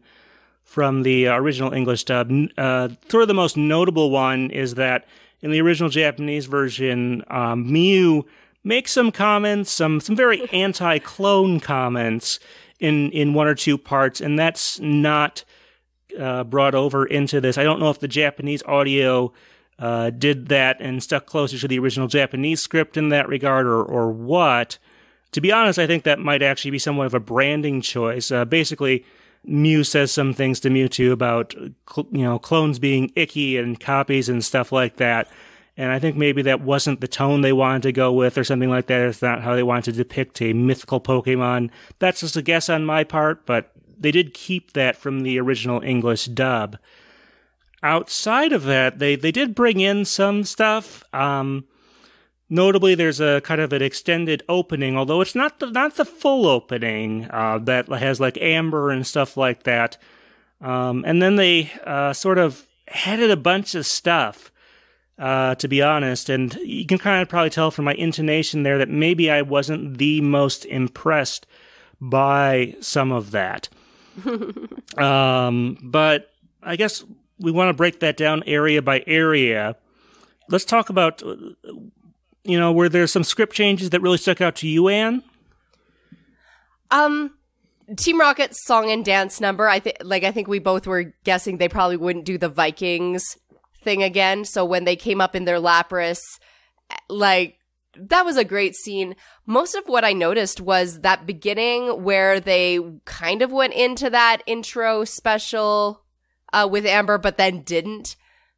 from 0.64 1.04
the 1.04 1.28
original 1.28 1.74
English 1.74 2.06
dub. 2.06 2.32
Uh, 2.58 2.90
sort 3.10 3.24
of 3.24 3.28
the 3.28 3.34
most 3.34 3.58
notable 3.58 4.12
one 4.12 4.50
is 4.52 4.76
that 4.76 5.06
in 5.42 5.52
the 5.52 5.60
original 5.60 5.90
Japanese 5.90 6.46
version, 6.46 7.24
um, 7.30 7.72
Mew 7.72 8.26
makes 8.64 8.92
some 8.92 9.12
comments, 9.12 9.72
some 9.72 10.00
some 10.00 10.16
very 10.16 10.50
anti-clone 10.52 11.60
comments 11.60 12.40
in 12.80 13.12
in 13.12 13.34
one 13.34 13.48
or 13.48 13.56
two 13.56 13.78
parts, 13.78 14.22
and 14.22 14.38
that's 14.38 14.80
not 14.80 15.44
uh, 16.20 16.44
brought 16.44 16.76
over 16.76 17.06
into 17.06 17.42
this. 17.42 17.58
I 17.58 17.64
don't 17.64 17.80
know 17.80 17.90
if 17.90 18.00
the 18.00 18.08
Japanese 18.08 18.64
audio 18.64 19.34
uh, 19.80 20.12
did 20.12 20.48
that 20.50 20.78
and 20.80 21.02
stuck 21.02 21.26
closer 21.26 21.58
to 21.58 21.68
the 21.68 21.80
original 21.80 22.08
Japanese 22.08 22.62
script 22.62 22.98
in 22.98 23.10
that 23.10 23.28
regard, 23.28 23.66
or 23.66 23.84
or 23.84 24.12
what. 24.12 24.78
To 25.32 25.42
be 25.42 25.52
honest, 25.52 25.80
I 25.80 25.88
think 25.88 26.04
that 26.04 26.20
might 26.20 26.42
actually 26.42 26.72
be 26.72 26.80
somewhat 26.80 27.08
of 27.08 27.14
a 27.14 27.20
branding 27.20 27.82
choice. 27.82 28.32
Uh, 28.32 28.46
basically, 28.46 29.06
Mew 29.44 29.84
says 29.84 30.12
some 30.12 30.34
things 30.34 30.60
to 30.60 30.70
Mewtwo 30.70 31.12
about 31.12 31.54
you 31.56 32.24
know 32.24 32.38
clones 32.38 32.80
being 32.80 33.12
icky 33.16 33.58
and 33.58 33.80
copies 33.80 34.30
and 34.30 34.44
stuff 34.44 34.72
like 34.72 34.98
that. 34.98 35.28
And 35.78 35.92
I 35.92 36.00
think 36.00 36.16
maybe 36.16 36.42
that 36.44 36.62
wasn't 36.62 37.02
the 37.02 37.08
tone 37.08 37.42
they 37.42 37.54
wanted 37.54 37.84
to 37.84 37.92
go 37.92 38.12
with 38.12 38.38
or 38.38 38.44
something 38.44 38.70
like 38.70 38.88
that. 38.88 39.02
It's 39.02 39.22
not 39.22 39.42
how 39.42 39.56
they 39.56 39.64
wanted 39.64 39.94
to 39.94 40.04
depict 40.04 40.42
a 40.42 40.54
mythical 40.54 41.00
Pokemon. 41.00 41.72
That's 41.98 42.20
just 42.20 42.36
a 42.36 42.42
guess 42.42 42.70
on 42.70 42.86
my 42.86 43.04
part, 43.04 43.46
but 43.46 43.72
they 44.02 44.12
did 44.12 44.34
keep 44.34 44.74
that 44.74 44.96
from 44.96 45.22
the 45.22 45.40
original 45.40 45.82
English 45.82 46.26
dub. 46.26 46.78
Outside 47.84 48.54
of 48.54 48.64
that, 48.64 49.00
they, 49.00 49.16
they 49.16 49.32
did 49.32 49.56
bring 49.56 49.80
in 49.80 50.06
some 50.06 50.44
stuff. 50.44 51.04
Um, 51.14 51.66
notably, 52.50 52.94
there's 52.94 53.20
a 53.20 53.42
kind 53.42 53.60
of 53.60 53.74
an 53.74 53.82
extended 53.82 54.44
opening, 54.48 54.98
although 54.98 55.22
it's 55.22 55.36
not 55.36 55.60
the, 55.60 55.72
not 55.72 55.96
the 55.96 56.06
full 56.06 56.46
opening 56.46 57.28
uh, 57.32 57.58
that 57.60 57.90
has 57.90 58.20
like 58.20 58.38
Amber 58.38 58.92
and 58.92 59.06
stuff 59.06 59.36
like 59.36 59.64
that. 59.64 59.98
Um, 60.60 61.04
and 61.08 61.22
then 61.22 61.38
they 61.38 61.72
uh, 61.86 62.14
sort 62.14 62.38
of 62.38 62.68
added 63.06 63.32
a 63.32 63.38
bunch 63.38 63.74
of 63.74 63.86
stuff 63.86 64.52
uh, 65.22 65.56
to 65.56 65.68
be 65.68 65.82
honest. 65.82 66.30
And 66.30 66.54
you 66.56 66.86
can 66.86 66.98
kind 66.98 67.22
of 67.22 67.30
probably 67.30 67.52
tell 67.52 67.72
from 67.72 67.86
my 67.86 67.94
intonation 67.94 68.64
there 68.64 68.80
that 68.80 68.90
maybe 68.90 69.30
I 69.30 69.44
wasn't 69.44 69.98
the 69.98 70.20
most 70.20 70.66
impressed 70.66 71.46
by 72.02 72.76
some 72.82 73.12
of 73.12 73.32
that. 73.32 73.70
um, 74.98 75.78
but 75.82 76.32
I 76.64 76.76
guess 76.76 77.04
we 77.40 77.52
want 77.52 77.70
to 77.70 77.74
break 77.74 78.00
that 78.02 78.18
down 78.18 78.44
area 78.46 78.82
by 78.82 79.04
area. 79.08 79.76
Let's 80.50 80.66
talk 80.66 80.90
about, 80.90 81.22
you 82.44 82.60
know, 82.60 82.72
were 82.72 82.90
there 82.90 83.08
some 83.08 83.24
script 83.24 83.54
changes 83.54 83.92
that 83.92 84.02
really 84.02 84.18
stuck 84.18 84.42
out 84.42 84.56
to 84.58 84.68
you, 84.68 84.90
Anne? 84.90 85.24
Um, 86.92 87.36
Team 87.96 88.20
Rocket's 88.20 88.66
song 88.66 88.92
and 88.92 89.04
dance 89.04 89.40
number. 89.40 89.68
I 89.68 89.80
think, 89.80 89.98
like, 90.02 90.24
I 90.24 90.32
think 90.32 90.48
we 90.48 90.60
both 90.60 90.88
were 90.88 91.14
guessing 91.24 91.58
they 91.58 91.70
probably 91.70 91.98
wouldn't 91.98 92.26
do 92.26 92.38
the 92.38 92.50
Vikings 92.50 93.38
thing 93.82 94.04
again. 94.04 94.46
So 94.46 94.66
when 94.66 94.84
they 94.84 94.96
came 94.96 95.22
up 95.22 95.36
in 95.36 95.46
their 95.46 95.60
Lapras, 95.60 96.20
like 97.10 97.58
that 97.96 98.26
was 98.26 98.38
a 98.38 98.46
great 98.46 98.76
scene. 98.76 99.16
Most 99.46 99.76
of 99.76 99.86
what 99.86 100.06
I 100.06 100.14
noticed 100.14 100.62
was 100.62 101.02
that 101.02 101.26
beginning 101.26 102.04
where 102.04 102.40
they 102.40 102.80
kind 103.06 103.42
of 103.42 103.52
went 103.52 103.74
into 103.74 104.10
that 104.10 104.42
intro 104.46 105.04
special 105.04 106.04
uh, 106.54 106.68
with 106.70 106.86
Amber, 106.86 107.18
but 107.18 107.38
then 107.38 107.62
didn't. 107.62 108.16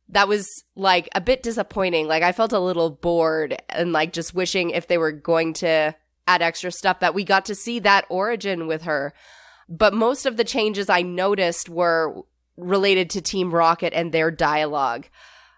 That 0.09 0.27
was 0.27 0.63
like 0.75 1.09
a 1.15 1.21
bit 1.21 1.41
disappointing. 1.41 2.07
Like 2.07 2.23
I 2.23 2.31
felt 2.31 2.53
a 2.53 2.59
little 2.59 2.89
bored 2.89 3.61
and 3.69 3.91
like 3.91 4.13
just 4.13 4.35
wishing 4.35 4.69
if 4.69 4.87
they 4.87 4.97
were 4.97 5.11
going 5.11 5.53
to 5.55 5.95
add 6.27 6.41
extra 6.41 6.71
stuff 6.71 6.99
that 6.99 7.13
we 7.13 7.23
got 7.23 7.45
to 7.45 7.55
see 7.55 7.79
that 7.79 8.05
origin 8.09 8.67
with 8.67 8.83
her. 8.83 9.13
But 9.67 9.93
most 9.93 10.25
of 10.25 10.37
the 10.37 10.43
changes 10.43 10.89
I 10.89 11.01
noticed 11.01 11.69
were 11.69 12.23
related 12.57 13.09
to 13.11 13.21
Team 13.21 13.53
Rocket 13.53 13.93
and 13.93 14.11
their 14.11 14.29
dialogue. 14.29 15.07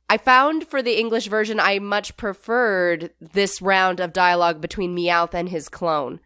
I 0.10 0.18
found 0.18 0.68
for 0.68 0.82
the 0.82 1.00
English 1.00 1.28
version, 1.28 1.60
I 1.60 1.80
much 1.80 2.16
preferred 2.16 3.12
this 3.20 3.62
round 3.62 4.00
of 4.00 4.14
dialogue 4.14 4.62
between 4.62 4.96
Meowth 4.96 5.34
and 5.34 5.50
his 5.50 5.68
clone. 5.68 6.20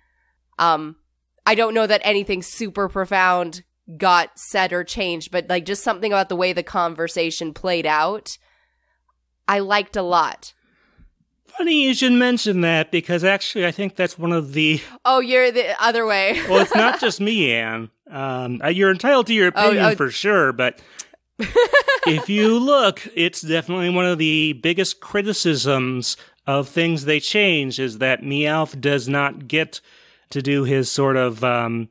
Um, 0.57 0.97
I 1.45 1.55
don't 1.55 1.73
know 1.73 1.87
that 1.87 2.01
anything 2.03 2.41
super 2.41 2.89
profound 2.89 3.63
got 3.97 4.37
said 4.37 4.73
or 4.73 4.83
changed, 4.83 5.31
but 5.31 5.47
like 5.47 5.65
just 5.65 5.83
something 5.83 6.11
about 6.11 6.29
the 6.29 6.35
way 6.35 6.53
the 6.53 6.63
conversation 6.63 7.53
played 7.53 7.85
out, 7.85 8.37
I 9.47 9.59
liked 9.59 9.95
a 9.95 10.01
lot. 10.01 10.53
Funny 11.57 11.85
you 11.85 11.93
should 11.93 12.11
mention 12.11 12.61
that 12.61 12.91
because 12.91 13.23
actually 13.23 13.65
I 13.65 13.71
think 13.71 13.95
that's 13.95 14.17
one 14.17 14.31
of 14.31 14.53
the. 14.53 14.81
Oh, 15.05 15.19
you're 15.19 15.51
the 15.51 15.81
other 15.81 16.05
way. 16.05 16.39
well, 16.47 16.61
it's 16.61 16.75
not 16.75 16.99
just 17.01 17.19
me, 17.19 17.51
Anne. 17.51 17.89
Um, 18.09 18.61
uh, 18.63 18.67
you're 18.67 18.91
entitled 18.91 19.27
to 19.27 19.33
your 19.33 19.47
oh, 19.55 19.65
opinion 19.67 19.85
oh, 19.85 19.89
oh. 19.89 19.95
for 19.95 20.11
sure, 20.11 20.51
but 20.51 20.79
if 22.07 22.29
you 22.29 22.59
look, 22.59 23.07
it's 23.15 23.41
definitely 23.41 23.89
one 23.89 24.05
of 24.05 24.17
the 24.17 24.53
biggest 24.53 24.99
criticisms 24.99 26.17
of 26.45 26.67
things 26.67 27.05
they 27.05 27.19
change 27.19 27.79
is 27.79 27.99
that 27.99 28.21
Meowth 28.21 28.79
does 28.79 29.07
not 29.07 29.47
get 29.47 29.81
to 30.31 30.41
do 30.41 30.63
his 30.63 30.91
sort 30.91 31.15
of, 31.15 31.43
um, 31.43 31.89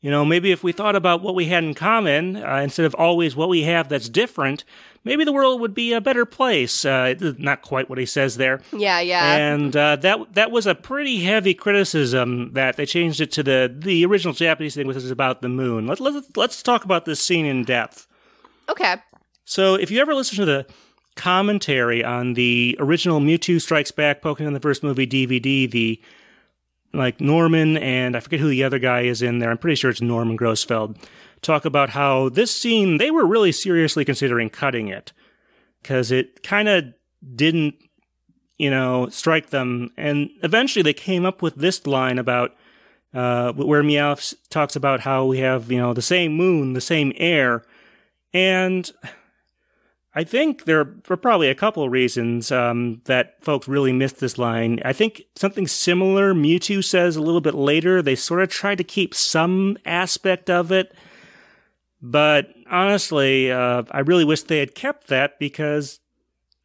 you 0.00 0.10
know, 0.10 0.24
maybe 0.24 0.50
if 0.50 0.64
we 0.64 0.72
thought 0.72 0.96
about 0.96 1.22
what 1.22 1.34
we 1.34 1.44
had 1.46 1.62
in 1.62 1.74
common 1.74 2.36
uh, 2.36 2.60
instead 2.62 2.86
of 2.86 2.94
always 2.94 3.36
what 3.36 3.48
we 3.48 3.62
have 3.62 3.88
that's 3.88 4.08
different, 4.08 4.64
maybe 5.04 5.24
the 5.24 5.32
world 5.32 5.60
would 5.60 5.74
be 5.74 5.92
a 5.92 6.00
better 6.00 6.24
place. 6.24 6.84
Uh, 6.84 7.14
not 7.38 7.62
quite 7.62 7.88
what 7.88 7.98
he 7.98 8.06
says 8.06 8.36
there. 8.36 8.60
Yeah, 8.72 9.00
yeah. 9.00 9.36
And 9.36 9.76
uh, 9.76 9.96
that 9.96 10.34
that 10.34 10.50
was 10.50 10.66
a 10.66 10.74
pretty 10.74 11.20
heavy 11.20 11.54
criticism 11.54 12.52
that 12.54 12.76
they 12.76 12.86
changed 12.86 13.20
it 13.20 13.30
to 13.32 13.42
the 13.42 13.74
the 13.76 14.04
original 14.06 14.34
Japanese 14.34 14.74
thing, 14.74 14.86
which 14.86 14.96
is 14.96 15.10
about 15.10 15.42
the 15.42 15.48
moon. 15.48 15.86
Let, 15.86 16.00
let, 16.00 16.36
let's 16.36 16.62
talk 16.62 16.84
about 16.84 17.04
this 17.04 17.20
scene 17.20 17.46
in 17.46 17.64
depth. 17.64 18.06
Okay. 18.70 18.96
So 19.44 19.74
if 19.74 19.90
you 19.90 20.00
ever 20.00 20.14
listen 20.14 20.36
to 20.38 20.44
the 20.44 20.66
commentary 21.16 22.04
on 22.04 22.34
the 22.34 22.76
original 22.78 23.20
Mewtwo 23.20 23.60
Strikes 23.60 23.90
Back 23.90 24.22
Pokemon 24.22 24.54
the 24.54 24.60
first 24.60 24.82
movie 24.82 25.06
DVD, 25.06 25.70
the 25.70 26.00
like 26.92 27.20
Norman 27.20 27.76
and 27.76 28.16
I 28.16 28.20
forget 28.20 28.40
who 28.40 28.48
the 28.48 28.64
other 28.64 28.78
guy 28.78 29.02
is 29.02 29.22
in 29.22 29.38
there. 29.38 29.50
I'm 29.50 29.58
pretty 29.58 29.76
sure 29.76 29.90
it's 29.90 30.00
Norman 30.00 30.38
Grossfeld. 30.38 30.96
Talk 31.42 31.64
about 31.64 31.90
how 31.90 32.28
this 32.28 32.54
scene 32.54 32.98
they 32.98 33.10
were 33.10 33.26
really 33.26 33.52
seriously 33.52 34.04
considering 34.04 34.50
cutting 34.50 34.88
it 34.88 35.12
because 35.82 36.10
it 36.12 36.42
kind 36.42 36.68
of 36.68 36.84
didn't, 37.34 37.74
you 38.56 38.70
know, 38.70 39.08
strike 39.08 39.50
them. 39.50 39.90
And 39.96 40.30
eventually 40.42 40.82
they 40.82 40.92
came 40.92 41.24
up 41.24 41.42
with 41.42 41.56
this 41.56 41.86
line 41.86 42.18
about 42.18 42.56
uh, 43.14 43.52
where 43.52 43.82
Meowth 43.82 44.34
talks 44.50 44.76
about 44.76 45.00
how 45.00 45.24
we 45.24 45.38
have, 45.38 45.72
you 45.72 45.78
know, 45.78 45.92
the 45.92 46.02
same 46.02 46.34
moon, 46.34 46.74
the 46.74 46.80
same 46.80 47.12
air, 47.16 47.64
and 48.32 48.90
I 50.12 50.24
think 50.24 50.64
there 50.64 50.80
are 50.80 51.16
probably 51.16 51.48
a 51.48 51.54
couple 51.54 51.84
of 51.84 51.92
reasons 51.92 52.50
um, 52.50 53.00
that 53.04 53.42
folks 53.44 53.68
really 53.68 53.92
missed 53.92 54.18
this 54.18 54.38
line. 54.38 54.80
I 54.84 54.92
think 54.92 55.22
something 55.36 55.68
similar 55.68 56.34
Mewtwo 56.34 56.82
says 56.82 57.14
a 57.14 57.22
little 57.22 57.40
bit 57.40 57.54
later. 57.54 58.02
They 58.02 58.16
sort 58.16 58.42
of 58.42 58.48
tried 58.48 58.78
to 58.78 58.84
keep 58.84 59.14
some 59.14 59.78
aspect 59.86 60.50
of 60.50 60.72
it. 60.72 60.92
But 62.02 62.48
honestly, 62.68 63.52
uh, 63.52 63.84
I 63.90 64.00
really 64.00 64.24
wish 64.24 64.42
they 64.42 64.58
had 64.58 64.74
kept 64.74 65.06
that 65.08 65.38
because, 65.38 66.00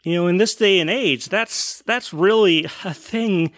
you 0.04 0.16
know, 0.16 0.28
in 0.28 0.38
this 0.38 0.56
day 0.56 0.80
and 0.80 0.90
age, 0.90 1.30
that's 1.30 1.84
that's 1.84 2.14
really 2.14 2.66
a 2.84 2.94
thing 2.94 3.52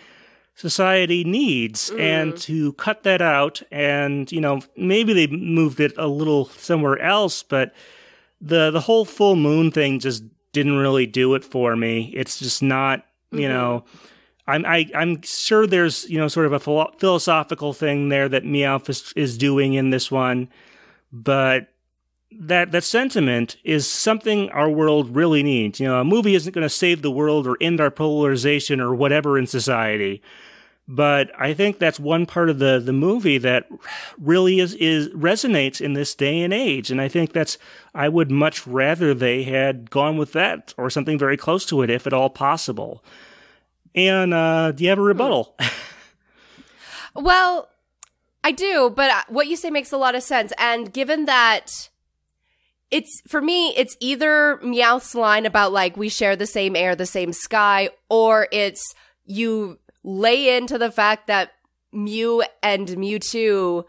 society 0.54 1.24
needs. 1.24 1.92
Mm. 1.92 2.00
And 2.00 2.38
to 2.40 2.74
cut 2.74 3.04
that 3.04 3.22
out, 3.22 3.62
and 3.72 4.30
you 4.34 4.42
know, 4.42 4.60
maybe 4.76 5.14
they 5.14 5.28
moved 5.28 5.80
it 5.80 5.94
a 5.98 6.08
little 6.08 6.46
somewhere 6.46 7.00
else, 7.00 7.42
but 7.42 7.74
the 8.42 8.72
the 8.72 8.82
whole 8.82 9.06
full 9.06 9.36
moon 9.36 9.72
thing 9.72 10.00
just 10.00 10.24
didn't 10.54 10.78
really 10.78 11.06
do 11.06 11.36
it 11.36 11.44
for 11.44 11.76
me. 11.76 12.12
It's 12.16 12.40
just 12.40 12.64
not, 12.64 13.06
you 13.32 13.40
mm-hmm. 13.40 13.50
know. 13.50 13.86
I'm 14.50 14.66
I, 14.66 14.90
i 14.96 15.02
am 15.02 15.22
sure 15.24 15.68
there's 15.68 16.10
you 16.10 16.18
know 16.18 16.28
sort 16.30 16.46
of 16.46 16.54
a 16.54 16.60
philo- 16.60 16.94
philosophical 16.98 17.74
thing 17.74 18.10
there 18.10 18.30
that 18.30 18.44
Meowth 18.44 18.90
is, 18.90 19.14
is 19.16 19.38
doing 19.38 19.74
in 19.74 19.90
this 19.90 20.10
one, 20.10 20.50
but 21.12 21.68
that 22.32 22.72
that 22.72 22.84
sentiment 22.84 23.58
is 23.64 23.90
something 23.90 24.50
our 24.52 24.70
world 24.70 25.16
really 25.16 25.44
needs. 25.44 25.80
You 25.80 25.88
know, 25.88 26.00
a 26.00 26.06
movie 26.06 26.36
isn't 26.36 26.54
going 26.54 26.64
to 26.64 26.70
save 26.70 27.02
the 27.02 27.12
world 27.12 27.46
or 27.48 27.58
end 27.60 27.82
our 27.82 27.92
polarization 27.92 28.80
or 28.80 28.96
whatever 28.96 29.38
in 29.38 29.48
society. 29.48 30.22
But 30.88 31.32
I 31.38 31.54
think 31.54 31.80
that's 31.80 32.00
one 32.00 32.26
part 32.26 32.50
of 32.50 32.60
the, 32.60 32.80
the 32.80 32.94
movie 32.94 33.38
that 33.40 33.68
really 34.18 34.60
is, 34.60 34.74
is 34.76 35.10
resonates 35.10 35.82
in 35.82 35.94
this 35.94 36.16
day 36.16 36.42
and 36.42 36.54
age. 36.54 36.90
And 36.90 37.02
I 37.02 37.10
think 37.10 37.34
that's, 37.34 37.58
I 37.94 38.08
would 38.08 38.32
much 38.32 38.66
rather 38.66 39.14
they 39.14 39.44
had 39.44 39.90
gone 39.90 40.18
with 40.18 40.32
that 40.32 40.74
or 40.78 40.90
something 40.90 41.20
very 41.20 41.36
close 41.36 41.66
to 41.68 41.82
it, 41.82 41.90
if 41.90 42.08
at 42.08 42.14
all 42.14 42.30
possible. 42.30 43.04
And, 43.96 44.34
uh, 44.34 44.72
do 44.72 44.84
you 44.84 44.90
have 44.90 45.00
a 45.00 45.02
rebuttal? 45.02 45.58
well, 47.16 47.68
I 48.44 48.52
do, 48.52 48.90
but 48.96 49.30
what 49.30 49.48
you 49.48 49.58
say 49.58 49.70
makes 49.70 49.92
a 49.92 49.98
lot 49.98 50.16
of 50.16 50.24
sense. 50.24 50.54
And 50.58 50.94
given 50.94 51.26
that 51.26 51.90
it's 52.92 53.22
for 53.28 53.42
me, 53.42 53.76
it's 53.76 53.98
either 54.00 54.58
Meowth's 54.64 55.14
line 55.16 55.46
about 55.46 55.74
like 55.74 55.98
we 55.98 56.08
share 56.08 56.38
the 56.38 56.46
same 56.46 56.76
air, 56.76 56.96
the 56.96 57.06
same 57.06 57.34
sky, 57.34 57.90
or 58.10 58.48
it's 58.54 58.96
you 59.26 59.80
lay 60.04 60.56
into 60.56 60.78
the 60.78 60.92
fact 60.92 61.28
that 61.28 61.52
Mew 61.92 62.44
and 62.62 62.88
Mewtwo, 62.88 63.86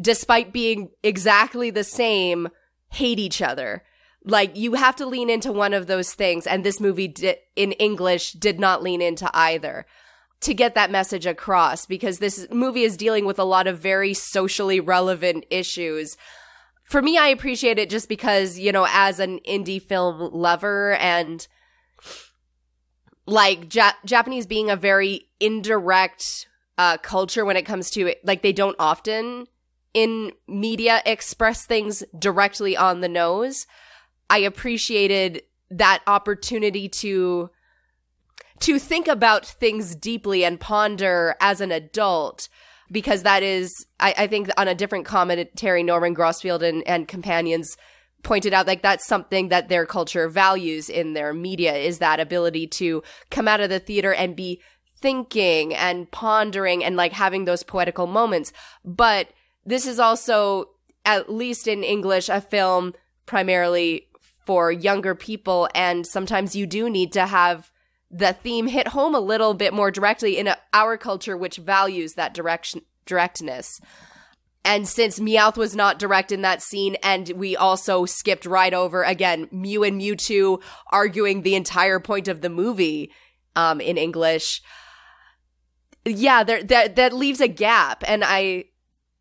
despite 0.00 0.52
being 0.52 0.90
exactly 1.02 1.70
the 1.70 1.84
same, 1.84 2.48
hate 2.90 3.18
each 3.18 3.42
other. 3.42 3.82
Like 4.24 4.56
you 4.56 4.74
have 4.74 4.96
to 4.96 5.06
lean 5.06 5.30
into 5.30 5.52
one 5.52 5.74
of 5.74 5.86
those 5.86 6.14
things, 6.14 6.46
and 6.46 6.64
this 6.64 6.80
movie 6.80 7.08
di- 7.08 7.36
in 7.56 7.72
English 7.72 8.32
did 8.32 8.60
not 8.60 8.82
lean 8.82 9.02
into 9.02 9.28
either 9.34 9.86
to 10.42 10.54
get 10.54 10.74
that 10.74 10.90
message 10.90 11.24
across 11.24 11.86
because 11.86 12.18
this 12.18 12.46
movie 12.50 12.82
is 12.82 12.96
dealing 12.96 13.24
with 13.24 13.38
a 13.38 13.44
lot 13.44 13.66
of 13.66 13.78
very 13.78 14.12
socially 14.12 14.80
relevant 14.80 15.46
issues. 15.50 16.16
For 16.82 17.00
me, 17.00 17.16
I 17.16 17.28
appreciate 17.28 17.78
it 17.78 17.88
just 17.88 18.08
because, 18.08 18.58
you 18.58 18.72
know, 18.72 18.86
as 18.90 19.18
an 19.20 19.38
indie 19.48 19.80
film 19.80 20.30
lover 20.32 20.94
and 20.94 21.46
like 23.26 23.74
ja- 23.74 23.92
Japanese 24.04 24.46
being 24.46 24.70
a 24.70 24.76
very 24.76 25.28
indirect 25.40 26.46
uh, 26.78 26.96
culture 26.98 27.44
when 27.44 27.56
it 27.56 27.62
comes 27.62 27.90
to 27.90 28.08
it. 28.08 28.24
Like 28.24 28.42
they 28.42 28.52
don't 28.52 28.76
often 28.78 29.46
in 29.94 30.32
media 30.48 31.02
express 31.04 31.66
things 31.66 32.02
directly 32.18 32.76
on 32.76 33.00
the 33.00 33.08
nose. 33.08 33.66
I 34.30 34.38
appreciated 34.38 35.42
that 35.70 36.02
opportunity 36.06 36.88
to 36.88 37.50
to 38.60 38.78
think 38.78 39.08
about 39.08 39.44
things 39.44 39.96
deeply 39.96 40.44
and 40.44 40.60
ponder 40.60 41.34
as 41.40 41.60
an 41.60 41.72
adult 41.72 42.48
because 42.90 43.24
that 43.24 43.42
is 43.42 43.86
I, 43.98 44.14
I 44.18 44.26
think 44.26 44.50
on 44.56 44.68
a 44.68 44.74
different 44.74 45.04
commentary 45.04 45.82
Norman 45.82 46.14
Grossfeld 46.14 46.62
and, 46.62 46.86
and 46.86 47.08
companions 47.08 47.76
pointed 48.22 48.52
out 48.52 48.66
like 48.66 48.82
that's 48.82 49.06
something 49.06 49.48
that 49.48 49.68
their 49.68 49.86
culture 49.86 50.28
values 50.28 50.88
in 50.88 51.12
their 51.12 51.32
media 51.32 51.74
is 51.74 51.98
that 51.98 52.20
ability 52.20 52.66
to 52.66 53.02
come 53.30 53.48
out 53.48 53.60
of 53.60 53.68
the 53.68 53.80
theater 53.80 54.12
and 54.14 54.36
be 54.36 54.60
thinking 54.96 55.74
and 55.74 56.10
pondering 56.10 56.84
and 56.84 56.96
like 56.96 57.12
having 57.12 57.44
those 57.44 57.62
poetical 57.62 58.06
moments. 58.06 58.52
But 58.84 59.28
this 59.66 59.86
is 59.86 59.98
also, 59.98 60.70
at 61.04 61.30
least 61.30 61.66
in 61.66 61.82
English, 61.82 62.28
a 62.28 62.40
film 62.40 62.94
primarily 63.26 64.06
for 64.46 64.70
younger 64.70 65.14
people. 65.14 65.68
And 65.74 66.06
sometimes 66.06 66.56
you 66.56 66.66
do 66.66 66.88
need 66.88 67.12
to 67.12 67.26
have 67.26 67.70
the 68.10 68.32
theme 68.32 68.66
hit 68.68 68.88
home 68.88 69.14
a 69.14 69.20
little 69.20 69.54
bit 69.54 69.72
more 69.72 69.90
directly 69.90 70.38
in 70.38 70.48
our 70.72 70.96
culture, 70.96 71.36
which 71.36 71.56
values 71.56 72.14
that 72.14 72.34
direction, 72.34 72.82
directness. 73.06 73.80
And 74.64 74.88
since 74.88 75.18
Meowth 75.18 75.56
was 75.56 75.74
not 75.74 75.98
direct 75.98 76.30
in 76.30 76.42
that 76.42 76.62
scene, 76.62 76.96
and 77.02 77.28
we 77.30 77.56
also 77.56 78.06
skipped 78.06 78.46
right 78.46 78.72
over 78.72 79.02
again 79.02 79.48
Mew 79.50 79.82
and 79.82 80.00
Mewtwo 80.00 80.62
arguing 80.92 81.42
the 81.42 81.56
entire 81.56 81.98
point 81.98 82.28
of 82.28 82.42
the 82.42 82.48
movie 82.48 83.10
um, 83.56 83.80
in 83.80 83.96
English. 83.96 84.62
Yeah, 86.04 86.44
there 86.44 86.62
that 86.62 86.96
that 86.96 87.12
leaves 87.12 87.40
a 87.40 87.48
gap, 87.48 88.04
and 88.06 88.22
I 88.24 88.66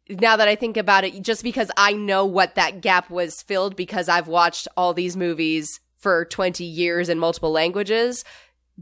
now 0.10 0.36
that 0.36 0.48
I 0.48 0.56
think 0.56 0.78
about 0.78 1.04
it, 1.04 1.22
just 1.22 1.44
because 1.44 1.72
I 1.76 1.94
know 1.94 2.26
what 2.26 2.56
that 2.56 2.82
gap 2.82 3.10
was 3.10 3.42
filled 3.42 3.76
because 3.76 4.10
I've 4.10 4.28
watched 4.28 4.68
all 4.78 4.94
these 4.94 5.18
movies 5.18 5.80
for 5.98 6.26
20 6.26 6.64
years 6.64 7.10
in 7.10 7.20
multiple 7.20 7.52
languages 7.52 8.24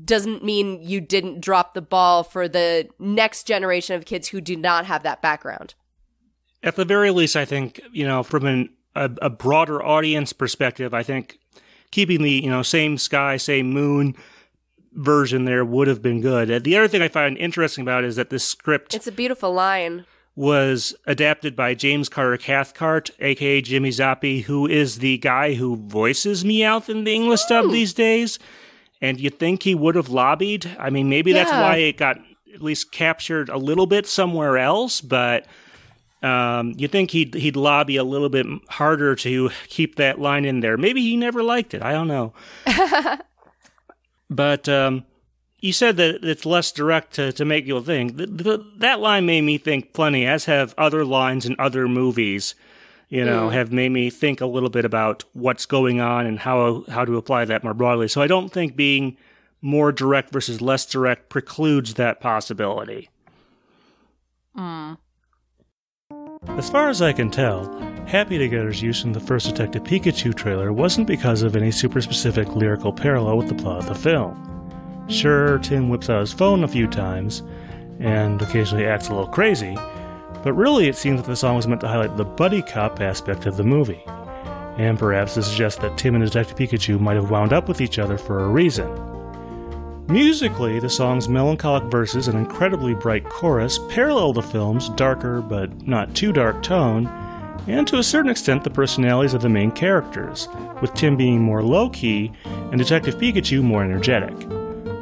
doesn't 0.06 0.44
mean 0.44 0.82
you 0.82 1.02
didn't 1.02 1.42
drop 1.42 1.74
the 1.74 1.82
ball 1.82 2.24
for 2.24 2.48
the 2.48 2.88
next 3.00 3.46
generation 3.46 3.96
of 3.96 4.06
kids 4.06 4.30
who 4.30 4.40
do 4.40 4.56
not 4.56 4.86
have 4.86 5.04
that 5.04 5.22
background. 5.22 5.76
At 6.62 6.76
the 6.76 6.86
very 6.86 7.12
least, 7.12 7.36
I 7.36 7.46
think, 7.46 7.80
you 7.92 8.06
know, 8.06 8.24
from 8.24 8.46
an, 8.46 8.70
a, 8.96 9.10
a 9.22 9.30
broader 9.30 9.82
audience 9.84 10.34
perspective, 10.34 10.94
I 10.94 11.04
think 11.04 11.40
keeping 11.92 12.22
the, 12.22 12.32
you 12.32 12.50
know, 12.50 12.62
same 12.64 12.98
sky, 12.98 13.38
same 13.38 13.72
moon 13.72 14.16
version 14.94 15.46
there 15.46 15.64
would 15.64 15.88
have 15.88 16.02
been 16.02 16.20
good. 16.22 16.52
Uh, 16.52 16.60
the 16.60 16.76
other 16.76 16.88
thing 16.88 17.02
I 17.02 17.08
find 17.08 17.38
interesting 17.38 17.84
about 17.84 18.04
it 18.04 18.08
is 18.08 18.16
that 18.18 18.30
this 18.30 18.44
script 18.44 18.94
It's 18.94 19.08
a 19.08 19.12
beautiful 19.12 19.54
line. 19.54 20.06
was 20.36 20.96
adapted 21.06 21.56
by 21.56 21.76
James 21.76 22.10
Carter 22.10 22.38
Cathcart, 22.38 23.10
aka 23.20 23.62
Jimmy 23.62 23.90
Zoppi, 23.90 24.44
who 24.44 24.68
is 24.68 25.00
the 25.00 25.18
guy 25.20 25.54
who 25.54 25.78
voices 25.78 26.44
Meowth 26.44 26.90
in 26.90 27.04
the 27.04 27.14
English 27.14 27.46
dub 27.46 27.66
oh. 27.66 27.72
these 27.72 27.94
days. 27.94 28.40
And 29.02 29.20
you'd 29.20 29.40
think 29.40 29.64
he 29.64 29.76
would 29.76 29.96
have 29.96 30.10
lobbied. 30.10 30.76
I 30.78 30.90
mean, 30.90 31.08
maybe 31.08 31.32
that's 31.32 31.52
Yeah. 31.52 31.62
why 31.62 31.78
it 31.78 31.98
got 31.98 32.18
at 32.54 32.62
least 32.62 32.92
captured 32.92 33.48
a 33.48 33.58
little 33.58 33.86
bit 33.86 34.08
somewhere 34.08 34.58
else, 34.58 35.00
but 35.00 35.46
um, 36.22 36.74
you'd 36.78 36.92
think 36.92 37.12
he'd 37.12 37.34
he'd 37.34 37.56
lobby 37.56 37.96
a 37.96 38.04
little 38.04 38.30
bit 38.30 38.46
harder 38.70 39.16
to 39.16 39.50
keep 39.68 39.96
that 39.96 40.20
line 40.20 40.46
in 40.46 40.60
there. 40.60 40.78
Maybe 40.78 41.02
he 41.02 41.16
never 41.16 41.42
liked 41.44 41.74
it. 41.74 41.82
I 41.82 41.94
don't 41.94 42.08
know. 42.08 42.34
but 44.30 44.68
um, 44.68 45.06
you 45.60 45.72
said 45.72 45.98
that 45.98 46.24
it's 46.24 46.46
less 46.46 46.72
direct 46.72 47.14
to, 47.14 47.32
to 47.34 47.46
make 47.46 47.66
you 47.66 47.82
think. 47.82 48.18
Th 48.18 48.30
th 48.38 48.60
that 48.78 49.00
line 49.00 49.26
made 49.26 49.42
me 49.42 49.58
think 49.58 49.94
plenty, 49.94 50.26
as 50.26 50.46
have 50.46 50.74
other 50.78 51.06
lines 51.06 51.46
in 51.46 51.56
other 51.58 51.88
movies. 51.88 52.56
You 53.08 53.26
know, 53.26 53.50
have 53.50 53.72
made 53.72 53.90
me 53.90 54.12
think 54.12 54.40
a 54.40 54.46
little 54.46 54.70
bit 54.70 54.86
about 54.86 55.24
what's 55.34 55.66
going 55.66 56.00
on 56.00 56.28
and 56.28 56.38
how 56.40 56.84
how 56.90 57.06
to 57.06 57.18
apply 57.18 57.46
that 57.46 57.64
more 57.64 57.74
broadly. 57.74 58.08
So 58.08 58.22
I 58.22 58.28
don't 58.28 58.52
think 58.52 58.76
being 58.76 59.18
more 59.62 59.92
direct 59.92 60.32
versus 60.32 60.62
less 60.62 60.86
direct 60.86 61.30
precludes 61.30 61.96
that 61.96 62.20
possibility. 62.20 63.10
As 66.48 66.70
far 66.70 66.90
as 66.90 67.02
I 67.02 67.12
can 67.12 67.30
tell, 67.30 67.70
Happy 68.06 68.38
Together's 68.38 68.82
use 68.82 69.04
in 69.04 69.12
the 69.12 69.20
first 69.20 69.48
Detective 69.48 69.84
Pikachu 69.84 70.34
trailer 70.34 70.72
wasn't 70.72 71.06
because 71.06 71.42
of 71.42 71.56
any 71.56 71.70
super 71.70 72.02
specific 72.02 72.56
lyrical 72.56 72.94
parallel 72.94 73.38
with 73.38 73.50
the 73.50 73.56
plot 73.56 73.80
of 73.80 73.88
the 73.88 73.96
film. 73.96 75.06
Sure, 75.10 75.60
Tim 75.60 75.90
whips 75.90 76.10
out 76.10 76.22
his 76.22 76.34
phone 76.34 76.64
a 76.64 76.68
few 76.68 76.88
times, 76.88 77.44
and 78.00 78.42
occasionally 78.42 78.86
acts 78.86 79.10
a 79.10 79.12
little 79.12 79.28
crazy, 79.28 79.78
but 80.44 80.54
really 80.54 80.88
it 80.88 80.96
seems 80.96 81.22
that 81.22 81.28
the 81.28 81.36
song 81.36 81.56
was 81.56 81.68
meant 81.68 81.82
to 81.82 81.88
highlight 81.88 82.16
the 82.16 82.26
buddy 82.26 82.62
cop 82.62 83.02
aspect 83.02 83.46
of 83.46 83.58
the 83.58 83.64
movie, 83.64 84.04
and 84.78 84.98
perhaps 84.98 85.34
to 85.34 85.44
suggest 85.44 85.82
that 85.82 85.98
Tim 85.98 86.16
and 86.16 86.24
Detective 86.24 86.58
Pikachu 86.58 87.00
might 87.00 87.16
have 87.16 87.30
wound 87.30 87.52
up 87.52 87.68
with 87.68 87.82
each 87.82 88.00
other 88.00 88.18
for 88.18 88.40
a 88.40 88.50
reason. 88.50 88.88
Musically, 90.10 90.80
the 90.80 90.90
song's 90.90 91.30
melancholic 91.30 91.84
verses 91.84 92.28
and 92.28 92.36
incredibly 92.36 92.96
bright 92.96 93.24
chorus 93.30 93.78
parallel 93.90 94.34
the 94.34 94.42
film's 94.42 94.90
darker 94.90 95.40
but 95.40 95.88
not 95.88 96.16
too 96.16 96.34
dark 96.34 96.64
tone, 96.64 97.06
and 97.68 97.88
to 97.88 98.00
a 98.00 98.04
certain 98.04 98.32
extent 98.32 98.64
the 98.64 98.72
personalities 98.72 99.36
of 99.36 99.44
the 99.44 99.50
main 99.50 99.70
characters, 99.70 100.48
with 100.82 100.92
Tim 100.96 101.16
being 101.16 101.40
more 101.40 101.62
low 101.62 101.92
key 101.92 102.32
and 102.44 102.80
Detective 102.80 103.20
Pikachu 103.20 103.62
more 103.62 103.84
energetic. 103.84 104.34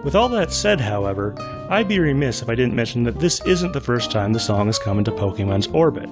With 0.03 0.13
all 0.13 0.27
that 0.27 0.51
said, 0.51 0.81
however, 0.81 1.33
I'd 1.69 1.87
be 1.87 1.99
remiss 1.99 2.41
if 2.41 2.49
I 2.49 2.55
didn't 2.55 2.75
mention 2.75 3.03
that 3.03 3.17
this 3.17 3.39
isn't 3.45 3.71
the 3.71 3.79
first 3.79 4.11
time 4.11 4.33
the 4.33 4.41
song 4.41 4.65
has 4.65 4.77
come 4.77 4.97
into 4.97 5.11
Pokemon's 5.11 5.67
orbit. 5.67 6.09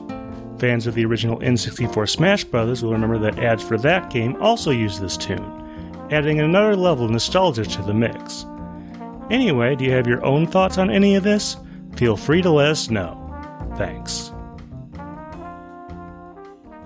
Fans 0.57 0.87
of 0.87 0.95
the 0.95 1.03
original 1.03 1.39
N64 1.39 2.07
Smash 2.07 2.45
Bros. 2.45 2.81
will 2.81 2.93
remember 2.93 3.17
that 3.17 3.39
ads 3.39 3.61
for 3.61 3.77
that 3.79 4.09
game 4.09 4.37
also 4.41 4.71
used 4.71 5.01
this 5.01 5.17
tune, 5.17 6.07
adding 6.11 6.39
another 6.39 6.77
level 6.77 7.03
of 7.03 7.11
nostalgia 7.11 7.65
to 7.65 7.81
the 7.81 7.93
mix. 7.93 8.45
Anyway, 9.31 9.75
do 9.75 9.83
you 9.85 9.91
have 9.91 10.07
your 10.07 10.23
own 10.25 10.45
thoughts 10.47 10.77
on 10.77 10.89
any 10.89 11.15
of 11.15 11.23
this? 11.23 11.57
Feel 11.95 12.15
free 12.17 12.41
to 12.41 12.49
let 12.51 12.69
us 12.69 12.89
know. 12.89 13.21
Thanks. 13.77 14.31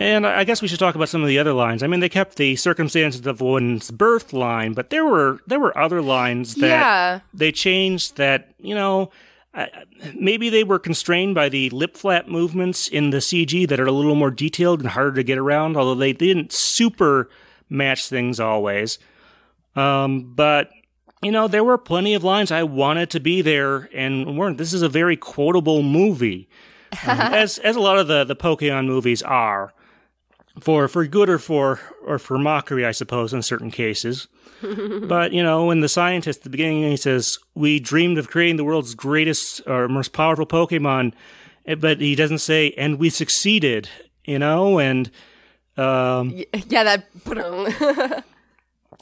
And 0.02 0.25
I 0.25 0.45
guess 0.45 0.62
we 0.62 0.69
should 0.69 0.80
talk 0.80 0.95
about 0.95 1.10
some 1.10 1.21
of 1.21 1.28
the 1.28 1.39
other 1.39 1.52
lines. 1.52 1.84
I 1.84 1.88
mean, 1.88 1.99
they 1.99 2.08
kept 2.08 2.38
the 2.38 2.56
circumstances 2.56 3.28
of 3.28 3.41
one's 3.41 3.91
birth 3.91 4.32
line, 4.32 4.71
but 4.73 4.89
there 4.91 5.06
were 5.06 5.39
there 5.45 5.60
were 5.60 5.78
other 5.78 6.02
lines 6.02 6.56
that 6.56 6.67
Yeah. 6.67 7.19
they 7.34 7.52
changed 7.52 8.15
that 8.15 8.54
you 8.60 8.73
know 8.75 9.12
maybe 10.17 10.49
they 10.49 10.63
were 10.63 10.80
constrained 10.80 11.36
by 11.36 11.49
the 11.49 11.69
lip 11.71 11.97
flap 11.97 12.30
movements 12.30 12.88
in 12.88 13.10
the 13.10 13.17
CG 13.17 13.67
that 13.67 13.78
are 13.80 13.88
a 13.88 13.91
little 13.91 14.15
more 14.15 14.32
detailed 14.32 14.80
and 14.80 14.89
harder 14.89 15.15
to 15.17 15.23
get 15.23 15.38
around. 15.38 15.75
Although 15.75 15.95
they 15.95 16.13
didn't 16.13 16.54
super 16.54 17.30
match 17.69 18.08
things 18.08 18.39
always, 18.39 18.99
um, 19.75 20.32
but 20.34 20.69
you 21.21 21.32
know 21.32 21.47
there 21.47 21.63
were 21.63 21.77
plenty 21.77 22.13
of 22.13 22.23
lines 22.23 22.51
I 22.51 22.63
wanted 22.63 23.10
to 23.12 23.19
be 23.19 23.41
there 23.41 23.89
and 23.93 24.38
weren't. 24.38 24.58
This 24.58 24.73
is 24.73 24.82
a 24.82 24.89
very 24.89 25.17
quotable 25.17 25.84
movie, 25.84 26.49
um, 27.05 27.19
as 27.19 27.58
as 27.60 27.75
a 27.75 27.79
lot 27.79 27.97
of 27.99 28.08
the 28.08 28.23
the 28.23 28.36
Pokemon 28.36 28.86
movies 28.86 29.21
are 29.23 29.73
for 30.60 30.88
for 30.88 31.05
good 31.05 31.29
or 31.29 31.39
for 31.39 31.79
or 32.05 32.19
for 32.19 32.38
mockery, 32.38 32.86
I 32.86 32.91
suppose, 32.91 33.34
in 33.34 33.41
certain 33.41 33.71
cases. 33.71 34.27
but 35.08 35.32
you 35.32 35.43
know, 35.43 35.65
when 35.65 35.79
the 35.79 35.89
scientist 35.89 36.39
at 36.39 36.43
the 36.43 36.49
beginning 36.49 36.84
he 36.89 36.97
says, 36.97 37.38
"We 37.55 37.79
dreamed 37.79 38.17
of 38.17 38.29
creating 38.29 38.58
the 38.58 38.65
world's 38.65 38.95
greatest 38.95 39.62
or 39.67 39.88
most 39.88 40.13
powerful 40.13 40.45
Pokemon," 40.45 41.13
eh, 41.65 41.75
but 41.75 42.01
he 42.01 42.15
doesn't 42.15 42.39
say, 42.39 42.73
"And 42.77 42.99
we 42.99 43.10
succeeded." 43.10 43.89
You 44.25 44.38
know, 44.38 44.79
and 44.79 45.10
um, 45.77 46.43
Yeah, 46.67 46.84
that 46.84 47.05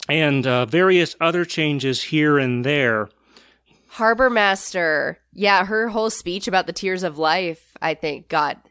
and 0.08 0.46
uh, 0.46 0.66
various 0.66 1.14
other 1.20 1.44
changes 1.44 2.02
here 2.04 2.38
and 2.38 2.64
there. 2.64 3.08
Harbor 3.88 4.30
Master. 4.30 5.18
Yeah, 5.32 5.64
her 5.64 5.88
whole 5.88 6.10
speech 6.10 6.46
about 6.48 6.66
the 6.66 6.72
tears 6.72 7.02
of 7.02 7.18
life, 7.18 7.76
I 7.80 7.94
think, 7.94 8.28
got 8.28 8.64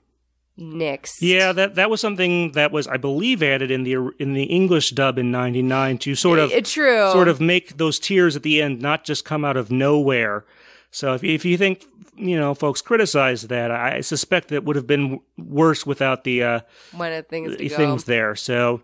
nixed. 0.60 1.18
Yeah, 1.22 1.52
that 1.54 1.76
that 1.76 1.90
was 1.90 2.02
something 2.02 2.52
that 2.54 2.72
was, 2.72 2.88
I 2.88 2.98
believe, 2.98 3.44
added 3.44 3.72
in 3.72 3.84
the 3.84 4.12
in 4.20 4.34
the 4.34 4.44
English 4.44 4.92
dub 4.92 5.18
in 5.18 5.32
'99 5.32 5.98
to 6.00 6.16
sort 6.16 6.40
of 6.40 6.52
Uh, 6.52 6.62
true. 6.64 7.12
sort 7.12 7.28
of 7.28 7.40
make 7.42 7.78
those 7.78 8.00
tears 8.00 8.36
at 8.36 8.44
the 8.44 8.62
end 8.62 8.82
not 8.82 9.04
just 9.04 9.26
come 9.26 9.44
out 9.46 9.58
of 9.58 9.72
nowhere. 9.72 10.46
So 10.92 11.14
if 11.14 11.24
if 11.24 11.46
you 11.46 11.58
think 11.58 11.86
you 12.16 12.38
know 12.38 12.54
folks 12.54 12.82
criticize 12.82 13.44
that, 13.44 13.70
I 13.72 14.02
suspect 14.02 14.48
that 14.50 14.64
would 14.64 14.76
have 14.76 14.88
been 14.88 15.20
worse 15.38 15.86
without 15.86 16.24
the 16.24 16.44
uh, 16.44 16.60
one 16.92 17.12
of 17.14 17.28
things 17.28 17.56
go. 17.56 17.68
things 17.68 18.06
there. 18.06 18.36
So 18.36 18.82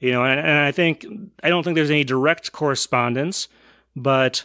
you 0.00 0.12
know, 0.12 0.24
and, 0.24 0.38
and 0.38 0.58
I 0.58 0.72
think 0.72 1.04
I 1.42 1.48
don't 1.48 1.62
think 1.62 1.74
there's 1.74 1.90
any 1.90 2.04
direct 2.04 2.52
correspondence, 2.52 3.48
but 3.96 4.44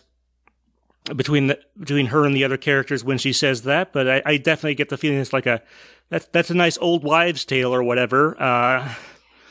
between 1.15 1.47
the 1.47 1.59
between 1.79 2.07
her 2.07 2.25
and 2.25 2.35
the 2.35 2.43
other 2.43 2.57
characters 2.57 3.03
when 3.03 3.17
she 3.17 3.33
says 3.33 3.63
that. 3.63 3.93
But 3.93 4.09
I, 4.09 4.21
I 4.25 4.37
definitely 4.37 4.75
get 4.75 4.89
the 4.89 4.97
feeling 4.97 5.19
it's 5.19 5.33
like 5.33 5.45
a 5.45 5.61
that's 6.09 6.25
that's 6.27 6.49
a 6.49 6.55
nice 6.55 6.77
old 6.77 7.03
wives' 7.03 7.45
tale 7.45 7.73
or 7.73 7.83
whatever. 7.83 8.41
Uh, 8.41 8.93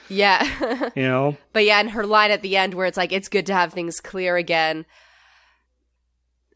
Yeah. 0.09 0.91
you 0.97 1.03
know, 1.03 1.37
But 1.53 1.65
yeah, 1.65 1.81
and 1.81 1.91
her 1.91 2.05
line 2.07 2.31
at 2.31 2.43
the 2.43 2.57
end 2.57 2.75
where 2.75 2.87
it's 2.87 2.99
like, 2.99 3.12
it's 3.12 3.29
good 3.29 3.47
to 3.47 3.55
have 3.55 3.73
things 3.73 4.01
clear 4.01 4.37
again. 4.37 4.85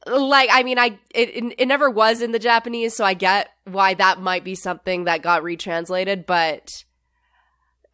Like, 0.07 0.51
I 0.53 0.63
mean, 0.63 0.79
I 0.79 0.99
it, 1.15 1.31
it 1.31 1.55
it 1.59 1.67
never 1.67 1.91
was 1.91 2.23
in 2.23 2.33
the 2.33 2.39
Japanese, 2.39 2.95
so 2.95 3.05
I 3.05 3.15
get 3.15 3.49
why 3.65 3.95
that 3.95 4.21
might 4.21 4.45
be 4.45 4.55
something 4.55 5.05
that 5.05 5.23
got 5.23 5.43
retranslated, 5.43 6.27
but 6.27 6.85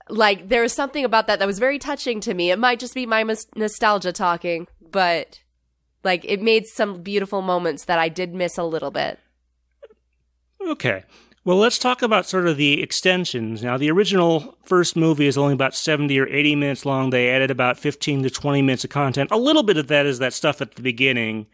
like 0.09 0.49
there 0.49 0.63
was 0.63 0.73
something 0.73 1.05
about 1.05 1.27
that 1.27 1.39
that 1.39 1.47
was 1.47 1.59
very 1.59 1.79
touching 1.79 2.21
to 2.21 2.35
me. 2.35 2.51
It 2.51 2.59
might 2.59 2.81
just 2.81 2.95
be 2.95 3.07
my 3.07 3.25
mis- 3.25 3.47
nostalgia 3.57 4.13
talking, 4.13 4.67
but 4.91 5.41
like 6.05 6.25
it 6.25 6.43
made 6.43 6.67
some 6.67 7.03
beautiful 7.03 7.43
moments 7.43 7.85
that 7.87 7.99
I 7.99 8.09
did 8.09 8.35
miss 8.35 8.59
a 8.59 8.65
little 8.65 8.91
bit. 8.91 9.19
Okay. 10.61 11.05
Well, 11.45 11.57
let's 11.57 11.79
talk 11.79 12.03
about 12.03 12.27
sort 12.27 12.47
of 12.47 12.57
the 12.57 12.81
extensions. 12.81 13.65
Now, 13.65 13.77
the 13.77 13.91
original 13.91 14.57
first 14.63 14.95
movie 14.95 15.27
is 15.27 15.37
only 15.37 15.55
about 15.55 15.75
70 15.75 16.17
or 16.21 16.29
80 16.29 16.55
minutes 16.55 16.87
long. 16.87 17.11
They 17.11 17.31
added 17.31 17.51
about 17.51 17.79
15 17.79 18.23
to 18.23 18.31
20 18.31 18.63
minutes 18.63 18.85
of 18.85 18.91
content. 18.91 19.33
A 19.33 19.37
little 19.37 19.65
bit 19.65 19.77
of 19.77 19.89
that 19.89 20.07
is 20.07 20.21
that 20.21 20.35
stuff 20.35 20.61
at 20.61 20.77
the 20.77 20.83
beginning. 20.83 21.49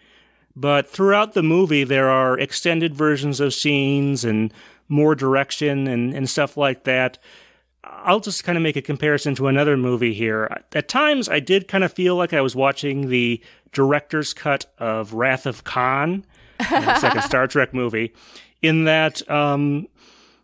But 0.54 0.90
throughout 0.90 1.32
the 1.32 1.42
movie, 1.42 1.84
there 1.84 2.10
are 2.10 2.38
extended 2.38 2.94
versions 2.94 3.40
of 3.40 3.54
scenes 3.54 4.24
and 4.24 4.52
more 4.88 5.14
direction 5.14 5.86
and, 5.86 6.12
and 6.12 6.28
stuff 6.28 6.58
like 6.58 6.84
that. 6.84 7.18
I'll 7.90 8.20
just 8.20 8.44
kind 8.44 8.56
of 8.56 8.62
make 8.62 8.76
a 8.76 8.82
comparison 8.82 9.34
to 9.36 9.48
another 9.48 9.76
movie 9.76 10.14
here. 10.14 10.48
At 10.72 10.88
times, 10.88 11.28
I 11.28 11.40
did 11.40 11.68
kind 11.68 11.84
of 11.84 11.92
feel 11.92 12.16
like 12.16 12.32
I 12.32 12.40
was 12.40 12.56
watching 12.56 13.08
the 13.08 13.42
director's 13.72 14.32
cut 14.32 14.66
of 14.78 15.14
Wrath 15.14 15.46
of 15.46 15.64
Khan, 15.64 16.24
the 16.58 16.98
second 16.98 17.22
Star 17.22 17.46
Trek 17.48 17.74
movie, 17.74 18.14
in 18.62 18.84
that, 18.84 19.28
um, 19.30 19.88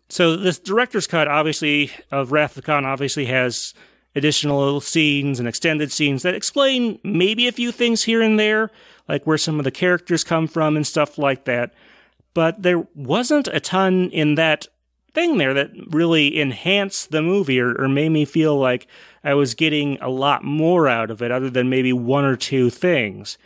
so 0.09 0.37
this 0.37 0.59
director's 0.59 1.07
cut, 1.07 1.29
obviously, 1.29 1.91
of 2.11 2.33
Wrath 2.33 2.57
of 2.57 2.65
Khan, 2.65 2.85
obviously 2.85 3.27
has 3.27 3.75
additional 4.15 4.61
little 4.61 4.81
scenes 4.81 5.39
and 5.39 5.49
extended 5.49 5.91
scenes 5.91 6.23
that 6.23 6.35
explain 6.35 6.99
maybe 7.03 7.49
a 7.49 7.53
few 7.53 7.73
things 7.73 8.05
here 8.05 8.23
and 8.23 8.39
there, 8.39 8.71
like 9.09 9.27
where 9.27 9.39
some 9.39 9.59
of 9.59 9.65
the 9.65 9.71
characters 9.71 10.23
come 10.23 10.47
from 10.47 10.77
and 10.77 10.87
stuff 10.87 11.19
like 11.19 11.45
that. 11.45 11.73
But 12.33 12.63
there 12.63 12.87
wasn't 12.95 13.49
a 13.49 13.61
ton 13.61 14.11
in 14.11 14.35
that 14.37 14.69
thing 15.15 15.39
there 15.39 15.55
that 15.55 15.71
really 15.89 16.39
enhanced 16.39 17.11
the 17.11 17.23
movie 17.23 17.61
or, 17.61 17.75
or 17.81 17.89
made 17.89 18.11
me 18.11 18.25
feel 18.25 18.59
like 18.59 18.87
I 19.23 19.35
was 19.35 19.55
getting 19.55 19.99
a 20.01 20.11
lot 20.11 20.45
more 20.45 20.89
out 20.89 21.11
of 21.11 21.23
it, 21.23 21.31
other 21.31 21.49
than 21.49 21.71
maybe 21.71 21.93
one 21.93 22.25
or 22.25 22.37
two 22.37 22.69
things. 22.69 23.39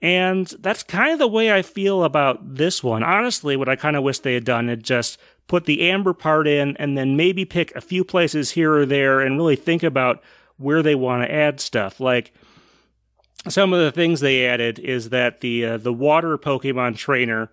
And 0.00 0.46
that's 0.60 0.84
kind 0.84 1.12
of 1.12 1.18
the 1.18 1.26
way 1.28 1.52
I 1.52 1.62
feel 1.62 2.04
about 2.04 2.54
this 2.54 2.84
one. 2.84 3.02
Honestly, 3.02 3.56
what 3.56 3.68
I 3.68 3.76
kind 3.76 3.96
of 3.96 4.04
wish 4.04 4.20
they 4.20 4.34
had 4.34 4.44
done 4.44 4.68
is 4.68 4.82
just 4.82 5.18
put 5.48 5.64
the 5.64 5.90
amber 5.90 6.14
part 6.14 6.46
in 6.46 6.76
and 6.76 6.96
then 6.96 7.16
maybe 7.16 7.44
pick 7.44 7.74
a 7.74 7.80
few 7.80 8.04
places 8.04 8.52
here 8.52 8.74
or 8.74 8.86
there 8.86 9.20
and 9.20 9.36
really 9.36 9.56
think 9.56 9.82
about 9.82 10.22
where 10.56 10.82
they 10.82 10.94
want 10.94 11.24
to 11.24 11.34
add 11.34 11.58
stuff. 11.58 11.98
Like 11.98 12.32
some 13.48 13.72
of 13.72 13.80
the 13.80 13.92
things 13.92 14.20
they 14.20 14.46
added 14.46 14.78
is 14.78 15.08
that 15.08 15.40
the 15.40 15.64
uh, 15.64 15.76
the 15.78 15.92
water 15.92 16.38
Pokemon 16.38 16.96
trainer, 16.96 17.50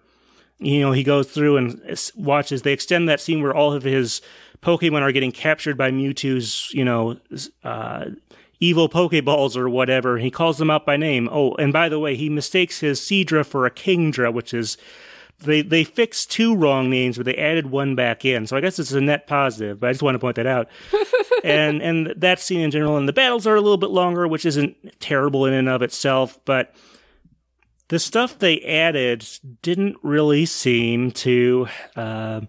you 0.59 0.79
know, 0.81 0.91
he 0.91 1.03
goes 1.03 1.29
through 1.29 1.57
and 1.57 1.99
watches. 2.15 2.61
They 2.61 2.73
extend 2.73 3.09
that 3.09 3.19
scene 3.19 3.41
where 3.41 3.53
all 3.53 3.73
of 3.73 3.83
his 3.83 4.21
Pokemon 4.61 5.01
are 5.01 5.11
getting 5.11 5.31
captured 5.31 5.77
by 5.77 5.91
Mewtwo's, 5.91 6.73
you 6.73 6.85
know, 6.85 7.17
uh, 7.63 8.05
evil 8.59 8.89
Pokeballs 8.89 9.57
or 9.57 9.69
whatever. 9.69 10.17
He 10.17 10.31
calls 10.31 10.57
them 10.57 10.71
out 10.71 10.85
by 10.85 10.97
name. 10.97 11.29
Oh, 11.31 11.53
and 11.55 11.73
by 11.73 11.89
the 11.89 11.99
way, 11.99 12.15
he 12.15 12.29
mistakes 12.29 12.79
his 12.79 12.99
Seadra 12.99 13.45
for 13.45 13.65
a 13.65 13.71
Kingdra, 13.71 14.33
which 14.33 14.53
is 14.53 14.77
they 15.39 15.61
they 15.61 15.83
fixed 15.83 16.31
two 16.31 16.55
wrong 16.55 16.89
names, 16.89 17.17
but 17.17 17.25
they 17.25 17.35
added 17.35 17.69
one 17.69 17.95
back 17.95 18.23
in. 18.23 18.47
So 18.47 18.55
I 18.55 18.61
guess 18.61 18.79
it's 18.79 18.93
a 18.93 19.01
net 19.01 19.27
positive. 19.27 19.79
But 19.79 19.89
I 19.89 19.91
just 19.91 20.03
want 20.03 20.15
to 20.15 20.19
point 20.19 20.37
that 20.37 20.47
out. 20.47 20.69
and 21.43 21.81
and 21.81 22.13
that 22.15 22.39
scene 22.39 22.61
in 22.61 22.71
general, 22.71 22.97
and 22.97 23.07
the 23.07 23.13
battles 23.13 23.45
are 23.45 23.55
a 23.55 23.61
little 23.61 23.77
bit 23.77 23.89
longer, 23.89 24.27
which 24.27 24.45
isn't 24.45 24.99
terrible 24.99 25.45
in 25.45 25.53
and 25.53 25.67
of 25.67 25.81
itself, 25.81 26.39
but 26.45 26.73
the 27.87 27.99
stuff 27.99 28.39
they 28.39 28.59
added 28.61 29.25
didn't 29.61 29.97
really 30.01 30.45
seem 30.45 31.11
to. 31.11 31.67
Uh, 31.95 32.41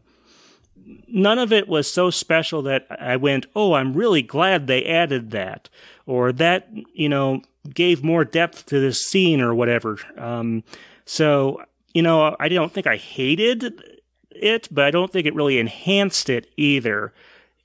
none 1.09 1.38
of 1.38 1.53
it 1.53 1.68
was 1.68 1.90
so 1.90 2.11
special 2.11 2.62
that 2.62 2.87
I 2.90 3.16
went, 3.16 3.46
"Oh, 3.55 3.75
I'm 3.75 3.94
really 3.94 4.22
glad 4.22 4.66
they 4.66 4.85
added 4.85 5.31
that," 5.33 5.68
or 6.07 6.33
that 6.33 6.68
you 6.94 7.09
know 7.09 7.42
gave 7.75 8.05
more 8.05 8.25
depth 8.25 8.66
to 8.66 8.81
this 8.81 9.05
scene 9.05 9.40
or 9.40 9.55
whatever. 9.55 9.99
Um, 10.16 10.64
so 11.05 11.62
you 11.94 12.03
know, 12.03 12.37
I 12.38 12.49
don't 12.49 12.72
think 12.72 12.87
I 12.87 12.96
hated 12.96 13.83
it, 14.31 14.68
but 14.70 14.85
I 14.85 14.90
don't 14.90 15.11
think 15.11 15.27
it 15.27 15.35
really 15.35 15.59
enhanced 15.59 16.29
it 16.29 16.46
either. 16.57 17.14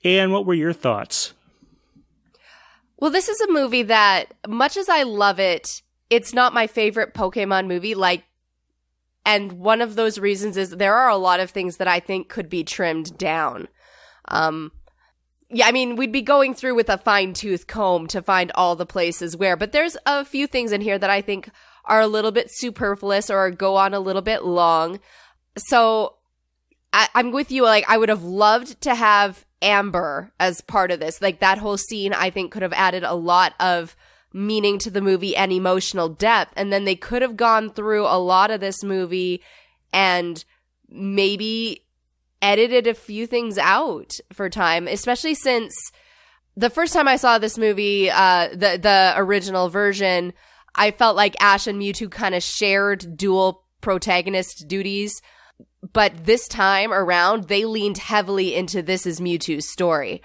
And 0.04 0.32
what 0.32 0.46
were 0.46 0.54
your 0.54 0.72
thoughts? 0.72 1.34
Well, 2.98 3.10
this 3.10 3.28
is 3.28 3.40
a 3.40 3.52
movie 3.52 3.82
that, 3.82 4.32
much 4.48 4.76
as 4.76 4.88
I 4.88 5.02
love 5.02 5.38
it, 5.38 5.82
it's 6.12 6.34
not 6.34 6.52
my 6.52 6.66
favorite 6.66 7.14
Pokemon 7.14 7.66
movie. 7.66 7.94
Like, 7.94 8.24
and 9.24 9.52
one 9.52 9.80
of 9.80 9.94
those 9.94 10.18
reasons 10.18 10.58
is 10.58 10.68
there 10.68 10.94
are 10.94 11.08
a 11.08 11.16
lot 11.16 11.40
of 11.40 11.50
things 11.50 11.78
that 11.78 11.88
I 11.88 12.00
think 12.00 12.28
could 12.28 12.50
be 12.50 12.64
trimmed 12.64 13.16
down. 13.16 13.66
Um, 14.28 14.72
yeah, 15.48 15.66
I 15.66 15.72
mean, 15.72 15.96
we'd 15.96 16.12
be 16.12 16.20
going 16.20 16.52
through 16.52 16.74
with 16.74 16.90
a 16.90 16.98
fine 16.98 17.32
tooth 17.32 17.66
comb 17.66 18.08
to 18.08 18.20
find 18.20 18.52
all 18.54 18.76
the 18.76 18.84
places 18.84 19.38
where, 19.38 19.56
but 19.56 19.72
there's 19.72 19.96
a 20.04 20.22
few 20.22 20.46
things 20.46 20.70
in 20.70 20.82
here 20.82 20.98
that 20.98 21.08
I 21.08 21.22
think 21.22 21.48
are 21.86 22.02
a 22.02 22.06
little 22.06 22.30
bit 22.30 22.50
superfluous 22.50 23.30
or 23.30 23.50
go 23.50 23.76
on 23.76 23.94
a 23.94 24.00
little 24.00 24.20
bit 24.20 24.44
long. 24.44 25.00
So 25.56 26.16
I, 26.92 27.08
I'm 27.14 27.32
with 27.32 27.50
you. 27.50 27.62
Like, 27.62 27.88
I 27.88 27.96
would 27.96 28.10
have 28.10 28.22
loved 28.22 28.82
to 28.82 28.94
have 28.94 29.46
Amber 29.62 30.34
as 30.38 30.60
part 30.60 30.90
of 30.90 31.00
this. 31.00 31.22
Like, 31.22 31.40
that 31.40 31.56
whole 31.56 31.78
scene, 31.78 32.12
I 32.12 32.28
think, 32.28 32.52
could 32.52 32.62
have 32.62 32.74
added 32.74 33.02
a 33.02 33.14
lot 33.14 33.54
of 33.58 33.96
meaning 34.32 34.78
to 34.78 34.90
the 34.90 35.00
movie 35.00 35.36
and 35.36 35.52
emotional 35.52 36.08
depth. 36.08 36.52
And 36.56 36.72
then 36.72 36.84
they 36.84 36.96
could 36.96 37.22
have 37.22 37.36
gone 37.36 37.70
through 37.70 38.06
a 38.06 38.18
lot 38.18 38.50
of 38.50 38.60
this 38.60 38.82
movie 38.82 39.42
and 39.92 40.44
maybe 40.88 41.84
edited 42.40 42.86
a 42.86 42.94
few 42.94 43.26
things 43.26 43.58
out 43.58 44.18
for 44.32 44.48
time, 44.48 44.88
especially 44.88 45.34
since 45.34 45.92
the 46.56 46.70
first 46.70 46.92
time 46.92 47.08
I 47.08 47.16
saw 47.16 47.38
this 47.38 47.56
movie, 47.56 48.10
uh, 48.10 48.48
the, 48.48 48.78
the 48.80 49.14
original 49.16 49.68
version, 49.68 50.32
I 50.74 50.90
felt 50.90 51.16
like 51.16 51.40
Ash 51.40 51.66
and 51.66 51.80
Mewtwo 51.80 52.10
kind 52.10 52.34
of 52.34 52.42
shared 52.42 53.16
dual 53.16 53.64
protagonist 53.80 54.68
duties. 54.68 55.22
But 55.92 56.24
this 56.24 56.48
time 56.48 56.92
around, 56.92 57.44
they 57.44 57.64
leaned 57.64 57.98
heavily 57.98 58.54
into 58.54 58.82
this 58.82 59.06
is 59.06 59.20
Mewtwo's 59.20 59.68
story. 59.68 60.22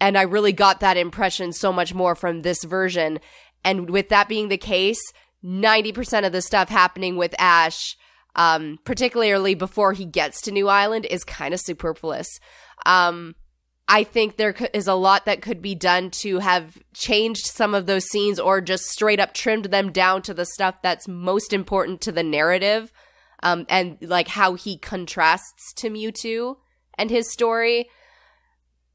And 0.00 0.18
I 0.18 0.22
really 0.22 0.52
got 0.52 0.80
that 0.80 0.96
impression 0.96 1.52
so 1.52 1.72
much 1.72 1.94
more 1.94 2.14
from 2.14 2.40
this 2.40 2.64
version. 2.64 3.18
And 3.64 3.90
with 3.90 4.08
that 4.10 4.28
being 4.28 4.48
the 4.48 4.58
case, 4.58 5.00
90% 5.44 6.26
of 6.26 6.32
the 6.32 6.42
stuff 6.42 6.68
happening 6.68 7.16
with 7.16 7.34
Ash, 7.38 7.96
um, 8.34 8.78
particularly 8.84 9.54
before 9.54 9.92
he 9.92 10.04
gets 10.04 10.40
to 10.42 10.52
New 10.52 10.68
Island, 10.68 11.06
is 11.06 11.24
kind 11.24 11.54
of 11.54 11.60
superfluous. 11.60 12.28
Um, 12.84 13.34
I 13.88 14.02
think 14.02 14.36
there 14.36 14.54
is 14.74 14.88
a 14.88 14.94
lot 14.94 15.26
that 15.26 15.42
could 15.42 15.62
be 15.62 15.76
done 15.76 16.10
to 16.22 16.40
have 16.40 16.76
changed 16.92 17.46
some 17.46 17.72
of 17.74 17.86
those 17.86 18.04
scenes 18.06 18.40
or 18.40 18.60
just 18.60 18.86
straight 18.86 19.20
up 19.20 19.32
trimmed 19.32 19.66
them 19.66 19.92
down 19.92 20.22
to 20.22 20.34
the 20.34 20.44
stuff 20.44 20.82
that's 20.82 21.06
most 21.06 21.52
important 21.52 22.00
to 22.02 22.12
the 22.12 22.24
narrative. 22.24 22.92
Um, 23.42 23.64
and 23.68 23.98
like 24.00 24.28
how 24.28 24.54
he 24.54 24.76
contrasts 24.76 25.72
to 25.74 25.90
Mewtwo 25.90 26.56
and 26.98 27.10
his 27.10 27.30
story. 27.30 27.88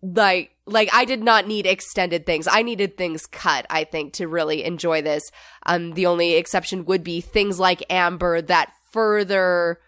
Like, 0.01 0.55
like 0.65 0.89
I 0.93 1.05
did 1.05 1.21
not 1.21 1.47
need 1.47 1.65
extended 1.65 2.25
things. 2.25 2.47
I 2.49 2.63
needed 2.63 2.97
things 2.97 3.25
cut, 3.25 3.65
I 3.69 3.83
think, 3.83 4.13
to 4.13 4.27
really 4.27 4.63
enjoy 4.63 5.01
this. 5.01 5.31
Um, 5.65 5.91
the 5.91 6.07
only 6.07 6.33
exception 6.33 6.85
would 6.85 7.03
be 7.03 7.21
things 7.21 7.59
like 7.59 7.83
Amber 7.89 8.41
that 8.41 8.73
further 8.91 9.79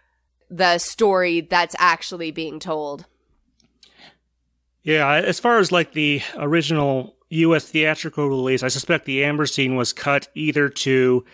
the 0.50 0.78
story 0.78 1.42
that's 1.42 1.76
actually 1.80 2.32
being 2.32 2.60
told. 2.60 3.06
Yeah, 4.84 5.14
as 5.14 5.40
far 5.40 5.60
as 5.60 5.72
like 5.72 5.94
the 5.94 6.22
original 6.36 7.16
U.S. 7.30 7.66
theatrical 7.66 8.28
release, 8.28 8.62
I 8.62 8.68
suspect 8.68 9.06
the 9.06 9.24
Amber 9.24 9.46
scene 9.46 9.76
was 9.76 9.94
cut 9.94 10.28
either 10.36 10.70
to 10.70 11.26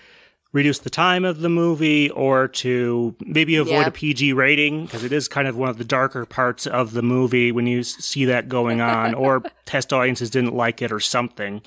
reduce 0.52 0.80
the 0.80 0.90
time 0.90 1.26
of 1.26 1.42
the 1.42 1.50
movie 1.50 2.10
or 2.10 2.48
to 2.48 3.16
maybe 3.20 3.56
avoid 3.56 3.72
yeah. 3.74 3.88
a 3.88 3.92
PG 3.92 4.34
rating 4.34 4.86
because 4.86 5.04
it 5.04 5.12
is 5.12 5.28
kind 5.28 5.48
of 5.48 5.56
one 5.56 5.70
of 5.70 5.78
the 5.78 5.84
darker 5.84 6.26
parts 6.26 6.66
of 6.66 6.94
the 6.94 7.04
movie 7.04 7.52
when 7.52 7.68
you 7.68 7.84
see 7.84 8.26
that 8.26 8.50
going 8.50 8.82
on, 8.82 9.14
or 9.14 9.44
test 9.66 9.94
audiences 9.94 10.30
didn't 10.30 10.56
like 10.56 10.82
it 10.82 10.92
or 10.92 11.00
something. 11.00 11.62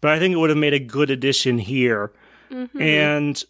But 0.00 0.12
I 0.12 0.18
think 0.18 0.34
it 0.34 0.36
would 0.36 0.50
have 0.50 0.58
made 0.58 0.74
a 0.74 0.78
good 0.78 1.10
addition 1.10 1.58
here. 1.58 2.12
Mm-hmm. 2.50 2.80
And 2.80 3.44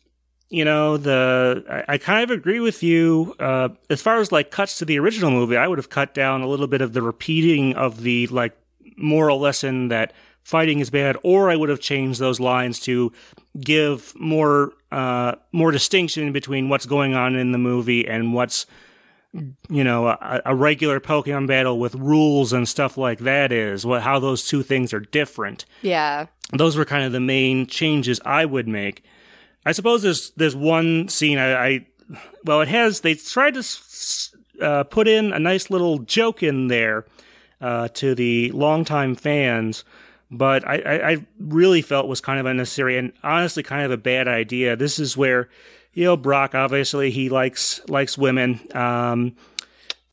you 0.50 0.64
know 0.64 0.96
the 0.96 1.64
I, 1.88 1.94
I, 1.94 1.98
kind 1.98 2.22
of 2.22 2.30
agree 2.30 2.60
with 2.60 2.82
you 2.82 3.34
uh, 3.40 3.70
as 3.90 4.00
far 4.00 4.18
as 4.18 4.30
like 4.30 4.50
cuts 4.50 4.78
to 4.78 4.84
the 4.84 4.98
original 4.98 5.30
movie 5.30 5.56
i 5.56 5.66
would 5.66 5.78
have 5.78 5.88
cut 5.88 6.14
down 6.14 6.42
a 6.42 6.46
little 6.46 6.66
bit 6.66 6.80
of 6.80 6.92
the 6.92 7.02
repeating 7.02 7.74
of 7.74 8.02
the 8.02 8.26
like 8.28 8.56
moral 8.96 9.40
lesson 9.40 9.88
that 9.88 10.12
fighting 10.44 10.78
is 10.78 10.90
bad 10.90 11.16
or 11.22 11.50
i 11.50 11.56
would 11.56 11.68
have 11.68 11.80
changed 11.80 12.20
those 12.20 12.38
lines 12.38 12.78
to 12.78 13.12
give 13.60 14.12
more 14.14 14.72
uh, 14.92 15.34
more 15.50 15.72
distinction 15.72 16.32
between 16.32 16.68
what's 16.68 16.86
going 16.86 17.14
on 17.14 17.34
in 17.34 17.50
the 17.50 17.58
movie 17.58 18.06
and 18.06 18.32
what's 18.32 18.66
you 19.68 19.82
know 19.82 20.06
a, 20.06 20.42
a 20.44 20.54
regular 20.54 21.00
pokemon 21.00 21.46
battle 21.46 21.78
with 21.78 21.94
rules 21.96 22.52
and 22.52 22.68
stuff 22.68 22.96
like 22.96 23.18
that 23.20 23.50
is 23.50 23.84
what 23.84 24.02
how 24.02 24.18
those 24.18 24.46
two 24.46 24.62
things 24.62 24.92
are 24.94 25.00
different. 25.00 25.64
Yeah. 25.82 26.26
Those 26.52 26.76
were 26.76 26.84
kind 26.84 27.04
of 27.04 27.12
the 27.12 27.20
main 27.20 27.66
changes 27.66 28.20
i 28.24 28.44
would 28.44 28.68
make. 28.68 29.02
I 29.66 29.72
suppose 29.72 30.02
there's 30.02 30.30
there's 30.36 30.54
one 30.54 31.08
scene 31.08 31.38
I, 31.38 31.66
I 31.66 31.86
well 32.44 32.60
it 32.60 32.68
has 32.68 33.00
they 33.00 33.14
tried 33.14 33.54
to 33.54 33.64
uh, 34.60 34.84
put 34.84 35.08
in 35.08 35.32
a 35.32 35.38
nice 35.38 35.70
little 35.70 35.98
joke 35.98 36.42
in 36.42 36.68
there 36.68 37.04
uh, 37.60 37.88
to 37.88 38.14
the 38.14 38.52
longtime 38.52 39.16
fans, 39.16 39.84
but 40.36 40.66
I, 40.66 40.78
I, 40.78 41.10
I 41.10 41.26
really 41.38 41.82
felt 41.82 42.08
was 42.08 42.20
kind 42.20 42.40
of 42.40 42.46
unnecessary 42.46 42.98
and 42.98 43.12
honestly 43.22 43.62
kind 43.62 43.84
of 43.84 43.90
a 43.90 43.96
bad 43.96 44.28
idea. 44.28 44.76
This 44.76 44.98
is 44.98 45.16
where 45.16 45.48
you 45.92 46.04
know 46.04 46.16
Brock 46.16 46.54
obviously 46.54 47.10
he 47.10 47.28
likes 47.28 47.80
likes 47.88 48.18
women. 48.18 48.60
Um, 48.74 49.36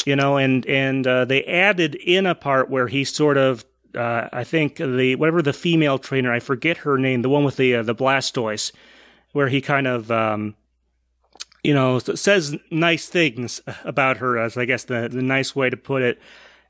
you 0.05 0.15
know, 0.15 0.37
and 0.37 0.65
and 0.65 1.05
uh, 1.05 1.25
they 1.25 1.43
added 1.43 1.95
in 1.95 2.25
a 2.25 2.35
part 2.35 2.69
where 2.69 2.87
he 2.87 3.03
sort 3.03 3.37
of 3.37 3.65
uh, 3.95 4.29
I 4.31 4.43
think 4.43 4.77
the 4.77 5.15
whatever 5.15 5.41
the 5.41 5.53
female 5.53 5.99
trainer 5.99 6.31
I 6.31 6.39
forget 6.39 6.77
her 6.77 6.97
name, 6.97 7.21
the 7.21 7.29
one 7.29 7.43
with 7.43 7.57
the 7.57 7.75
uh, 7.75 7.83
the 7.83 7.95
Blastoise 7.95 8.71
where 9.31 9.47
he 9.47 9.61
kind 9.61 9.87
of, 9.87 10.11
um, 10.11 10.55
you 11.63 11.73
know, 11.73 11.99
says 11.99 12.55
nice 12.69 13.07
things 13.07 13.61
about 13.83 14.17
her, 14.17 14.37
as 14.37 14.57
I 14.57 14.65
guess 14.65 14.83
the, 14.83 15.07
the 15.09 15.21
nice 15.21 15.55
way 15.55 15.69
to 15.69 15.77
put 15.77 16.01
it. 16.01 16.19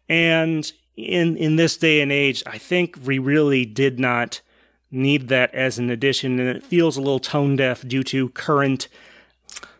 And 0.09 0.71
in 1.01 1.37
in 1.37 1.55
this 1.55 1.77
day 1.77 2.01
and 2.01 2.11
age, 2.11 2.43
I 2.45 2.57
think 2.57 2.97
we 3.03 3.19
really 3.19 3.65
did 3.65 3.99
not 3.99 4.41
need 4.89 5.29
that 5.29 5.53
as 5.53 5.79
an 5.79 5.89
addition, 5.89 6.39
and 6.39 6.49
it 6.49 6.63
feels 6.63 6.97
a 6.97 7.01
little 7.01 7.19
tone 7.19 7.55
deaf 7.55 7.87
due 7.87 8.03
to 8.03 8.29
current 8.29 8.87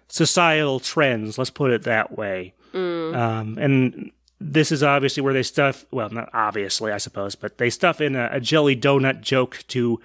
societal 0.08 0.80
trends. 0.80 1.38
Let's 1.38 1.50
put 1.50 1.72
it 1.72 1.84
that 1.84 2.18
way. 2.18 2.54
Mm. 2.74 3.16
Um, 3.16 3.58
and 3.58 4.12
this 4.40 4.72
is 4.72 4.84
obviously 4.84 5.22
where 5.22 5.34
they 5.34 5.44
stuff. 5.44 5.86
Well, 5.92 6.10
not 6.10 6.30
obviously, 6.34 6.92
I 6.92 6.98
suppose, 6.98 7.36
but 7.36 7.58
they 7.58 7.70
stuff 7.70 8.02
in 8.02 8.16
a, 8.16 8.30
a 8.32 8.40
jelly 8.40 8.76
donut 8.76 9.22
joke 9.22 9.64
to 9.70 10.00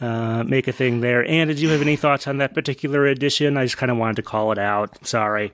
uh, 0.00 0.44
make 0.44 0.68
a 0.68 0.72
thing 0.72 1.00
there. 1.00 1.24
And 1.26 1.48
did 1.48 1.60
you 1.60 1.68
have 1.70 1.82
any 1.82 1.96
thoughts 1.96 2.26
on 2.26 2.38
that 2.38 2.54
particular 2.54 3.06
edition? 3.06 3.56
I 3.56 3.64
just 3.64 3.76
kind 3.76 3.90
of 3.90 3.98
wanted 3.98 4.16
to 4.16 4.22
call 4.22 4.52
it 4.52 4.58
out. 4.58 5.06
Sorry. 5.06 5.52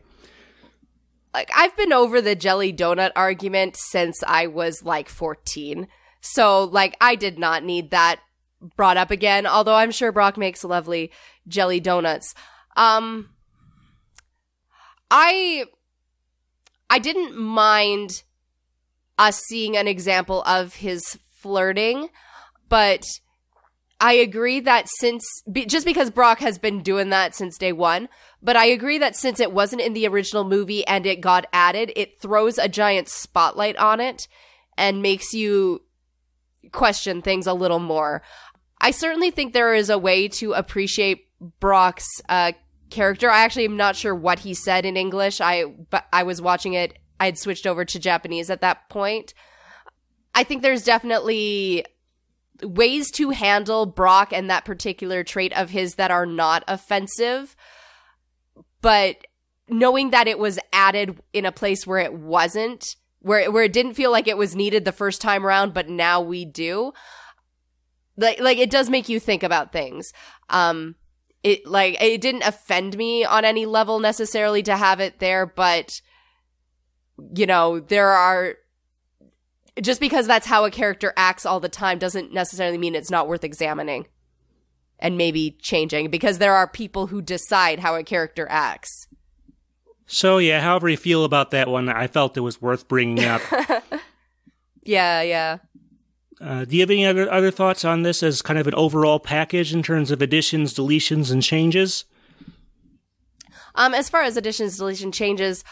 Like 1.36 1.50
I've 1.54 1.76
been 1.76 1.92
over 1.92 2.22
the 2.22 2.34
jelly 2.34 2.72
donut 2.72 3.12
argument 3.14 3.76
since 3.76 4.24
I 4.26 4.46
was 4.46 4.82
like 4.82 5.10
14. 5.10 5.86
So, 6.22 6.64
like, 6.64 6.96
I 6.98 7.14
did 7.14 7.38
not 7.38 7.62
need 7.62 7.90
that 7.90 8.20
brought 8.74 8.96
up 8.96 9.10
again, 9.10 9.46
although 9.46 9.74
I'm 9.74 9.90
sure 9.90 10.12
Brock 10.12 10.38
makes 10.38 10.64
lovely 10.64 11.12
jelly 11.46 11.78
donuts. 11.78 12.34
Um, 12.74 13.28
I, 15.10 15.66
I 16.88 16.98
didn't 16.98 17.36
mind 17.36 18.22
us 19.18 19.38
seeing 19.46 19.76
an 19.76 19.86
example 19.86 20.42
of 20.44 20.76
his 20.76 21.18
flirting, 21.34 22.08
but 22.70 23.04
I 23.98 24.12
agree 24.14 24.60
that 24.60 24.88
since 24.88 25.26
just 25.66 25.86
because 25.86 26.10
Brock 26.10 26.40
has 26.40 26.58
been 26.58 26.82
doing 26.82 27.08
that 27.10 27.34
since 27.34 27.56
day 27.56 27.72
one, 27.72 28.08
but 28.42 28.56
I 28.56 28.66
agree 28.66 28.98
that 28.98 29.16
since 29.16 29.40
it 29.40 29.52
wasn't 29.52 29.80
in 29.80 29.94
the 29.94 30.06
original 30.06 30.44
movie 30.44 30.86
and 30.86 31.06
it 31.06 31.22
got 31.22 31.46
added, 31.52 31.92
it 31.96 32.20
throws 32.20 32.58
a 32.58 32.68
giant 32.68 33.08
spotlight 33.08 33.76
on 33.76 34.00
it 34.00 34.28
and 34.76 35.00
makes 35.00 35.32
you 35.32 35.82
question 36.72 37.22
things 37.22 37.46
a 37.46 37.54
little 37.54 37.78
more. 37.78 38.22
I 38.80 38.90
certainly 38.90 39.30
think 39.30 39.52
there 39.52 39.74
is 39.74 39.88
a 39.88 39.98
way 39.98 40.28
to 40.28 40.52
appreciate 40.52 41.28
Brock's 41.60 42.20
uh, 42.28 42.52
character. 42.90 43.30
I 43.30 43.44
actually 43.44 43.64
am 43.64 43.78
not 43.78 43.96
sure 43.96 44.14
what 44.14 44.40
he 44.40 44.52
said 44.52 44.84
in 44.84 44.96
English. 44.98 45.40
I 45.40 45.64
but 45.64 46.06
I 46.12 46.22
was 46.22 46.42
watching 46.42 46.74
it. 46.74 46.98
I 47.18 47.24
had 47.24 47.38
switched 47.38 47.66
over 47.66 47.84
to 47.86 47.98
Japanese 47.98 48.50
at 48.50 48.60
that 48.60 48.90
point. 48.90 49.32
I 50.34 50.44
think 50.44 50.60
there's 50.60 50.84
definitely 50.84 51.86
ways 52.62 53.10
to 53.12 53.30
handle 53.30 53.86
Brock 53.86 54.32
and 54.32 54.50
that 54.50 54.64
particular 54.64 55.24
trait 55.24 55.52
of 55.56 55.70
his 55.70 55.94
that 55.96 56.10
are 56.10 56.26
not 56.26 56.64
offensive. 56.68 57.56
But 58.80 59.26
knowing 59.68 60.10
that 60.10 60.28
it 60.28 60.38
was 60.38 60.58
added 60.72 61.20
in 61.32 61.44
a 61.44 61.52
place 61.52 61.86
where 61.86 61.98
it 61.98 62.14
wasn't, 62.14 62.96
where 63.20 63.50
where 63.50 63.64
it 63.64 63.72
didn't 63.72 63.94
feel 63.94 64.10
like 64.10 64.28
it 64.28 64.38
was 64.38 64.54
needed 64.54 64.84
the 64.84 64.92
first 64.92 65.20
time 65.20 65.44
around, 65.44 65.74
but 65.74 65.88
now 65.88 66.20
we 66.20 66.44
do. 66.44 66.92
Like 68.16 68.40
like 68.40 68.58
it 68.58 68.70
does 68.70 68.88
make 68.88 69.08
you 69.08 69.18
think 69.20 69.42
about 69.42 69.72
things. 69.72 70.10
Um 70.48 70.94
it 71.42 71.66
like 71.66 72.00
it 72.00 72.20
didn't 72.20 72.46
offend 72.46 72.96
me 72.96 73.24
on 73.24 73.44
any 73.44 73.66
level 73.66 73.98
necessarily 73.98 74.62
to 74.64 74.76
have 74.76 75.00
it 75.00 75.18
there, 75.18 75.46
but 75.46 76.00
you 77.34 77.46
know, 77.46 77.80
there 77.80 78.10
are 78.10 78.56
just 79.80 80.00
because 80.00 80.26
that's 80.26 80.46
how 80.46 80.64
a 80.64 80.70
character 80.70 81.12
acts 81.16 81.46
all 81.46 81.60
the 81.60 81.68
time 81.68 81.98
doesn't 81.98 82.32
necessarily 82.32 82.78
mean 82.78 82.94
it's 82.94 83.10
not 83.10 83.28
worth 83.28 83.44
examining 83.44 84.06
and 84.98 85.18
maybe 85.18 85.56
changing 85.60 86.10
because 86.10 86.38
there 86.38 86.54
are 86.54 86.66
people 86.66 87.08
who 87.08 87.20
decide 87.20 87.80
how 87.80 87.94
a 87.94 88.02
character 88.02 88.46
acts. 88.48 89.08
So 90.06 90.38
yeah, 90.38 90.60
however 90.60 90.88
you 90.88 90.96
feel 90.96 91.24
about 91.24 91.50
that 91.50 91.68
one, 91.68 91.88
I 91.88 92.06
felt 92.06 92.36
it 92.36 92.40
was 92.40 92.62
worth 92.62 92.88
bringing 92.88 93.24
up. 93.24 93.42
yeah, 94.82 95.20
yeah. 95.22 95.58
Uh, 96.40 96.64
do 96.64 96.76
you 96.76 96.82
have 96.82 96.90
any 96.90 97.06
other 97.06 97.30
other 97.32 97.50
thoughts 97.50 97.84
on 97.84 98.02
this 98.02 98.22
as 98.22 98.42
kind 98.42 98.58
of 98.58 98.66
an 98.66 98.74
overall 98.74 99.18
package 99.18 99.72
in 99.74 99.82
terms 99.82 100.10
of 100.10 100.20
additions, 100.20 100.74
deletions, 100.74 101.32
and 101.32 101.42
changes? 101.42 102.04
Um, 103.74 103.94
as 103.94 104.08
far 104.08 104.22
as 104.22 104.36
additions, 104.36 104.76
deletion, 104.76 105.12
changes, 105.12 105.64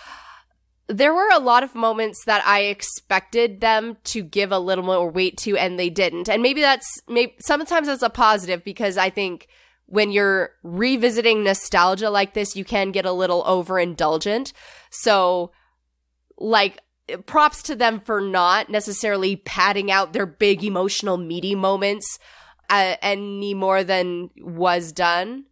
there 0.89 1.15
were 1.15 1.29
a 1.33 1.41
lot 1.41 1.63
of 1.63 1.75
moments 1.75 2.25
that 2.27 2.47
I 2.47 2.63
expected 2.63 3.61
them 3.61 3.97
to 4.05 4.23
give 4.23 4.53
a 4.53 4.59
little 4.59 4.85
more 4.85 5.11
weight 5.11 5.39
to, 5.39 5.57
and 5.57 5.79
they 5.79 5.91
didn't. 5.91 6.29
And 6.29 6.43
maybe 6.43 6.61
that's 6.61 7.01
maybe 7.09 7.35
sometimes 7.41 7.87
that's 7.87 8.03
a 8.03 8.11
positive 8.11 8.65
because 8.65 8.99
I 8.99 9.11
think 9.11 9.49
when 9.87 10.11
you're 10.11 10.51
revisiting 10.63 11.45
nostalgia 11.45 12.11
like 12.11 12.35
this, 12.35 12.57
you 12.57 12.65
can 12.65 12.91
get 12.91 13.07
a 13.07 13.13
little 13.13 13.43
overindulgent. 13.45 14.53
So, 14.91 15.53
like, 16.39 16.81
props 17.27 17.63
to 17.65 17.75
them 17.75 18.01
for 18.01 18.21
not 18.21 18.71
necessarily 18.71 19.37
padding 19.37 19.91
out 19.91 20.13
their 20.13 20.27
big 20.27 20.65
emotional 20.65 21.17
meaty 21.17 21.55
moments 21.55 22.19
uh, 22.71 22.97
any 23.03 23.55
more 23.55 23.85
than 23.85 24.31
was 24.37 24.93
done 24.93 25.45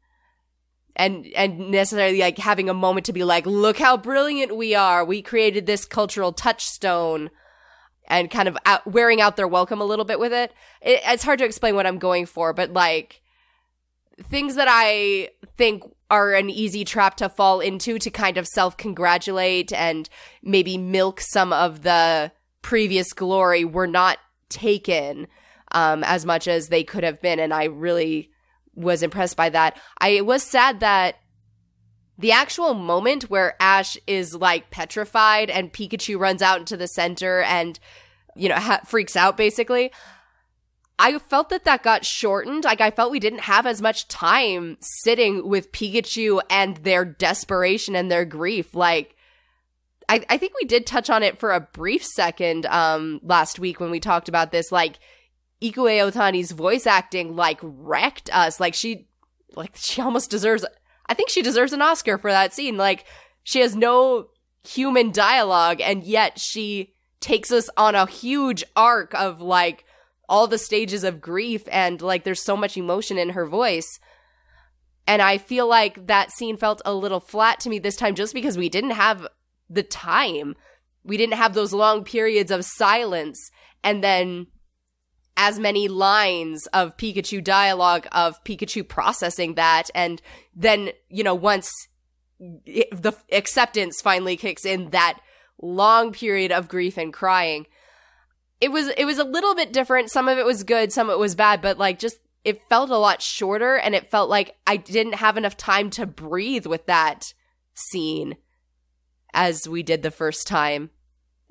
and 0.97 1.27
and 1.35 1.71
necessarily 1.71 2.19
like 2.19 2.39
having 2.39 2.69
a 2.69 2.75
moment 2.75 3.07
to 3.07 3.13
be 3.13 3.25
like 3.25 3.47
look 3.47 3.79
how 3.79 3.97
brilliant 3.97 4.57
we 4.57 4.75
are 4.75 5.05
we 5.05 5.23
created 5.23 5.67
this 5.67 5.85
cultural 5.85 6.33
touchstone 6.33 7.31
and 8.09 8.31
kind 8.31 8.49
of 8.49 8.59
out, 8.67 8.87
wearing 8.87 9.21
out 9.21 9.37
their 9.37 9.49
welcome 9.49 9.81
a 9.81 9.85
little 9.85 10.05
bit 10.05 10.19
with 10.19 10.33
it. 10.33 10.53
it 10.81 11.01
it's 11.07 11.23
hard 11.23 11.39
to 11.39 11.45
explain 11.45 11.75
what 11.75 11.87
i'm 11.87 11.99
going 11.99 12.27
for 12.27 12.53
but 12.53 12.73
like 12.73 13.23
things 14.25 14.55
that 14.57 14.69
i 14.69 15.29
think 15.57 15.83
are 16.11 16.35
an 16.35 16.51
easy 16.51 16.85
trap 16.85 17.17
to 17.17 17.29
fall 17.29 17.61
into 17.61 17.99
to 17.99 18.11
kind 18.11 18.37
of 18.37 18.47
self 18.47 18.77
congratulate 18.77 19.73
and 19.73 20.09
maybe 20.43 20.77
milk 20.77 21.21
some 21.21 21.53
of 21.53 21.83
the 21.83 22.31
previous 22.61 23.13
glory 23.13 23.65
were 23.65 23.87
not 23.87 24.19
taken 24.49 25.27
um, 25.73 26.05
as 26.05 26.27
much 26.27 26.47
as 26.47 26.69
they 26.69 26.85
could 26.85 27.03
have 27.03 27.21
been 27.23 27.41
and 27.41 27.55
i 27.55 27.65
really 27.65 28.32
was 28.75 29.03
impressed 29.03 29.37
by 29.37 29.51
that. 29.51 29.79
I 30.01 30.21
was 30.23 30.43
sad 30.43 30.81
that 30.81 31.17
the 32.19 32.33
actual 32.33 32.75
moment 32.75 33.25
where 33.25 33.57
Ash 33.61 33.97
is 34.07 34.35
like 34.35 34.71
petrified 34.71 35.51
and 35.51 35.73
Pikachu 35.73 36.19
runs 36.19 36.43
out 36.43 36.61
into 36.61 36.77
the 36.77 36.87
center 36.87 37.43
and 37.43 37.79
you 38.37 38.49
know 38.49 38.57
ha- 38.57 38.81
freaks 38.87 39.17
out 39.17 39.37
basically. 39.37 39.91
I 40.99 41.19
felt 41.19 41.49
that 41.49 41.65
that 41.65 41.83
got 41.83 42.05
shortened. 42.05 42.65
Like 42.65 42.81
I 42.81 42.91
felt 42.91 43.11
we 43.11 43.19
didn't 43.19 43.41
have 43.41 43.67
as 43.67 43.83
much 43.83 44.09
time 44.09 44.77
sitting 44.81 45.49
with 45.49 45.73
Pikachu 45.73 46.41
and 46.49 46.77
their 46.79 47.05
desperation 47.05 47.97
and 47.97 48.11
their 48.11 48.25
grief. 48.25 48.75
Like 48.75 49.17
I, 50.09 50.25
I 50.29 50.39
think 50.39 50.53
we 50.61 50.67
did 50.67 50.87
touch 50.87 51.11
on 51.11 51.23
it 51.23 51.41
for 51.41 51.51
a 51.51 51.61
brief 51.61 52.05
second 52.05 52.67
um 52.67 53.21
last 53.25 53.59
week 53.59 53.81
when 53.81 53.91
we 53.91 54.01
talked 54.01 54.29
about 54.29 54.53
this. 54.53 54.71
Like 54.71 54.99
Ikue 55.63 56.11
Otani's 56.11 56.53
voice 56.53 56.87
acting 56.87 57.37
like 57.37 57.61
wrecked 57.63 58.31
us. 58.33 58.59
Like 58.59 58.75
she, 58.75 59.07
like 59.55 59.77
she 59.77 60.03
almost 60.03 60.31
deserves. 60.31 60.65
I 61.07 61.15
think 61.15 61.31
she 61.31 61.43
deserves 61.43 61.73
an 61.73 61.83
Oscar 61.83 62.19
for 62.19 62.31
that 62.31 62.53
scene. 62.53 62.77
Like 62.77 63.05
she 63.43 63.61
has 63.61 63.77
no 63.77 64.29
human 64.65 65.11
dialogue, 65.11 65.81
and 65.81 66.05
yet 66.05 66.39
she 66.39 66.95
takes 67.21 67.53
us 67.53 67.71
on 67.77 67.95
a 67.95 68.07
huge 68.07 68.65
arc 68.75 69.15
of 69.15 69.41
like 69.41 69.85
all 70.29 70.47
the 70.47 70.59
stages 70.59 71.05
of 71.05 71.21
grief, 71.21 71.65
and 71.71 72.01
like 72.03 72.25
there's 72.25 72.43
so 72.43 72.57
much 72.57 72.77
emotion 72.77 73.19
in 73.19 73.31
her 73.31 73.47
voice. 73.47 73.99
And 75.07 75.21
I 75.21 75.39
feel 75.39 75.67
like 75.67 76.07
that 76.07 76.31
scene 76.31 76.57
felt 76.57 76.81
a 76.85 76.95
little 76.95 77.21
flat 77.21 77.61
to 77.61 77.69
me 77.69 77.79
this 77.79 77.97
time 77.97 78.15
just 78.15 78.35
because 78.35 78.57
we 78.57 78.69
didn't 78.69 78.91
have 78.91 79.27
the 79.69 79.83
time. 79.83 80.55
We 81.05 81.17
didn't 81.17 81.35
have 81.35 81.55
those 81.55 81.73
long 81.73 82.05
periods 82.05 82.51
of 82.51 82.65
silence. 82.65 83.51
And 83.83 84.05
then 84.05 84.47
as 85.37 85.59
many 85.59 85.89
lines 85.89 86.67
of 86.69 86.97
Pikachu 86.97 87.43
dialogue 87.43 88.07
of 88.13 88.43
Pikachu 88.45 88.87
processing 88.87 89.55
that. 89.55 89.91
And 89.95 90.21
then, 90.55 90.91
you 91.09 91.25
know, 91.25 91.35
once 91.35 91.71
the 92.39 93.17
acceptance 93.31 94.01
finally 94.01 94.37
kicks 94.37 94.65
in, 94.65 94.91
that 94.91 95.21
long 95.61 96.13
period 96.13 96.53
of 96.53 96.69
grief 96.69 96.99
and 96.99 97.13
crying. 97.13 97.67
It 98.61 98.71
was, 98.71 98.89
it 98.97 99.05
was 99.05 99.19
a 99.19 99.25
little 99.25 99.55
bit 99.55 99.73
different. 99.73 100.11
Some 100.11 100.29
of 100.29 100.39
it 100.39 100.45
was 100.45 100.65
good, 100.65 100.93
some 100.93 101.09
of 101.09 101.15
it 101.15 101.19
was 101.19 101.35
bad, 101.35 101.63
but 101.63 101.79
like 101.79 101.99
just, 101.99 102.19
it 102.45 102.61
felt 102.69 102.91
a 102.91 102.99
lot 102.99 103.23
shorter 103.23 103.77
and 103.77 103.95
it 103.95 104.11
felt 104.11 104.29
like 104.29 104.57
I 104.67 104.77
didn't 104.77 105.15
have 105.15 105.37
enough 105.37 105.57
time 105.57 105.91
to 105.91 106.07
breathe 106.07 106.67
with 106.67 106.87
that 106.87 107.33
scene 107.75 108.37
as 109.33 109.69
we 109.69 109.83
did 109.83 110.03
the 110.03 110.11
first 110.11 110.47
time. 110.47 110.91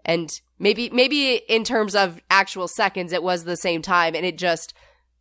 And 0.04 0.30
maybe 0.62 0.90
maybe 0.92 1.36
in 1.36 1.64
terms 1.64 1.96
of 1.96 2.22
actual 2.30 2.68
seconds 2.68 3.12
it 3.12 3.24
was 3.24 3.44
the 3.44 3.58
same 3.58 3.82
time 3.82 4.16
and 4.16 4.26
it 4.26 4.38
just 4.38 4.74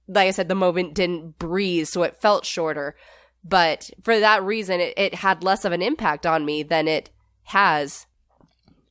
like 0.06 0.28
I 0.28 0.30
said 0.30 0.48
the 0.48 0.54
moment 0.54 0.94
didn't 0.94 1.38
breathe 1.38 1.86
so 1.86 2.02
it 2.02 2.20
felt 2.20 2.44
shorter. 2.44 2.94
But 3.42 3.90
for 4.02 4.20
that 4.20 4.44
reason 4.44 4.80
it, 4.80 4.94
it 4.96 5.14
had 5.16 5.42
less 5.42 5.64
of 5.64 5.72
an 5.72 5.82
impact 5.82 6.26
on 6.26 6.44
me 6.44 6.62
than 6.62 6.86
it 6.86 7.10
has. 7.44 8.06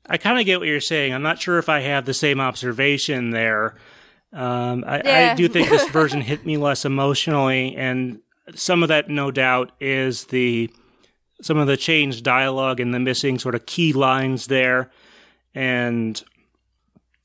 I 0.07 0.17
kind 0.17 0.39
of 0.39 0.45
get 0.45 0.59
what 0.59 0.67
you're 0.67 0.79
saying. 0.79 1.13
I'm 1.13 1.21
not 1.21 1.39
sure 1.39 1.59
if 1.59 1.69
I 1.69 1.81
have 1.81 2.05
the 2.05 2.15
same 2.15 2.39
observation 2.39 3.29
there. 3.29 3.75
Um, 4.33 4.83
I, 4.87 5.01
yeah. 5.05 5.31
I 5.31 5.35
do 5.35 5.47
think 5.47 5.69
this 5.69 5.87
version 5.91 6.21
hit 6.21 6.45
me 6.45 6.57
less 6.57 6.83
emotionally, 6.83 7.75
and 7.75 8.19
some 8.55 8.81
of 8.81 8.89
that, 8.89 9.07
no 9.07 9.29
doubt, 9.29 9.71
is 9.79 10.25
the 10.25 10.71
some 11.41 11.57
of 11.57 11.67
the 11.67 11.77
changed 11.77 12.23
dialogue 12.23 12.79
and 12.79 12.93
the 12.93 12.99
missing 12.99 13.37
sort 13.37 13.55
of 13.55 13.65
key 13.65 13.93
lines 13.93 14.47
there 14.47 14.91
and 15.55 16.23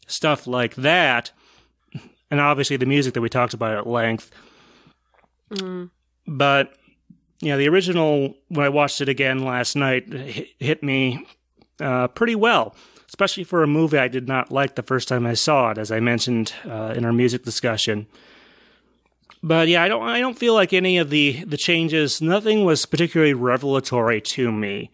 stuff 0.06 0.46
like 0.46 0.74
that. 0.76 1.32
And 2.30 2.40
obviously 2.40 2.76
the 2.76 2.86
music 2.86 3.14
that 3.14 3.20
we 3.20 3.28
talked 3.28 3.54
about 3.54 3.76
at 3.76 3.86
length. 3.86 4.30
Mm. 5.50 5.90
But, 6.26 6.74
you 7.40 7.50
know, 7.50 7.58
the 7.58 7.68
original, 7.68 8.34
when 8.48 8.64
I 8.64 8.70
watched 8.70 9.00
it 9.00 9.08
again 9.08 9.44
last 9.44 9.76
night, 9.76 10.12
hit, 10.12 10.48
hit 10.58 10.82
me 10.82 11.26
uh, 11.80 12.08
pretty 12.08 12.34
well, 12.34 12.74
especially 13.08 13.44
for 13.44 13.62
a 13.62 13.68
movie 13.68 13.98
I 13.98 14.08
did 14.08 14.26
not 14.26 14.50
like 14.50 14.74
the 14.74 14.82
first 14.82 15.06
time 15.08 15.26
I 15.26 15.34
saw 15.34 15.70
it, 15.70 15.78
as 15.78 15.92
I 15.92 16.00
mentioned 16.00 16.54
uh, 16.64 16.94
in 16.96 17.04
our 17.04 17.12
music 17.12 17.44
discussion. 17.44 18.06
But 19.42 19.68
yeah, 19.68 19.82
I 19.82 19.88
don't 19.88 20.02
I 20.02 20.20
don't 20.20 20.38
feel 20.38 20.54
like 20.54 20.72
any 20.72 20.96
of 20.96 21.10
the 21.10 21.44
the 21.44 21.58
changes. 21.58 22.22
Nothing 22.22 22.64
was 22.64 22.86
particularly 22.86 23.34
revelatory 23.34 24.22
to 24.22 24.50
me. 24.50 24.90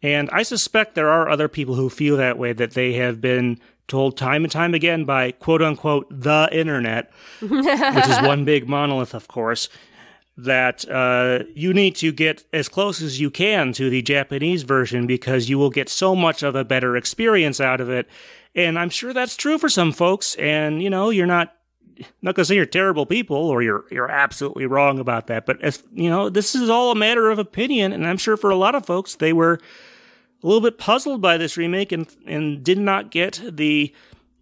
And 0.00 0.30
I 0.32 0.44
suspect 0.44 0.94
there 0.94 1.10
are 1.10 1.28
other 1.28 1.48
people 1.48 1.74
who 1.74 1.90
feel 1.90 2.16
that 2.16 2.38
way, 2.38 2.52
that 2.52 2.74
they 2.74 2.92
have 2.92 3.20
been 3.20 3.58
told 3.90 4.16
time 4.16 4.44
and 4.44 4.50
time 4.50 4.72
again 4.72 5.04
by 5.04 5.32
quote 5.32 5.60
unquote 5.60 6.06
the 6.10 6.48
internet, 6.52 7.10
which 7.40 8.08
is 8.08 8.22
one 8.22 8.44
big 8.46 8.68
monolith, 8.68 9.12
of 9.12 9.28
course, 9.28 9.68
that 10.36 10.88
uh, 10.88 11.40
you 11.54 11.74
need 11.74 11.96
to 11.96 12.12
get 12.12 12.44
as 12.52 12.68
close 12.68 13.02
as 13.02 13.20
you 13.20 13.30
can 13.30 13.72
to 13.74 13.90
the 13.90 14.00
Japanese 14.00 14.62
version 14.62 15.06
because 15.06 15.50
you 15.50 15.58
will 15.58 15.70
get 15.70 15.88
so 15.88 16.16
much 16.16 16.42
of 16.42 16.54
a 16.54 16.64
better 16.64 16.96
experience 16.96 17.60
out 17.60 17.80
of 17.80 17.90
it. 17.90 18.08
And 18.54 18.78
I'm 18.78 18.90
sure 18.90 19.12
that's 19.12 19.36
true 19.36 19.58
for 19.58 19.68
some 19.68 19.92
folks. 19.92 20.34
And, 20.36 20.82
you 20.82 20.88
know, 20.88 21.10
you're 21.10 21.26
not 21.26 21.54
not 22.22 22.34
going 22.34 22.42
to 22.42 22.44
say 22.46 22.54
you're 22.54 22.64
terrible 22.64 23.04
people 23.04 23.36
or 23.36 23.60
you're 23.62 23.84
you're 23.90 24.10
absolutely 24.10 24.64
wrong 24.64 24.98
about 24.98 25.26
that, 25.26 25.44
but 25.44 25.60
as 25.62 25.82
you 25.92 26.08
know, 26.08 26.30
this 26.30 26.54
is 26.54 26.70
all 26.70 26.90
a 26.90 26.94
matter 26.94 27.28
of 27.28 27.38
opinion, 27.38 27.92
and 27.92 28.06
I'm 28.06 28.16
sure 28.16 28.38
for 28.38 28.48
a 28.48 28.56
lot 28.56 28.74
of 28.74 28.86
folks 28.86 29.16
they 29.16 29.34
were 29.34 29.60
a 30.42 30.46
little 30.46 30.60
bit 30.60 30.78
puzzled 30.78 31.20
by 31.20 31.36
this 31.36 31.56
remake 31.56 31.92
and 31.92 32.06
and 32.26 32.64
did 32.64 32.78
not 32.78 33.10
get 33.10 33.40
the 33.48 33.94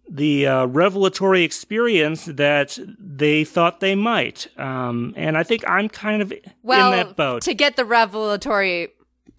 the 0.09 0.47
uh, 0.47 0.65
revelatory 0.65 1.43
experience 1.43 2.25
that 2.25 2.79
they 2.97 3.43
thought 3.43 3.79
they 3.79 3.93
might. 3.93 4.47
Um, 4.57 5.13
and 5.15 5.37
I 5.37 5.43
think 5.43 5.63
I'm 5.67 5.87
kind 5.87 6.21
of 6.21 6.33
well, 6.63 6.91
in 6.91 6.97
that 6.97 7.15
boat. 7.15 7.43
To 7.43 7.53
get 7.53 7.75
the 7.75 7.85
revelatory 7.85 8.89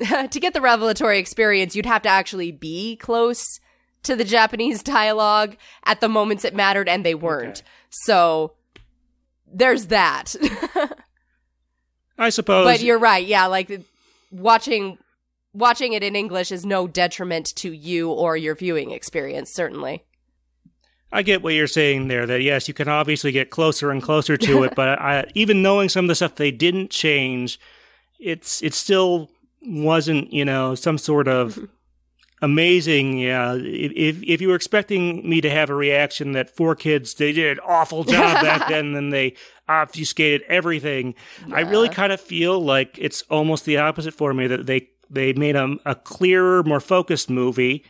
to 0.31 0.41
get 0.41 0.55
the 0.55 0.61
revelatory 0.61 1.19
experience, 1.19 1.77
you'd 1.77 1.87
have 1.87 2.03
to 2.03 2.09
actually 2.09 2.53
be 2.53 2.97
close 2.97 3.61
to 4.03 4.17
the 4.17 4.25
Japanese 4.25 4.83
dialogue 4.85 5.57
at 5.85 6.01
the 6.01 6.09
moments 6.09 6.45
it 6.45 6.55
mattered, 6.55 6.89
and 6.89 7.05
they 7.05 7.15
weren't. 7.15 7.59
Okay. 7.59 7.69
So 7.91 8.55
there's 9.53 9.87
that. 9.87 10.35
I 12.19 12.31
suppose. 12.31 12.67
But 12.67 12.83
you're 12.83 12.99
right. 12.99 13.27
Yeah, 13.27 13.47
like 13.47 13.83
watching 14.31 14.99
watching 15.53 15.93
it 15.93 16.03
in 16.03 16.17
English 16.17 16.53
is 16.53 16.65
no 16.65 16.87
detriment 16.87 17.47
to 17.57 17.73
you 17.73 18.11
or 18.11 18.37
your 18.37 18.55
viewing 18.55 18.91
experience, 18.91 19.51
certainly. 19.51 20.05
I 21.13 21.23
get 21.23 21.43
what 21.43 21.55
you're 21.55 21.67
saying 21.67 22.09
there. 22.09 22.27
That 22.27 22.43
yes, 22.43 22.69
you 22.69 22.75
can 22.75 22.89
obviously 22.89 23.33
get 23.33 23.51
closer 23.51 23.91
and 23.91 24.03
closer 24.03 24.37
to 24.37 24.63
it, 24.63 24.75
but 24.77 24.89
I, 24.89 25.27
even 25.35 25.63
knowing 25.63 25.89
some 25.89 26.05
of 26.05 26.09
the 26.09 26.15
stuff 26.15 26.37
they 26.37 26.51
didn't 26.51 26.91
change, 26.91 27.59
it's 28.19 28.63
it 28.63 28.75
still 28.75 29.31
wasn't 29.63 30.33
you 30.33 30.45
know 30.45 30.75
some 30.75 30.99
sort 30.99 31.27
of 31.27 31.57
mm-hmm. 31.57 31.65
amazing. 32.43 33.19
Yeah, 33.19 33.55
if 33.55 34.23
if 34.23 34.41
you 34.41 34.49
were 34.49 34.55
expecting 34.55 35.29
me 35.29 35.41
to 35.41 35.51
have 35.51 35.69
a 35.69 35.75
reaction 35.75 36.33
that 36.33 36.55
4Kids 36.55 37.17
they 37.17 37.33
did 37.33 37.59
an 37.59 37.65
awful 37.67 38.05
job 38.05 38.43
back 38.43 38.69
then, 38.69 38.93
then 38.93 39.11
they 39.11 39.35
obfuscated 39.69 40.43
everything. 40.49 41.15
Yeah. 41.49 41.57
I 41.57 41.61
really 41.63 41.89
kind 42.01 42.13
of 42.13 42.21
feel 42.21 42.63
like 42.63 42.97
it's 43.01 43.23
almost 43.23 43.65
the 43.65 43.79
opposite 43.79 44.15
for 44.15 44.33
me 44.33 44.47
that 44.47 44.67
they 44.67 44.91
they 45.11 45.33
made 45.33 45.57
a, 45.57 45.77
a 45.85 45.95
clearer, 45.95 46.63
more 46.63 46.81
focused 46.81 47.29
movie. 47.29 47.85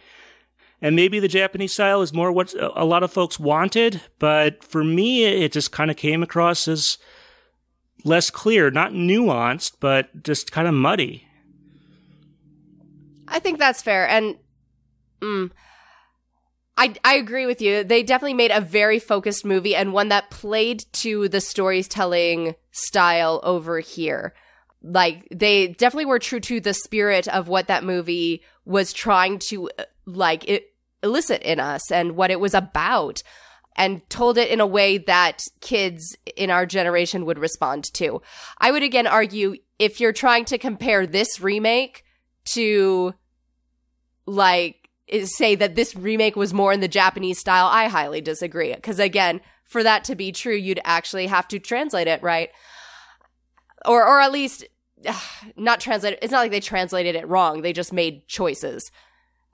And 0.83 0.97
maybe 0.97 1.21
the 1.21 1.29
Japanese 1.29 1.75
style 1.75 2.01
is 2.01 2.15
more 2.15 2.33
what 2.33 2.55
a 2.59 2.87
lot 2.87 3.03
of 3.03 3.13
folks 3.13 3.39
wanted, 3.39 4.01
but 4.19 4.65
for 4.65 4.83
me, 4.83 5.25
it 5.25 5.53
just 5.53 5.73
kind 5.73 5.91
of 5.91 5.97
came 5.99 6.23
across 6.23 6.67
as 6.67 6.97
less 8.03 8.31
clear, 8.31 8.71
not 8.71 8.93
nuanced, 8.93 9.75
but 9.79 10.23
just 10.23 10.51
kind 10.51 10.67
of 10.67 10.73
muddy. 10.73 11.27
I 13.29 13.41
think 13.41 13.59
that's 13.59 13.83
fair. 13.83 14.09
And 14.09 14.37
mm, 15.21 15.51
I, 16.79 16.95
I 17.05 17.17
agree 17.17 17.45
with 17.45 17.61
you. 17.61 17.85
They 17.85 18.03
definitely 18.03 18.35
made 18.35 18.51
a 18.51 18.63
very 18.63 18.99
focused 18.99 19.45
movie 19.45 19.77
and 19.77 19.93
one 19.93 20.09
that 20.09 20.31
played 20.31 20.87
to 20.95 21.29
the 21.29 21.43
storytelling 21.43 22.55
style 22.73 23.41
over 23.43 23.81
here 23.81 24.33
like 24.83 25.27
they 25.31 25.69
definitely 25.69 26.07
were 26.07 26.19
true 26.19 26.41
to 26.41 26.61
the 26.61 26.75
spirit 26.75 27.29
of 27.29 27.49
what 27.49 27.69
that 27.69 27.85
movie 27.85 28.43
was 28.65 28.93
trying 28.93 29.39
to 29.39 29.69
uh, 29.79 29.85
like 30.07 30.49
it, 30.49 30.75
elicit 31.03 31.43
in 31.43 31.61
us 31.61 31.91
and 31.91 32.17
what 32.17 32.31
it 32.31 32.41
was 32.41 32.55
about 32.55 33.23
and 33.77 34.09
told 34.11 34.37
it 34.37 34.51
in 34.51 34.61
a 34.61 34.67
way 34.67 34.99
that 34.99 35.43
kids 35.61 36.17
in 36.37 36.51
our 36.51 36.67
generation 36.67 37.25
would 37.25 37.39
respond 37.39 37.85
to. 37.95 38.21
I 38.59 38.71
would 38.71 38.83
again 38.83 39.07
argue 39.07 39.57
if 39.79 40.01
you're 40.01 40.13
trying 40.13 40.45
to 40.47 40.59
compare 40.59 41.07
this 41.07 41.41
remake 41.41 42.05
to 42.53 43.15
like 44.27 44.89
say 45.25 45.55
that 45.57 45.75
this 45.75 45.95
remake 45.97 46.37
was 46.37 46.55
more 46.55 46.73
in 46.73 46.81
the 46.81 46.89
Japanese 46.89 47.39
style, 47.39 47.67
I 47.67 47.89
highly 47.89 48.21
disagree. 48.21 48.75
Because 48.75 48.99
again, 48.99 49.41
for 49.65 49.83
that 49.83 50.05
to 50.05 50.15
be 50.15 50.33
true, 50.33 50.55
you'd 50.55 50.81
actually 50.85 51.27
have 51.27 51.49
to 51.49 51.59
translate 51.59 52.07
it 52.07 52.23
right 52.23 52.51
or 53.85 54.07
or 54.07 54.21
at 54.21 54.33
least 54.33 54.65
not 55.57 55.81
translate 55.81 56.19
it's 56.23 56.33
not 56.33 56.41
like 56.41 56.51
they 56.51 56.61
translated 56.61 57.15
it 57.15 57.29
wrong 57.29 57.63
they 57.63 57.73
just 57.73 57.93
made 57.93 58.27
choices. 58.29 58.91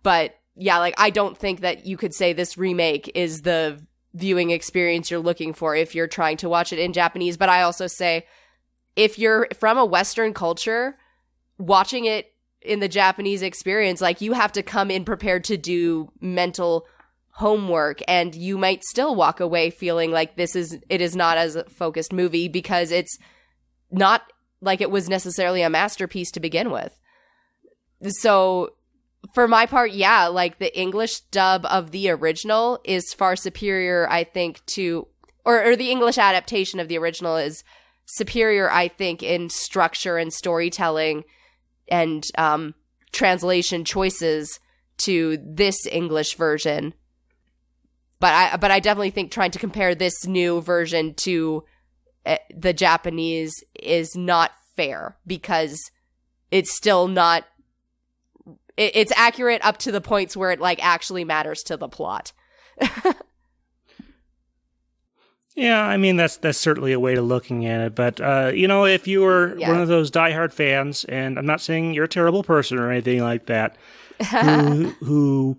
But 0.02 0.36
yeah 0.56 0.78
like 0.78 0.94
i 0.98 1.10
don't 1.10 1.36
think 1.36 1.60
that 1.60 1.84
you 1.84 1.96
could 1.96 2.14
say 2.14 2.32
this 2.32 2.56
remake 2.56 3.10
is 3.14 3.42
the 3.42 3.78
viewing 4.14 4.50
experience 4.50 5.10
you're 5.10 5.20
looking 5.20 5.52
for 5.52 5.76
if 5.76 5.94
you're 5.94 6.06
trying 6.06 6.38
to 6.38 6.48
watch 6.48 6.72
it 6.72 6.78
in 6.78 6.92
japanese. 6.92 7.36
But 7.36 7.48
i 7.48 7.62
also 7.62 7.86
say 7.86 8.26
if 8.94 9.18
you're 9.18 9.48
from 9.58 9.78
a 9.78 9.84
western 9.84 10.32
culture 10.32 10.96
watching 11.58 12.06
it 12.06 12.32
in 12.62 12.80
the 12.80 12.88
japanese 12.88 13.42
experience 13.42 14.00
like 14.00 14.20
you 14.20 14.32
have 14.32 14.52
to 14.52 14.62
come 14.62 14.90
in 14.90 15.04
prepared 15.04 15.44
to 15.44 15.56
do 15.56 16.10
mental 16.20 16.86
homework 17.36 18.00
and 18.08 18.34
you 18.34 18.56
might 18.56 18.82
still 18.82 19.14
walk 19.14 19.40
away 19.40 19.68
feeling 19.68 20.10
like 20.10 20.36
this 20.36 20.56
is 20.56 20.78
it 20.88 21.02
is 21.02 21.14
not 21.14 21.36
as 21.36 21.54
a 21.54 21.64
focused 21.64 22.10
movie 22.10 22.48
because 22.48 22.90
it's 22.90 23.18
not 23.90 24.32
like 24.60 24.80
it 24.80 24.90
was 24.90 25.08
necessarily 25.08 25.62
a 25.62 25.70
masterpiece 25.70 26.30
to 26.32 26.40
begin 26.40 26.70
with. 26.70 26.98
So 28.08 28.74
for 29.34 29.48
my 29.48 29.66
part, 29.66 29.92
yeah, 29.92 30.26
like 30.26 30.58
the 30.58 30.78
English 30.78 31.20
dub 31.32 31.66
of 31.66 31.90
the 31.90 32.10
original 32.10 32.80
is 32.84 33.14
far 33.14 33.36
superior, 33.36 34.08
I 34.10 34.24
think, 34.24 34.64
to 34.66 35.08
or, 35.44 35.64
or 35.64 35.76
the 35.76 35.90
English 35.90 36.18
adaptation 36.18 36.80
of 36.80 36.88
the 36.88 36.98
original 36.98 37.36
is 37.36 37.62
superior, 38.04 38.70
I 38.70 38.88
think, 38.88 39.22
in 39.22 39.48
structure 39.48 40.18
and 40.18 40.32
storytelling 40.32 41.24
and 41.88 42.24
um, 42.36 42.74
translation 43.12 43.84
choices 43.84 44.58
to 44.98 45.38
this 45.38 45.86
English 45.86 46.36
version. 46.36 46.94
But 48.18 48.32
I 48.32 48.56
but 48.56 48.70
I 48.70 48.80
definitely 48.80 49.10
think 49.10 49.30
trying 49.30 49.50
to 49.52 49.58
compare 49.58 49.94
this 49.94 50.26
new 50.26 50.60
version 50.60 51.14
to 51.18 51.64
the 52.54 52.72
Japanese 52.72 53.62
is 53.74 54.16
not 54.16 54.52
fair 54.76 55.16
because 55.26 55.90
it's 56.50 56.74
still 56.74 57.08
not 57.08 57.44
it's 58.76 59.12
accurate 59.16 59.64
up 59.64 59.78
to 59.78 59.90
the 59.90 60.02
points 60.02 60.36
where 60.36 60.50
it 60.50 60.60
like 60.60 60.84
actually 60.84 61.24
matters 61.24 61.62
to 61.62 61.78
the 61.78 61.88
plot. 61.88 62.32
yeah, 65.54 65.82
I 65.82 65.96
mean 65.96 66.16
that's 66.16 66.36
that's 66.36 66.58
certainly 66.58 66.92
a 66.92 67.00
way 67.00 67.14
to 67.14 67.22
looking 67.22 67.64
at 67.66 67.80
it. 67.80 67.94
But 67.94 68.20
uh, 68.20 68.52
you 68.54 68.68
know, 68.68 68.84
if 68.84 69.06
you 69.06 69.22
were 69.22 69.56
yeah. 69.56 69.70
one 69.70 69.80
of 69.80 69.88
those 69.88 70.10
diehard 70.10 70.52
fans, 70.52 71.04
and 71.04 71.38
I'm 71.38 71.46
not 71.46 71.62
saying 71.62 71.94
you're 71.94 72.04
a 72.04 72.08
terrible 72.08 72.42
person 72.42 72.78
or 72.78 72.90
anything 72.90 73.22
like 73.22 73.46
that, 73.46 73.76
who 74.30 74.90
who 75.00 75.58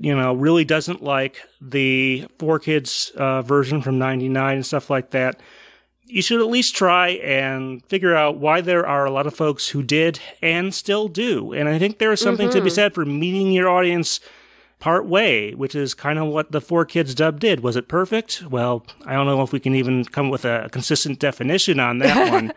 you 0.00 0.14
know 0.14 0.34
really 0.34 0.66
doesn't 0.66 1.02
like 1.02 1.40
the 1.60 2.26
4Kids 2.38 3.14
uh, 3.14 3.40
version 3.40 3.80
from 3.80 3.98
'99 3.98 4.56
and 4.56 4.66
stuff 4.66 4.90
like 4.90 5.10
that 5.12 5.40
you 6.06 6.22
should 6.22 6.40
at 6.40 6.46
least 6.46 6.76
try 6.76 7.08
and 7.08 7.84
figure 7.86 8.14
out 8.14 8.38
why 8.38 8.60
there 8.60 8.86
are 8.86 9.04
a 9.04 9.10
lot 9.10 9.26
of 9.26 9.34
folks 9.34 9.68
who 9.68 9.82
did 9.82 10.20
and 10.40 10.74
still 10.74 11.08
do. 11.08 11.52
And 11.52 11.68
I 11.68 11.78
think 11.78 11.98
there 11.98 12.12
is 12.12 12.20
something 12.20 12.48
mm-hmm. 12.48 12.58
to 12.58 12.62
be 12.62 12.68
mm-hmm. 12.68 12.74
said 12.74 12.94
for 12.94 13.04
meeting 13.04 13.52
your 13.52 13.68
audience 13.68 14.20
part 14.78 15.06
way, 15.06 15.52
which 15.52 15.74
is 15.74 15.94
kind 15.94 16.18
of 16.18 16.28
what 16.28 16.52
the 16.52 16.60
4Kids 16.60 17.14
dub 17.14 17.40
did. 17.40 17.60
Was 17.60 17.76
it 17.76 17.88
perfect? 17.88 18.42
Well, 18.48 18.86
I 19.04 19.14
don't 19.14 19.26
know 19.26 19.42
if 19.42 19.52
we 19.52 19.60
can 19.60 19.74
even 19.74 20.04
come 20.04 20.30
with 20.30 20.44
a 20.44 20.68
consistent 20.70 21.18
definition 21.18 21.80
on 21.80 21.98
that 21.98 22.30
one. 22.32 22.52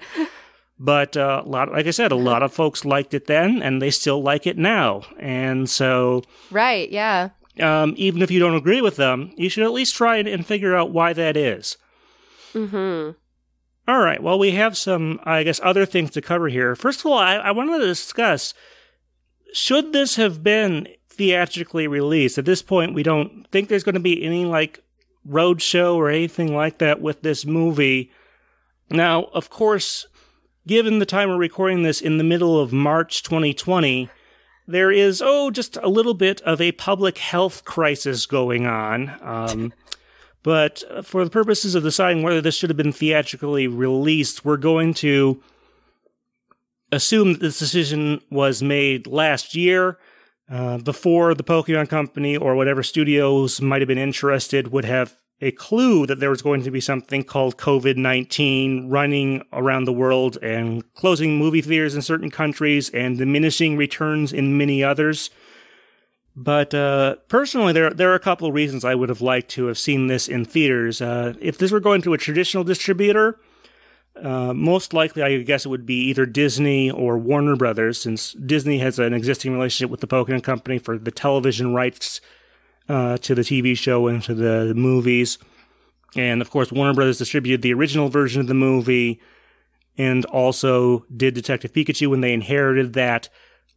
But 0.80 1.18
uh, 1.18 1.43
a 1.45 1.50
lot, 1.50 1.72
like 1.72 1.88
I 1.88 1.91
said, 1.91 2.12
a 2.12 2.16
lot 2.16 2.41
of 2.41 2.54
folks 2.54 2.86
liked 2.86 3.14
it 3.14 3.28
then, 3.28 3.62
and 3.62 3.82
they 3.82 3.91
still 3.91 4.24
like 4.24 4.47
it 4.47 4.58
now. 4.58 5.02
And 5.20 5.70
so, 5.70 6.24
right, 6.52 6.89
yeah. 6.89 7.30
Um, 7.60 7.93
even 7.97 8.22
if 8.22 8.32
you 8.32 8.39
don't 8.39 8.56
agree 8.56 8.82
with 8.82 8.95
them, 8.95 9.34
you 9.36 9.50
should 9.50 9.66
at 9.66 9.74
least 9.74 9.95
try 9.95 10.16
and, 10.16 10.28
and 10.28 10.45
figure 10.45 10.78
out 10.78 10.91
why 10.91 11.12
that 11.12 11.36
is. 11.36 11.76
Hmm. 12.54 13.12
All 13.90 13.98
right. 13.98 14.22
Well, 14.22 14.38
we 14.38 14.52
have 14.52 14.78
some, 14.78 15.20
I 15.24 15.42
guess, 15.42 15.60
other 15.64 15.84
things 15.84 16.12
to 16.12 16.22
cover 16.22 16.48
here. 16.48 16.76
First 16.76 17.00
of 17.00 17.08
all, 17.08 17.18
I, 17.18 17.38
I 17.38 17.50
wanted 17.50 17.80
to 17.80 17.88
discuss 17.88 18.54
should 19.52 19.94
this 19.94 20.16
have 20.16 20.44
been 20.44 20.88
theatrically 21.10 21.88
released? 21.88 22.38
At 22.38 22.46
this 22.46 22.62
point, 22.62 22.94
we 22.94 23.02
don't 23.02 23.48
think 23.50 23.68
there's 23.68 23.84
going 23.84 23.96
to 23.96 24.00
be 24.00 24.24
any 24.24 24.46
like 24.46 24.84
roadshow 25.28 25.96
or 25.96 26.08
anything 26.12 26.56
like 26.56 26.78
that 26.78 27.02
with 27.02 27.24
this 27.24 27.48
movie. 27.48 28.12
Now, 28.92 29.24
of 29.34 29.50
course, 29.50 30.06
given 30.68 31.00
the 31.00 31.06
time 31.08 31.30
we're 31.30 31.38
recording 31.38 31.82
this 31.82 32.00
in 32.00 32.20
the 32.20 32.24
middle 32.24 32.60
of 32.60 32.72
March 32.72 33.24
2020, 33.24 34.08
there 34.68 34.92
is, 34.92 35.20
oh, 35.20 35.50
just 35.50 35.78
a 35.78 35.90
little 35.90 36.14
bit 36.14 36.42
of 36.42 36.62
a 36.62 36.74
public 36.74 37.18
health 37.18 37.66
crisis 37.66 38.28
going 38.28 38.68
on. 38.68 39.18
Um, 39.24 39.74
but 40.44 40.84
for 41.04 41.24
the 41.24 41.30
purposes 41.30 41.76
of 41.76 41.84
deciding 41.84 42.24
whether 42.24 42.42
this 42.42 42.56
should 42.56 42.70
have 42.70 42.78
been 42.78 42.92
theatrically 42.94 43.68
released, 43.68 44.46
we're 44.46 44.58
going 44.58 44.94
to 44.96 45.42
assume 46.92 47.34
that 47.34 47.42
this 47.42 47.60
decision 47.60 48.22
was 48.32 48.64
made 48.64 49.06
last 49.08 49.56
year. 49.56 49.98
uh, 50.50 50.78
before 50.80 51.36
the 51.36 51.44
Pokemon 51.44 51.90
Company 51.90 52.36
or 52.36 52.56
whatever 52.56 52.82
studios 52.82 53.62
might 53.62 53.82
have 53.82 53.88
been 53.88 53.98
interested 54.00 54.70
would 54.72 54.86
have 54.86 55.16
a 55.42 55.52
clue 55.52 56.06
that 56.06 56.20
there 56.20 56.30
was 56.30 56.42
going 56.42 56.64
to 56.64 56.72
be 56.72 56.82
something 56.82 57.24
called 57.24 57.58
COVID 57.58 57.96
19 57.96 58.90
running 58.90 59.44
around 59.54 59.86
the 59.86 59.94
world 59.94 60.38
and 60.42 60.84
closing 60.96 61.38
movie 61.38 61.62
theaters 61.62 61.96
in 61.96 62.02
certain 62.02 62.30
countries 62.30 62.90
and 62.90 63.18
diminishing 63.18 63.78
returns 63.78 64.34
in 64.34 64.58
many 64.58 64.84
others. 64.84 65.30
But 66.42 66.74
uh, 66.74 67.18
personally, 67.28 67.74
there 67.74 67.90
there 67.90 68.10
are 68.12 68.16
a 68.16 68.20
couple 68.20 68.48
of 68.48 68.54
reasons 68.54 68.86
I 68.86 68.96
would 68.96 69.10
have 69.10 69.20
liked 69.20 69.50
to 69.52 69.66
have 69.66 69.78
seen 69.78 70.08
this 70.08 70.30
in 70.30 70.46
theaters. 70.46 71.02
Uh, 71.02 71.34
if 71.42 71.58
this 71.58 71.70
were 71.70 71.82
going 71.82 72.02
to 72.04 72.14
a 72.14 72.18
traditional 72.18 72.64
distributor, 72.64 73.38
uh, 74.16 74.54
most 74.54 74.94
likely, 74.94 75.22
I 75.22 75.42
guess 75.42 75.66
it 75.66 75.70
would 75.70 75.86
be 75.86 76.00
either 76.06 76.26
Disney 76.26 76.90
or 76.90 77.18
Warner 77.18 77.58
Brothers, 77.58 78.00
since 78.00 78.32
Disney 78.32 78.80
has 78.80 79.00
an 79.00 79.14
existing 79.14 79.52
relationship 79.52 79.92
with 79.92 80.00
the 80.00 80.08
Pokemon 80.08 80.44
Company 80.44 80.80
for 80.80 80.98
the 80.98 81.12
television 81.12 81.74
rights 81.74 82.22
uh, 82.88 83.18
to 83.18 83.36
the 83.36 83.42
TV 83.42 83.78
show 83.78 84.08
and 84.08 84.24
to 84.24 84.34
the, 84.34 84.64
the 84.70 84.76
movies. 84.76 85.40
And 86.16 86.42
of 86.42 86.50
course, 86.52 86.72
Warner 86.72 86.94
Brothers 86.94 87.18
distributed 87.18 87.64
the 87.64 87.74
original 87.74 88.08
version 88.08 88.40
of 88.40 88.48
the 88.48 88.54
movie 88.54 89.20
and 89.98 90.24
also 90.24 91.06
did 91.14 91.34
Detective 91.34 91.74
Pikachu 91.74 92.08
when 92.10 92.22
they 92.22 92.32
inherited 92.32 92.94
that 92.94 93.28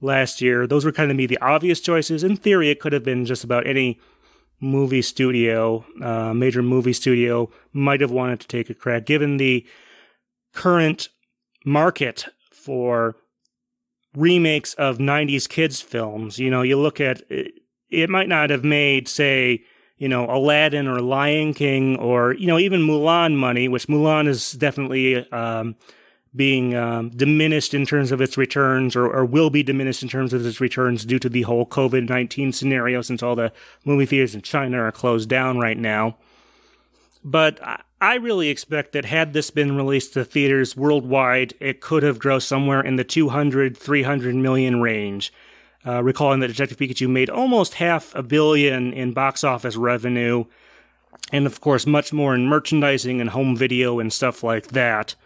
last 0.02 0.42
year. 0.42 0.66
Those 0.66 0.84
were 0.84 0.92
kind 0.92 1.10
of 1.10 1.16
me 1.16 1.26
the 1.26 1.40
obvious 1.40 1.80
choices. 1.80 2.22
In 2.22 2.36
theory, 2.36 2.68
it 2.68 2.80
could 2.80 2.92
have 2.92 3.04
been 3.04 3.24
just 3.24 3.44
about 3.44 3.66
any 3.66 3.98
movie 4.60 5.02
studio, 5.02 5.84
uh, 6.02 6.34
major 6.34 6.62
movie 6.62 6.92
studio 6.92 7.50
might 7.72 8.00
have 8.00 8.10
wanted 8.10 8.40
to 8.40 8.48
take 8.48 8.70
a 8.70 8.74
crack, 8.74 9.06
given 9.06 9.36
the 9.36 9.66
current 10.52 11.08
market 11.64 12.26
for 12.50 13.16
remakes 14.14 14.74
of 14.74 14.98
90s 14.98 15.48
kids 15.48 15.80
films. 15.80 16.38
You 16.38 16.50
know, 16.50 16.62
you 16.62 16.78
look 16.78 17.00
at 17.00 17.22
it 17.28 18.08
might 18.08 18.28
not 18.28 18.50
have 18.50 18.64
made, 18.64 19.08
say, 19.08 19.62
you 19.98 20.08
know, 20.08 20.26
Aladdin 20.28 20.88
or 20.88 21.00
Lion 21.00 21.54
King 21.54 21.96
or, 21.96 22.34
you 22.34 22.46
know, 22.46 22.58
even 22.58 22.80
Mulan 22.80 23.36
money, 23.36 23.68
which 23.68 23.86
Mulan 23.86 24.26
is 24.26 24.52
definitely 24.52 25.28
um, 25.30 25.76
being 26.34 26.74
um, 26.74 27.10
diminished 27.10 27.74
in 27.74 27.84
terms 27.84 28.10
of 28.10 28.20
its 28.20 28.38
returns 28.38 28.96
or, 28.96 29.06
or, 29.06 29.24
will 29.24 29.50
be 29.50 29.62
diminished 29.62 30.02
in 30.02 30.08
terms 30.08 30.32
of 30.32 30.44
its 30.46 30.60
returns 30.60 31.04
due 31.04 31.18
to 31.18 31.28
the 31.28 31.42
whole 31.42 31.66
COVID 31.66 32.08
19 32.08 32.52
scenario 32.52 33.02
since 33.02 33.22
all 33.22 33.36
the 33.36 33.52
movie 33.84 34.06
theaters 34.06 34.34
in 34.34 34.40
China 34.40 34.78
are 34.78 34.92
closed 34.92 35.28
down 35.28 35.58
right 35.58 35.76
now. 35.76 36.16
But 37.24 37.60
I 38.00 38.16
really 38.16 38.48
expect 38.48 38.92
that 38.92 39.04
had 39.04 39.32
this 39.32 39.50
been 39.50 39.76
released 39.76 40.14
to 40.14 40.24
theaters 40.24 40.76
worldwide, 40.76 41.54
it 41.60 41.80
could 41.80 42.02
have 42.02 42.18
grossed 42.18 42.46
somewhere 42.46 42.80
in 42.80 42.96
the 42.96 43.04
200, 43.04 43.76
300 43.76 44.34
million 44.34 44.80
range. 44.80 45.32
Uh, 45.84 46.02
recalling 46.02 46.40
that 46.40 46.46
Detective 46.48 46.78
Pikachu 46.78 47.08
made 47.08 47.28
almost 47.28 47.74
half 47.74 48.14
a 48.14 48.22
billion 48.22 48.92
in 48.92 49.12
box 49.12 49.42
office 49.42 49.74
revenue, 49.76 50.44
and 51.32 51.44
of 51.44 51.60
course, 51.60 51.86
much 51.86 52.12
more 52.12 52.34
in 52.36 52.46
merchandising 52.46 53.20
and 53.20 53.30
home 53.30 53.56
video 53.56 53.98
and 53.98 54.12
stuff 54.12 54.44
like 54.44 54.68
that. 54.68 55.16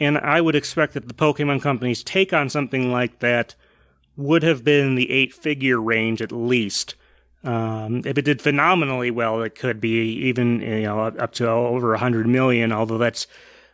And 0.00 0.18
I 0.18 0.40
would 0.40 0.56
expect 0.56 0.94
that 0.94 1.08
the 1.08 1.14
Pokemon 1.14 1.62
Company's 1.62 2.02
take 2.02 2.32
on 2.32 2.48
something 2.48 2.90
like 2.90 3.20
that 3.20 3.54
would 4.16 4.42
have 4.42 4.64
been 4.64 4.88
in 4.88 4.94
the 4.94 5.10
eight 5.10 5.32
figure 5.32 5.80
range 5.80 6.20
at 6.20 6.32
least. 6.32 6.94
Um, 7.44 8.02
if 8.04 8.18
it 8.18 8.24
did 8.24 8.40
phenomenally 8.40 9.10
well, 9.10 9.42
it 9.42 9.54
could 9.54 9.80
be 9.80 10.12
even 10.26 10.60
you 10.60 10.82
know 10.82 11.00
up 11.00 11.32
to 11.34 11.48
over 11.48 11.94
a 11.94 11.98
hundred 11.98 12.26
million. 12.26 12.72
Although 12.72 12.98
that's 12.98 13.26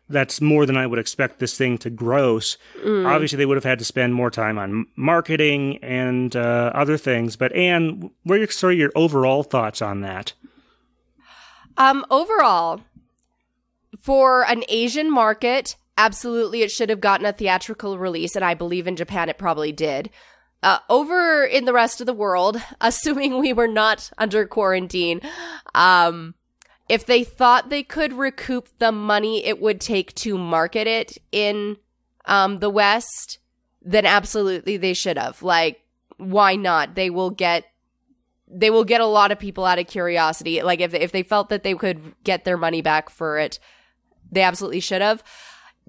that's 0.08 0.40
more 0.40 0.64
than 0.64 0.76
I 0.76 0.86
would 0.86 0.98
expect 0.98 1.38
this 1.38 1.56
thing 1.56 1.76
to 1.78 1.90
gross. 1.90 2.56
Mm. 2.82 3.06
Obviously, 3.06 3.36
they 3.36 3.46
would 3.46 3.56
have 3.56 3.64
had 3.64 3.78
to 3.78 3.84
spend 3.84 4.14
more 4.14 4.30
time 4.30 4.58
on 4.58 4.86
marketing 4.96 5.78
and 5.82 6.34
uh, 6.34 6.72
other 6.74 6.96
things. 6.96 7.36
But 7.36 7.52
Anne, 7.52 8.10
what 8.24 8.36
are 8.36 8.38
your, 8.38 8.48
sort 8.48 8.72
of 8.72 8.78
your 8.78 8.92
overall 8.94 9.42
thoughts 9.42 9.82
on 9.82 10.00
that? 10.00 10.32
Um, 11.76 12.06
overall, 12.10 12.80
for 14.00 14.46
an 14.46 14.64
Asian 14.68 15.10
market, 15.12 15.76
absolutely, 15.98 16.62
it 16.62 16.70
should 16.70 16.88
have 16.88 17.00
gotten 17.00 17.26
a 17.26 17.32
theatrical 17.32 17.98
release, 17.98 18.34
and 18.34 18.44
I 18.44 18.54
believe 18.54 18.86
in 18.86 18.96
Japan 18.96 19.28
it 19.28 19.36
probably 19.36 19.72
did. 19.72 20.08
Uh, 20.62 20.78
over 20.88 21.44
in 21.44 21.66
the 21.66 21.72
rest 21.72 22.00
of 22.00 22.06
the 22.06 22.14
world, 22.14 22.56
assuming 22.80 23.38
we 23.38 23.52
were 23.52 23.68
not 23.68 24.10
under 24.16 24.46
quarantine, 24.46 25.20
um, 25.74 26.34
if 26.88 27.04
they 27.04 27.22
thought 27.22 27.68
they 27.68 27.82
could 27.82 28.14
recoup 28.14 28.70
the 28.78 28.92
money 28.92 29.44
it 29.44 29.60
would 29.60 29.80
take 29.80 30.14
to 30.14 30.38
market 30.38 30.86
it 30.86 31.18
in 31.32 31.76
um, 32.24 32.60
the 32.60 32.70
West, 32.70 33.38
then 33.82 34.06
absolutely 34.06 34.78
they 34.78 34.94
should 34.94 35.18
have. 35.18 35.42
Like, 35.42 35.82
why 36.16 36.56
not? 36.56 36.94
They 36.94 37.10
will 37.10 37.30
get 37.30 37.64
they 38.50 38.70
will 38.70 38.84
get 38.84 39.02
a 39.02 39.06
lot 39.06 39.30
of 39.30 39.38
people 39.38 39.66
out 39.66 39.78
of 39.78 39.86
curiosity. 39.86 40.62
Like 40.62 40.80
if 40.80 40.94
if 40.94 41.12
they 41.12 41.22
felt 41.22 41.50
that 41.50 41.62
they 41.62 41.74
could 41.74 42.00
get 42.24 42.44
their 42.44 42.56
money 42.56 42.80
back 42.80 43.10
for 43.10 43.38
it, 43.38 43.58
they 44.32 44.42
absolutely 44.42 44.80
should 44.80 45.02
have. 45.02 45.22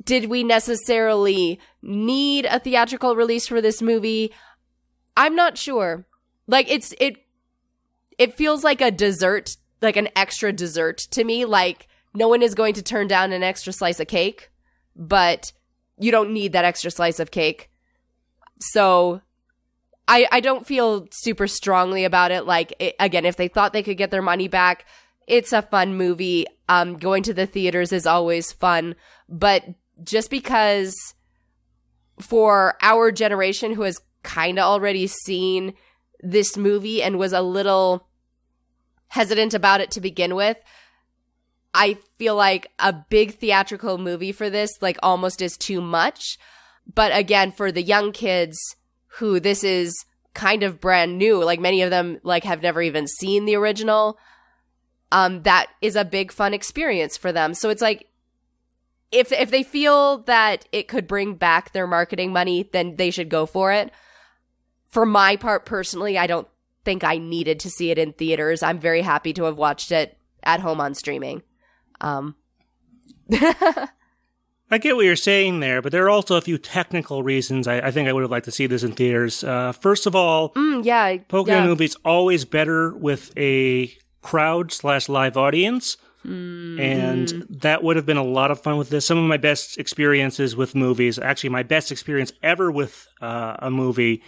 Did 0.04 0.26
we 0.26 0.44
necessarily 0.44 1.60
need 1.82 2.46
a 2.46 2.60
theatrical 2.60 3.16
release 3.16 3.48
for 3.48 3.62
this 3.62 3.82
movie? 3.82 4.34
I'm 5.18 5.36
not 5.36 5.58
sure. 5.58 6.06
Like 6.48 6.70
it's 6.70 6.94
it 7.00 7.18
it 8.18 8.36
feels 8.36 8.64
like 8.64 8.82
a 8.82 8.92
dessert, 8.92 9.58
like 9.82 9.98
an 9.98 10.10
extra 10.16 10.52
dessert 10.52 10.98
to 11.12 11.24
me. 11.24 11.46
Like 11.46 11.88
no 12.14 12.28
one 12.28 12.42
is 12.42 12.56
going 12.56 12.74
to 12.76 12.82
turn 12.82 13.08
down 13.08 13.32
an 13.32 13.44
extra 13.44 13.74
slice 13.74 14.00
of 14.00 14.08
cake, 14.08 14.50
but 14.96 15.52
you 15.98 16.12
don't 16.12 16.34
need 16.34 16.54
that 16.54 16.66
extra 16.66 16.92
slice 16.92 17.20
of 17.20 17.32
cake. 17.32 17.70
So 18.60 19.22
I 20.08 20.28
I 20.32 20.40
don't 20.40 20.66
feel 20.66 21.08
super 21.12 21.48
strongly 21.48 22.04
about 22.04 22.32
it. 22.32 22.46
Like 22.46 22.74
it, 22.80 22.96
again, 23.00 23.26
if 23.26 23.36
they 23.36 23.48
thought 23.48 23.74
they 23.74 23.84
could 23.84 23.98
get 23.98 24.12
their 24.12 24.22
money 24.22 24.48
back, 24.48 24.86
it's 25.28 25.54
a 25.54 25.62
fun 25.62 25.96
movie. 25.96 26.46
Um, 26.68 26.98
going 26.98 27.24
to 27.24 27.34
the 27.34 27.46
theaters 27.46 27.92
is 27.92 28.06
always 28.06 28.52
fun, 28.52 28.96
but 29.28 29.64
just 30.04 30.30
because 30.30 30.96
for 32.20 32.76
our 32.82 33.12
generation 33.12 33.74
who 33.74 33.84
has 33.84 34.00
kind 34.24 34.60
of 34.60 34.66
already 34.66 35.08
seen 35.08 35.74
this 36.22 36.58
movie 36.58 37.02
and 37.02 37.18
was 37.18 37.34
a 37.34 37.42
little 37.42 38.08
hesitant 39.08 39.54
about 39.54 39.82
it 39.82 39.92
to 39.92 40.02
begin 40.02 40.36
with. 40.36 40.58
I 41.74 41.98
feel 42.18 42.36
like 42.36 42.72
a 42.80 42.94
big 42.94 43.36
theatrical 43.36 43.98
movie 43.98 44.32
for 44.32 44.50
this 44.50 44.72
like 44.82 44.98
almost 45.04 45.42
is 45.42 45.58
too 45.58 45.82
much. 45.82 46.38
But 46.94 47.16
again, 47.16 47.52
for 47.52 47.72
the 47.72 47.84
young 47.84 48.12
kids 48.12 48.58
who 49.20 49.40
this 49.40 49.64
is 49.64 50.06
kind 50.34 50.64
of 50.64 50.82
brand 50.82 51.18
new, 51.18 51.44
like 51.44 51.60
many 51.60 51.82
of 51.82 51.90
them 51.90 52.20
like 52.24 52.44
have 52.44 52.62
never 52.62 52.82
even 52.82 53.08
seen 53.08 53.46
the 53.46 53.56
original, 53.56 54.18
um 55.12 55.44
that 55.44 55.68
is 55.82 55.96
a 55.96 56.06
big 56.06 56.32
fun 56.32 56.54
experience 56.54 57.18
for 57.18 57.32
them. 57.32 57.54
So 57.54 57.70
it's 57.70 57.82
like 57.82 58.09
if 59.12 59.32
if 59.32 59.52
they 59.52 59.64
feel 59.64 60.20
that 60.20 60.66
it 60.72 60.88
could 60.88 61.08
bring 61.08 61.36
back 61.36 61.74
their 61.74 61.88
marketing 61.88 62.32
money, 62.32 62.70
then 62.72 62.96
they 62.96 63.12
should 63.12 63.30
go 63.30 63.46
for 63.46 63.72
it 63.72 63.92
for 64.90 65.06
my 65.06 65.36
part 65.36 65.66
personally, 65.66 66.18
I 66.18 66.28
don't 66.28 66.48
think 66.84 67.04
I 67.04 67.18
needed 67.18 67.60
to 67.62 67.70
see 67.70 67.92
it 67.92 67.98
in 67.98 68.14
theaters. 68.14 68.64
I'm 68.64 68.80
very 68.80 69.02
happy 69.02 69.34
to 69.34 69.44
have 69.44 69.58
watched 69.58 69.92
it 69.92 70.18
at 70.44 70.60
home 70.60 70.82
on 70.82 70.96
streaming. 70.96 71.44
Um 72.02 72.36
I 74.72 74.78
get 74.78 74.96
what 74.96 75.06
you're 75.06 75.16
saying 75.16 75.62
there, 75.62 75.82
but 75.82 75.92
there 75.92 76.06
are 76.06 76.10
also 76.10 76.36
a 76.36 76.42
few 76.42 76.58
technical 76.60 77.24
reasons 77.24 77.68
I, 77.68 77.80
I 77.80 77.92
think 77.92 78.08
I 78.08 78.14
would 78.14 78.22
have 78.22 78.32
liked 78.32 78.46
to 78.46 78.52
see 78.52 78.68
this 78.68 78.84
in 78.84 78.92
theaters. 78.92 79.44
Uh, 79.44 79.72
first 79.72 80.06
of 80.06 80.16
all, 80.16 80.54
mm, 80.54 80.86
yeah, 80.86 81.18
Pokemon 81.18 81.48
yeah. 81.48 81.66
movies 81.66 81.96
always 82.06 82.46
better 82.46 82.96
with 82.96 83.36
a 83.36 83.92
crowd 84.22 84.72
slash 84.72 85.10
live 85.10 85.38
audience. 85.38 85.98
Mm. 86.26 86.80
And 86.80 87.30
that 87.50 87.84
would 87.84 87.96
have 87.96 88.06
been 88.06 88.18
a 88.18 88.24
lot 88.24 88.52
of 88.52 88.62
fun 88.62 88.78
with 88.78 88.90
this. 88.90 89.06
Some 89.06 89.18
of 89.18 89.24
my 89.24 89.38
best 89.38 89.78
experiences 89.78 90.56
with 90.56 90.76
movies, 90.76 91.18
actually, 91.18 91.50
my 91.50 91.64
best 91.64 91.92
experience 91.92 92.34
ever 92.44 92.72
with 92.72 93.08
uh, 93.22 93.56
a 93.60 93.72
movie 93.72 94.22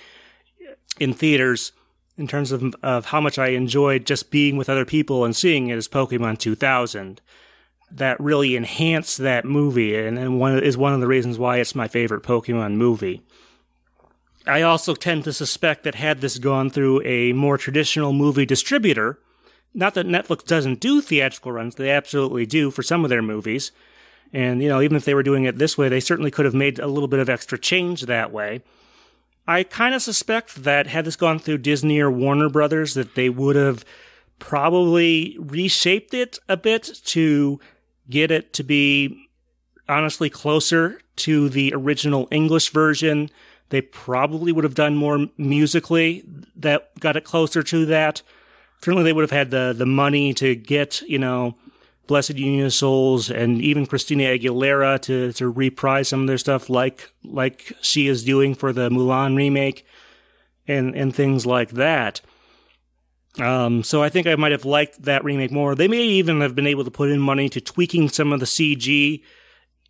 in 1.00 1.14
theaters 1.14 1.74
in 2.18 2.28
terms 2.28 2.52
of, 2.52 2.76
of 2.84 3.06
how 3.06 3.20
much 3.20 3.38
I 3.40 3.50
enjoyed 3.50 4.06
just 4.06 4.32
being 4.32 4.58
with 4.58 4.70
other 4.70 4.86
people 4.86 5.26
and 5.26 5.36
seeing 5.36 5.68
it 5.68 5.76
as 5.76 5.88
Pokemon 5.88 6.38
2000. 6.38 7.22
That 7.94 8.20
really 8.22 8.56
enhanced 8.56 9.18
that 9.18 9.44
movie 9.44 9.98
and, 9.98 10.18
and 10.18 10.40
one 10.40 10.64
is 10.64 10.78
one 10.78 10.94
of 10.94 11.02
the 11.02 11.08
reasons 11.08 11.38
why 11.38 11.58
it's 11.58 11.76
my 11.76 11.90
favorite 11.90 12.24
Pokemon 12.24 12.76
movie. 12.76 13.22
I 14.48 14.62
also 14.62 14.96
tend 14.96 15.26
to 15.26 15.34
suspect 15.34 15.84
that 15.84 15.96
had 15.96 16.22
this 16.22 16.38
gone 16.38 16.70
through 16.70 17.06
a 17.06 17.34
more 17.34 17.58
traditional 17.58 18.14
movie 18.14 18.46
distributor, 18.46 19.20
not 19.74 19.94
that 19.94 20.08
Netflix 20.08 20.46
doesn't 20.46 20.80
do 20.80 21.02
theatrical 21.02 21.52
runs, 21.52 21.76
they 21.76 21.90
absolutely 21.90 22.46
do 22.46 22.72
for 22.72 22.84
some 22.84 23.04
of 23.04 23.10
their 23.10 23.22
movies. 23.22 23.72
And, 24.34 24.62
you 24.62 24.70
know, 24.70 24.82
even 24.82 24.98
if 24.98 25.06
they 25.06 25.14
were 25.14 25.24
doing 25.24 25.44
it 25.44 25.58
this 25.58 25.78
way, 25.78 25.90
they 25.90 26.00
certainly 26.00 26.32
could 26.32 26.46
have 26.46 26.54
made 26.54 26.80
a 26.80 26.88
little 26.88 27.08
bit 27.08 27.20
of 27.20 27.30
extra 27.30 27.58
change 27.58 28.04
that 28.04 28.32
way. 28.32 28.62
I 29.48 29.64
kind 29.64 29.94
of 29.94 30.02
suspect 30.02 30.64
that 30.64 30.88
had 30.88 31.06
this 31.06 31.16
gone 31.16 31.40
through 31.40 31.60
Disney 31.60 32.00
or 32.00 32.12
Warner 32.12 32.50
Brothers, 32.50 32.94
that 32.94 33.16
they 33.16 33.30
would 33.30 33.56
have 33.56 33.84
probably 34.40 35.36
reshaped 35.40 36.14
it 36.14 36.40
a 36.48 36.58
bit 36.58 36.90
to 37.06 37.60
get 38.10 38.32
it 38.32 38.54
to 38.54 38.64
be 38.64 39.30
honestly 39.90 40.30
closer 40.30 41.00
to 41.18 41.50
the 41.50 41.74
original 41.74 42.28
English 42.32 42.70
version. 42.70 43.30
They 43.70 43.82
probably 43.82 44.52
would 44.52 44.64
have 44.64 44.76
done 44.76 44.96
more 44.96 45.28
musically. 45.38 46.24
that 46.56 46.98
got 47.00 47.18
it 47.18 47.24
closer 47.24 47.64
to 47.64 47.86
that. 47.88 48.22
Certainly, 48.84 49.04
they 49.04 49.14
would 49.14 49.24
have 49.24 49.32
had 49.32 49.52
the 49.52 49.74
the 49.78 49.86
money 49.86 50.34
to 50.36 50.56
get 50.56 51.02
you 51.02 51.20
know 51.20 51.56
Blessid 52.08 52.38
Union 52.38 52.66
of 52.66 52.74
Souls 52.74 53.30
and 53.30 53.62
even 53.62 53.86
Christina 53.86 54.24
Aguilera 54.26 55.00
to 55.04 55.32
to 55.34 55.50
reprise 55.50 56.10
some 56.10 56.22
of 56.22 56.28
their 56.28 56.38
stuff, 56.38 56.70
like 56.70 57.12
like 57.24 57.74
she 57.82 58.08
is 58.08 58.24
doing 58.24 58.56
for 58.56 58.74
the 58.74 58.90
Mulan 58.90 59.36
remake, 59.36 59.86
and 60.68 60.96
and 60.96 61.16
things 61.16 61.46
like 61.46 61.72
that. 61.72 62.22
Um, 63.40 63.84
so 63.84 64.04
I 64.04 64.10
think 64.10 64.28
I 64.28 64.36
might 64.36 64.52
have 64.52 64.66
liked 64.66 65.04
that 65.04 65.24
remake 65.24 65.52
more. 65.52 65.74
They 65.74 65.88
may 65.88 66.02
even 66.02 66.42
have 66.42 66.54
been 66.54 66.68
able 66.68 66.84
to 66.84 66.92
put 66.92 67.10
in 67.10 67.20
money 67.20 67.48
to 67.50 67.62
tweaking 67.62 68.10
some 68.10 68.34
of 68.34 68.42
the 68.42 68.46
CG, 68.46 69.24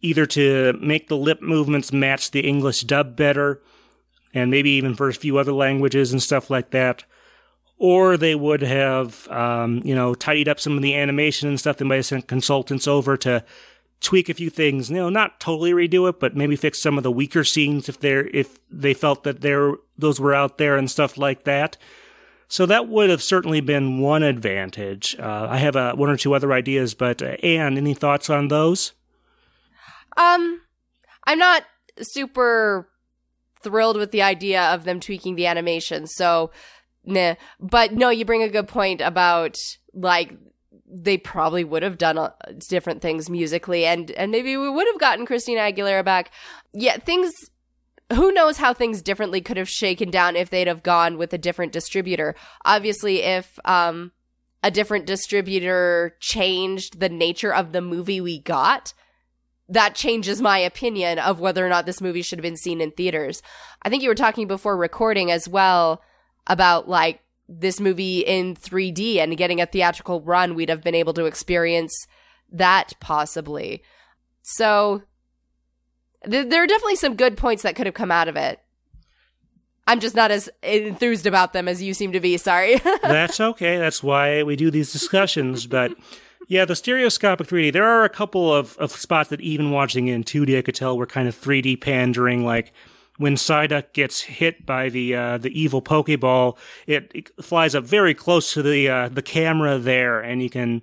either 0.02 0.26
to 0.28 0.74
make 0.80 1.08
the 1.08 1.18
lip 1.18 1.42
movements 1.42 1.92
match 1.92 2.32
the 2.32 2.42
English 2.42 2.82
dub 2.82 3.16
better, 3.16 3.62
and 4.34 4.52
maybe 4.52 4.70
even 4.72 4.94
for 4.94 5.10
a 5.10 5.14
few 5.14 5.38
other 5.38 5.54
languages 5.54 6.12
and 6.12 6.22
stuff 6.22 6.52
like 6.52 6.70
that. 6.70 7.04
Or 7.84 8.16
they 8.16 8.36
would 8.36 8.62
have, 8.62 9.28
um, 9.30 9.82
you 9.84 9.96
know, 9.96 10.14
tidied 10.14 10.48
up 10.48 10.60
some 10.60 10.76
of 10.76 10.84
the 10.84 10.96
animation 10.96 11.50
and 11.50 11.60
stuff. 11.60 11.78
They 11.78 11.86
might 11.86 11.96
have 11.96 12.06
sent 12.06 12.28
consultants 12.28 12.88
over 12.88 13.18
to 13.18 13.44
tweak 14.02 14.30
a 14.30 14.36
few 14.36 14.52
things. 14.52 14.92
You 14.92 14.98
know, 14.98 15.10
not 15.10 15.40
totally 15.40 15.72
redo 15.72 16.08
it, 16.08 16.20
but 16.20 16.36
maybe 16.36 16.56
fix 16.56 16.80
some 16.80 16.98
of 16.98 17.04
the 17.04 17.12
weaker 17.12 17.44
scenes 17.44 17.90
if 17.90 18.00
they're 18.00 18.28
if 18.28 18.60
they 18.70 18.94
felt 18.94 19.24
that 19.24 19.42
there 19.42 19.74
those 19.98 20.20
were 20.20 20.36
out 20.36 20.60
there 20.60 20.78
and 20.78 20.92
stuff 20.92 21.18
like 21.18 21.44
that. 21.46 21.76
So 22.48 22.68
that 22.68 22.88
would 22.88 23.10
have 23.10 23.24
certainly 23.24 23.62
been 23.62 24.00
one 24.00 24.22
advantage. 24.22 25.16
Uh, 25.18 25.48
I 25.50 25.58
have 25.58 25.76
uh, 25.76 25.96
one 25.96 26.10
or 26.12 26.18
two 26.18 26.36
other 26.36 26.54
ideas, 26.54 26.94
but 26.94 27.24
uh, 27.24 27.38
Anne, 27.42 27.78
any 27.78 27.96
thoughts 27.96 28.30
on 28.30 28.50
those? 28.50 28.92
Um, 30.18 30.62
I'm 31.26 31.40
not 31.40 31.64
super 32.00 32.90
thrilled 33.64 33.98
with 33.98 34.12
the 34.12 34.22
idea 34.22 34.62
of 34.62 34.84
them 34.84 35.00
tweaking 35.00 35.36
the 35.36 35.48
animation. 35.48 36.06
So, 36.06 36.52
nah. 37.06 37.36
But 37.60 37.93
no, 37.93 38.10
you 38.10 38.26
bring 38.26 38.43
a 38.43 38.49
good 38.49 38.68
point 38.68 39.02
about 39.02 39.56
like 39.93 40.38
they 40.93 41.18
probably 41.18 41.64
would 41.64 41.84
have 41.84 41.97
done 41.97 42.18
uh, 42.18 42.32
different 42.70 43.02
things 43.02 43.30
musically, 43.30 43.86
and 43.86 44.12
and 44.12 44.32
maybe 44.32 44.58
we 44.58 44.70
would 44.70 44.88
have 44.88 44.99
gotten 44.99 45.26
Christina 45.26 45.62
Aguilera 45.62 46.04
back. 46.04 46.32
Yeah, 46.74 46.97
things 46.97 47.32
who 48.14 48.32
knows 48.32 48.58
how 48.58 48.74
things 48.74 49.02
differently 49.02 49.41
could 49.41 49.58
have 49.58 49.70
shaken 49.70 50.12
down 50.12 50.36
if 50.36 50.49
they'd 50.49 50.68
have 50.68 50.84
gone 50.84 51.18
with 51.18 51.34
a 51.34 51.38
different 51.38 51.72
distributor. 51.72 52.36
Obviously, 52.66 53.22
if 53.22 53.58
um, 53.66 54.12
a 54.64 54.72
different 54.72 55.06
distributor 55.06 56.16
changed 56.20 56.99
the 56.99 57.10
nature 57.10 57.54
of 57.54 57.72
the 57.72 57.82
movie 57.82 58.20
we 58.20 58.39
got, 58.39 58.93
that 59.70 59.95
changes 59.95 60.41
my 60.41 60.60
opinion 60.60 61.20
of 61.20 61.39
whether 61.39 61.66
or 61.66 61.70
not 61.70 61.86
this 61.86 62.02
movie 62.02 62.22
should 62.22 62.38
have 62.38 62.43
been 62.43 62.58
seen 62.58 62.82
in 62.82 62.91
theaters. 62.91 63.41
I 63.82 63.89
think 63.89 64.04
you 64.04 64.10
were 64.10 64.16
talking 64.16 64.47
before 64.47 64.76
recording 64.76 65.32
as 65.32 65.47
well 65.47 66.02
about 66.48 66.89
like 66.89 67.22
this 67.48 67.80
movie 67.80 68.20
in 68.20 68.56
3D 68.56 69.18
and 69.18 69.38
getting 69.38 69.62
a 69.62 69.66
theatrical 69.66 70.22
run, 70.22 70.56
we'd 70.56 70.70
have 70.70 70.84
been 70.84 70.96
able 70.96 71.14
to 71.14 71.26
experience 71.26 72.08
that 72.52 72.94
possibly. 73.00 73.84
So 74.42 75.04
there 76.24 76.64
are 76.64 76.68
definitely 76.68 76.96
some 76.96 77.16
good 77.16 77.38
points 77.38 77.64
that 77.64 77.76
could 77.76 77.88
have 77.88 77.96
come 77.96 78.12
out 78.12 78.28
of 78.28 78.36
it. 78.36 78.60
I'm 79.88 80.00
just 80.00 80.16
not 80.16 80.32
as 80.32 80.50
enthused 80.62 81.26
about 81.26 81.54
them 81.54 81.68
as 81.68 81.82
you 81.82 81.94
seem 81.94 82.12
to 82.12 82.20
be. 82.20 82.38
Sorry. 82.38 82.78
That's 83.04 83.39
okay. 83.39 83.78
That's 83.78 84.04
why 84.04 84.44
we 84.44 84.56
do 84.56 84.72
these 84.72 84.92
discussions. 84.92 85.66
But 85.66 85.94
yeah, 86.48 86.66
the 86.66 86.76
stereoscopic 86.76 87.48
3D, 87.48 87.74
there 87.74 87.86
are 87.86 88.04
a 88.04 88.10
couple 88.10 88.54
of, 88.54 88.78
of 88.78 88.92
spots 88.92 89.30
that 89.32 89.42
even 89.42 89.72
watching 89.72 90.08
in 90.08 90.24
2D, 90.24 90.58
I 90.58 90.62
could 90.62 90.76
tell 90.76 90.98
were 90.98 91.08
kind 91.08 91.28
of 91.28 91.36
3D 91.36 91.82
pandering. 91.82 92.46
Like 92.46 92.72
when 93.22 93.36
Psyduck 93.36 93.93
gets 93.93 94.22
hit 94.22 94.65
by 94.65 94.89
the 94.89 95.15
uh, 95.15 95.38
the 95.38 95.51
evil 95.59 95.82
Pokeball, 95.82 96.57
it, 96.88 97.11
it, 97.13 97.30
flies 97.43 97.76
up 97.76 97.84
very 97.84 98.15
close 98.15 98.53
to 98.53 98.63
the 98.63 98.89
uh, 98.89 99.09
the 99.09 99.22
camera 99.22 99.78
there, 99.78 100.19
and 100.19 100.41
you 100.41 100.49
can, 100.49 100.82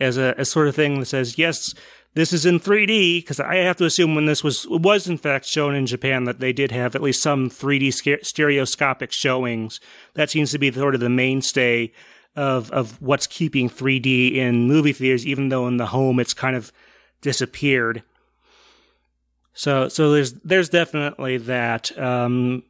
as 0.00 0.16
a, 0.16 0.34
a 0.38 0.46
sort 0.46 0.68
of 0.68 0.74
thing 0.74 1.00
that 1.00 1.06
says, 1.06 1.36
yes, 1.36 1.74
this 2.14 2.32
is 2.32 2.46
in 2.46 2.58
3D 2.58 3.18
because 3.18 3.40
I 3.40 3.56
have 3.56 3.76
to 3.76 3.84
assume 3.84 4.14
when 4.14 4.24
this 4.24 4.42
was 4.42 4.66
was 4.66 5.06
in 5.06 5.18
fact 5.18 5.44
shown 5.44 5.74
in 5.74 5.84
Japan 5.84 6.24
that 6.24 6.40
they 6.40 6.52
did 6.52 6.70
have 6.72 6.94
at 6.94 7.02
least 7.02 7.22
some 7.22 7.50
3D 7.50 8.24
stereoscopic 8.24 9.12
showings. 9.12 9.80
That 10.14 10.30
seems 10.30 10.50
to 10.52 10.58
be 10.58 10.72
sort 10.72 10.94
of 10.94 11.00
the 11.00 11.10
mainstay 11.10 11.92
of 12.34 12.70
of 12.70 13.00
what's 13.02 13.26
keeping 13.26 13.68
3D 13.68 14.34
in 14.34 14.66
movie 14.66 14.94
theaters, 14.94 15.26
even 15.26 15.50
though 15.50 15.66
in 15.66 15.76
the 15.76 15.86
home 15.86 16.18
it's 16.18 16.34
kind 16.34 16.56
of 16.56 16.72
disappeared. 17.20 18.02
So 19.54 19.88
so 19.88 20.12
there's 20.12 20.32
there's 20.32 20.68
definitely 20.68 21.38
that. 21.38 21.96
Um, 21.98 22.64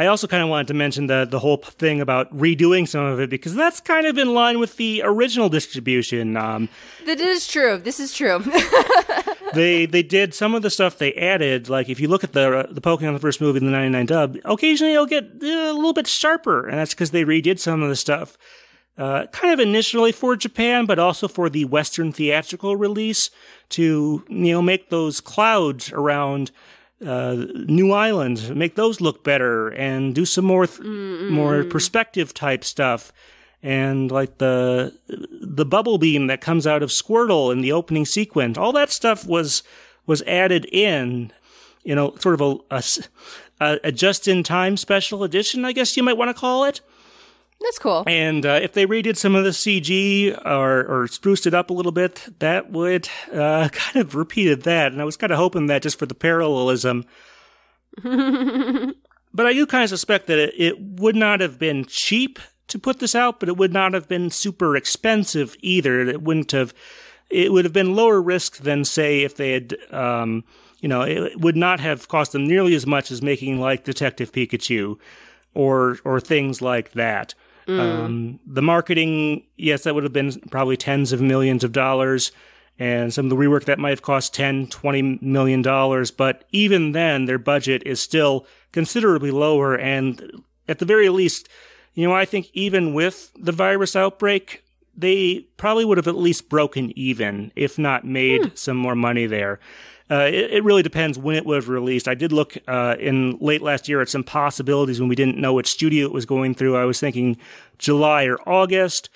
I 0.00 0.06
also 0.06 0.28
kind 0.28 0.44
of 0.44 0.48
wanted 0.48 0.68
to 0.68 0.74
mention 0.74 1.08
the 1.08 1.26
the 1.28 1.40
whole 1.40 1.56
thing 1.56 2.00
about 2.00 2.34
redoing 2.36 2.86
some 2.86 3.04
of 3.04 3.18
it 3.18 3.30
because 3.30 3.54
that's 3.56 3.80
kind 3.80 4.06
of 4.06 4.16
in 4.16 4.32
line 4.32 4.60
with 4.60 4.76
the 4.76 5.02
original 5.04 5.48
distribution. 5.48 6.36
Um, 6.36 6.68
that 7.06 7.18
is 7.18 7.48
true. 7.48 7.78
This 7.78 7.98
is 7.98 8.14
true. 8.14 8.38
they 9.54 9.86
they 9.86 10.04
did 10.04 10.34
some 10.34 10.54
of 10.54 10.62
the 10.62 10.70
stuff 10.70 10.98
they 10.98 11.12
added. 11.14 11.68
Like 11.68 11.88
if 11.88 11.98
you 11.98 12.06
look 12.06 12.22
at 12.22 12.32
the 12.32 12.58
uh, 12.58 12.66
the 12.70 12.80
Pokemon 12.80 13.14
the 13.14 13.18
first 13.18 13.40
movie, 13.40 13.58
in 13.58 13.66
the 13.66 13.72
'99 13.72 14.06
dub, 14.06 14.36
occasionally 14.44 14.92
it'll 14.92 15.06
get 15.06 15.24
uh, 15.24 15.46
a 15.46 15.74
little 15.74 15.92
bit 15.92 16.06
sharper, 16.06 16.68
and 16.68 16.78
that's 16.78 16.94
because 16.94 17.10
they 17.10 17.24
redid 17.24 17.58
some 17.58 17.82
of 17.82 17.88
the 17.88 17.96
stuff. 17.96 18.38
Uh, 18.98 19.26
kind 19.26 19.54
of 19.54 19.60
initially 19.60 20.10
for 20.10 20.34
Japan, 20.34 20.84
but 20.84 20.98
also 20.98 21.28
for 21.28 21.48
the 21.48 21.64
Western 21.64 22.10
theatrical 22.10 22.74
release 22.74 23.30
to 23.68 24.24
you 24.28 24.52
know 24.52 24.60
make 24.60 24.90
those 24.90 25.20
clouds 25.20 25.92
around 25.92 26.50
uh, 27.06 27.44
new 27.68 27.92
Island, 27.92 28.56
make 28.56 28.74
those 28.74 29.00
look 29.00 29.22
better, 29.22 29.68
and 29.68 30.16
do 30.16 30.24
some 30.24 30.44
more 30.44 30.66
th- 30.66 30.80
more 30.80 31.62
perspective 31.62 32.34
type 32.34 32.64
stuff, 32.64 33.12
and 33.62 34.10
like 34.10 34.38
the 34.38 34.98
the 35.06 35.64
bubble 35.64 35.98
beam 35.98 36.26
that 36.26 36.40
comes 36.40 36.66
out 36.66 36.82
of 36.82 36.90
Squirtle 36.90 37.52
in 37.52 37.60
the 37.60 37.70
opening 37.70 38.04
sequence. 38.04 38.58
All 38.58 38.72
that 38.72 38.90
stuff 38.90 39.24
was 39.24 39.62
was 40.06 40.22
added 40.22 40.64
in, 40.72 41.30
you 41.84 41.94
know, 41.94 42.16
sort 42.18 42.40
of 42.40 42.60
a, 42.68 42.82
a, 43.60 43.78
a 43.84 43.92
just 43.92 44.26
in 44.26 44.42
time 44.42 44.76
special 44.76 45.22
edition, 45.22 45.64
I 45.64 45.70
guess 45.70 45.96
you 45.96 46.02
might 46.02 46.16
want 46.16 46.30
to 46.30 46.40
call 46.40 46.64
it. 46.64 46.80
That's 47.60 47.78
cool. 47.78 48.04
And 48.06 48.46
uh, 48.46 48.60
if 48.62 48.72
they 48.72 48.86
redid 48.86 49.16
some 49.16 49.34
of 49.34 49.44
the 49.44 49.50
CG 49.50 50.36
or, 50.46 50.84
or 50.86 51.08
spruced 51.08 51.46
it 51.46 51.54
up 51.54 51.70
a 51.70 51.72
little 51.72 51.92
bit, 51.92 52.26
that 52.38 52.70
would 52.70 53.08
uh, 53.32 53.68
kind 53.72 53.96
of 53.96 54.14
repeated 54.14 54.62
that. 54.62 54.92
And 54.92 55.00
I 55.00 55.04
was 55.04 55.16
kind 55.16 55.32
of 55.32 55.38
hoping 55.38 55.66
that 55.66 55.82
just 55.82 55.98
for 55.98 56.06
the 56.06 56.14
parallelism. 56.14 57.04
but 58.02 59.46
I 59.46 59.52
do 59.52 59.66
kind 59.66 59.82
of 59.82 59.90
suspect 59.90 60.28
that 60.28 60.38
it, 60.38 60.54
it, 60.56 60.80
would 60.80 61.16
not 61.16 61.40
have 61.40 61.58
been 61.58 61.84
cheap 61.86 62.38
to 62.68 62.78
put 62.78 63.00
this 63.00 63.14
out, 63.14 63.40
but 63.40 63.48
it 63.48 63.56
would 63.56 63.72
not 63.72 63.92
have 63.92 64.06
been 64.06 64.30
super 64.30 64.76
expensive 64.76 65.56
either. 65.60 66.00
It 66.00 66.22
wouldn't 66.22 66.52
have. 66.52 66.72
It 67.28 67.52
would 67.52 67.64
have 67.66 67.74
been 67.74 67.94
lower 67.94 68.22
risk 68.22 68.58
than, 68.58 68.84
say, 68.84 69.22
if 69.22 69.36
they 69.36 69.52
had. 69.52 69.76
Um, 69.90 70.44
you 70.80 70.88
know, 70.88 71.02
it 71.02 71.40
would 71.40 71.56
not 71.56 71.80
have 71.80 72.06
cost 72.06 72.32
them 72.32 72.46
nearly 72.46 72.74
as 72.74 72.86
much 72.86 73.10
as 73.10 73.20
making 73.20 73.58
like 73.58 73.84
Detective 73.84 74.30
Pikachu, 74.30 74.96
or 75.54 75.98
or 76.04 76.20
things 76.20 76.62
like 76.62 76.92
that. 76.92 77.34
Mm. 77.68 77.78
Um, 77.78 78.40
the 78.46 78.62
marketing, 78.62 79.44
yes, 79.56 79.82
that 79.82 79.94
would 79.94 80.04
have 80.04 80.12
been 80.12 80.32
probably 80.50 80.76
tens 80.76 81.12
of 81.12 81.20
millions 81.20 81.62
of 81.62 81.72
dollars. 81.72 82.32
And 82.78 83.12
some 83.12 83.26
of 83.26 83.30
the 83.30 83.36
rework 83.36 83.64
that 83.64 83.78
might 83.78 83.90
have 83.90 84.02
cost 84.02 84.32
10, 84.34 84.68
20 84.68 85.18
million 85.20 85.62
dollars. 85.62 86.10
But 86.10 86.44
even 86.52 86.92
then, 86.92 87.26
their 87.26 87.38
budget 87.38 87.82
is 87.84 88.00
still 88.00 88.46
considerably 88.72 89.30
lower. 89.30 89.76
And 89.76 90.42
at 90.68 90.78
the 90.78 90.84
very 90.84 91.08
least, 91.08 91.48
you 91.94 92.06
know, 92.06 92.14
I 92.14 92.24
think 92.24 92.48
even 92.52 92.94
with 92.94 93.32
the 93.34 93.52
virus 93.52 93.96
outbreak, 93.96 94.62
they 94.96 95.40
probably 95.56 95.84
would 95.84 95.98
have 95.98 96.08
at 96.08 96.16
least 96.16 96.48
broken 96.48 96.96
even, 96.96 97.52
if 97.56 97.78
not 97.78 98.04
made 98.04 98.44
hmm. 98.44 98.54
some 98.54 98.76
more 98.76 98.94
money 98.94 99.26
there. 99.26 99.60
Uh, 100.10 100.24
it, 100.26 100.52
it, 100.52 100.64
really 100.64 100.82
depends 100.82 101.18
when 101.18 101.36
it 101.36 101.44
was 101.44 101.66
released. 101.66 102.08
I 102.08 102.14
did 102.14 102.32
look 102.32 102.56
uh, 102.66 102.96
in 102.98 103.36
late 103.40 103.60
last 103.60 103.88
year 103.88 104.00
at 104.00 104.08
some 104.08 104.24
possibilities 104.24 105.00
when 105.00 105.08
we 105.08 105.14
didn't 105.14 105.36
know 105.36 105.52
which 105.52 105.66
studio 105.66 106.06
it 106.06 106.12
was 106.12 106.24
going 106.24 106.54
through. 106.54 106.76
I 106.76 106.86
was 106.86 106.98
thinking 106.98 107.36
July 107.76 108.24
or 108.24 108.38
August, 108.48 109.10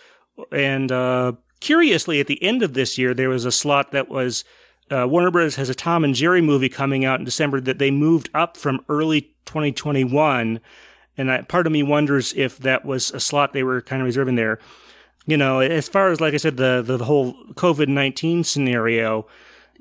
and 0.51 0.93
uh, 0.93 1.33
curiously, 1.61 2.21
at 2.21 2.27
the 2.27 2.43
end 2.43 2.63
of 2.63 2.75
this 2.75 2.99
year, 2.99 3.15
there 3.15 3.31
was 3.31 3.47
a 3.47 3.53
slot 3.53 3.93
that 3.93 4.11
was 4.11 4.45
uh, 4.91 5.07
Warner 5.09 5.31
Bros. 5.31 5.57
has 5.57 5.71
a 5.71 5.75
Tom 5.75 6.05
and 6.05 6.15
Jerry 6.15 6.43
movie 6.43 6.69
coming 6.69 7.05
out 7.05 7.19
in 7.19 7.25
December 7.25 7.61
that 7.63 7.79
they 7.79 7.91
moved 7.91 8.29
up 8.35 8.59
from 8.59 8.85
early 8.89 9.23
2021, 9.47 10.61
and 11.17 11.31
I, 11.31 11.41
part 11.43 11.67
of 11.67 11.73
me 11.73 11.83
wonders 11.83 12.35
if 12.37 12.59
that 12.59 12.85
was 12.85 13.11
a 13.13 13.21
slot 13.21 13.55
they 13.55 13.63
were 13.63 13.81
kind 13.81 14.03
of 14.03 14.07
reserving 14.07 14.35
there. 14.35 14.59
You 15.25 15.37
know, 15.37 15.61
as 15.61 15.89
far 15.89 16.11
as 16.11 16.21
like 16.21 16.35
I 16.35 16.39
said, 16.39 16.59
the 16.59 16.83
the, 16.85 16.99
the 16.99 17.05
whole 17.05 17.35
COVID 17.55 17.89
19 17.89 18.45
scenario 18.45 19.27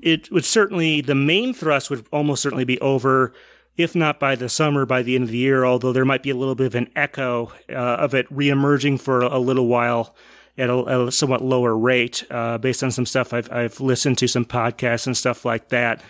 it 0.02 0.30
would 0.30 0.44
certainly, 0.44 1.00
the 1.00 1.14
main 1.14 1.54
thrust 1.54 1.88
would 1.88 2.06
almost 2.12 2.42
certainly 2.42 2.64
be 2.64 2.80
over, 2.80 3.32
if 3.76 3.94
not 3.94 4.20
by 4.20 4.34
the 4.34 4.48
summer, 4.48 4.84
by 4.84 5.02
the 5.02 5.14
end 5.14 5.24
of 5.24 5.30
the 5.30 5.38
year, 5.38 5.64
although 5.64 5.92
there 5.92 6.04
might 6.04 6.22
be 6.22 6.30
a 6.30 6.36
little 6.36 6.54
bit 6.54 6.66
of 6.66 6.74
an 6.74 6.90
echo 6.94 7.52
uh, 7.70 7.72
of 7.72 8.14
it 8.14 8.28
reemerging 8.30 9.00
for 9.00 9.22
a 9.22 9.38
little 9.38 9.66
while 9.66 10.14
at 10.58 10.68
a, 10.68 11.06
a 11.06 11.12
somewhat 11.12 11.42
lower 11.42 11.76
rate, 11.76 12.24
uh, 12.30 12.58
based 12.58 12.82
on 12.82 12.90
some 12.90 13.06
stuff 13.06 13.32
I've, 13.32 13.50
I've 13.50 13.80
listened 13.80 14.18
to, 14.18 14.28
some 14.28 14.44
podcasts 14.44 15.06
and 15.06 15.16
stuff 15.16 15.44
like 15.44 15.68
that. 15.70 16.02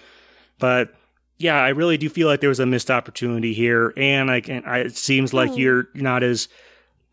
But 0.58 0.94
yeah, 1.38 1.62
I 1.62 1.70
really 1.70 1.96
do 1.96 2.08
feel 2.08 2.28
like 2.28 2.40
there 2.40 2.48
was 2.48 2.60
a 2.60 2.66
missed 2.66 2.90
opportunity 2.90 3.52
here, 3.52 3.92
and 3.96 4.30
I 4.30 4.40
can. 4.40 4.64
I, 4.64 4.78
it 4.78 4.96
seems 4.96 5.32
like 5.32 5.50
oh. 5.50 5.56
you're 5.56 5.88
not 5.94 6.22
as 6.22 6.48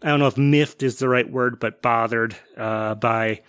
I 0.01 0.09
don't 0.09 0.19
know 0.19 0.27
if 0.27 0.37
miffed 0.37 0.83
is 0.83 0.99
the 0.99 1.09
right 1.09 1.29
word, 1.29 1.59
but 1.59 1.81
bothered 1.81 2.35
uh, 2.55 2.95
by 2.95 3.41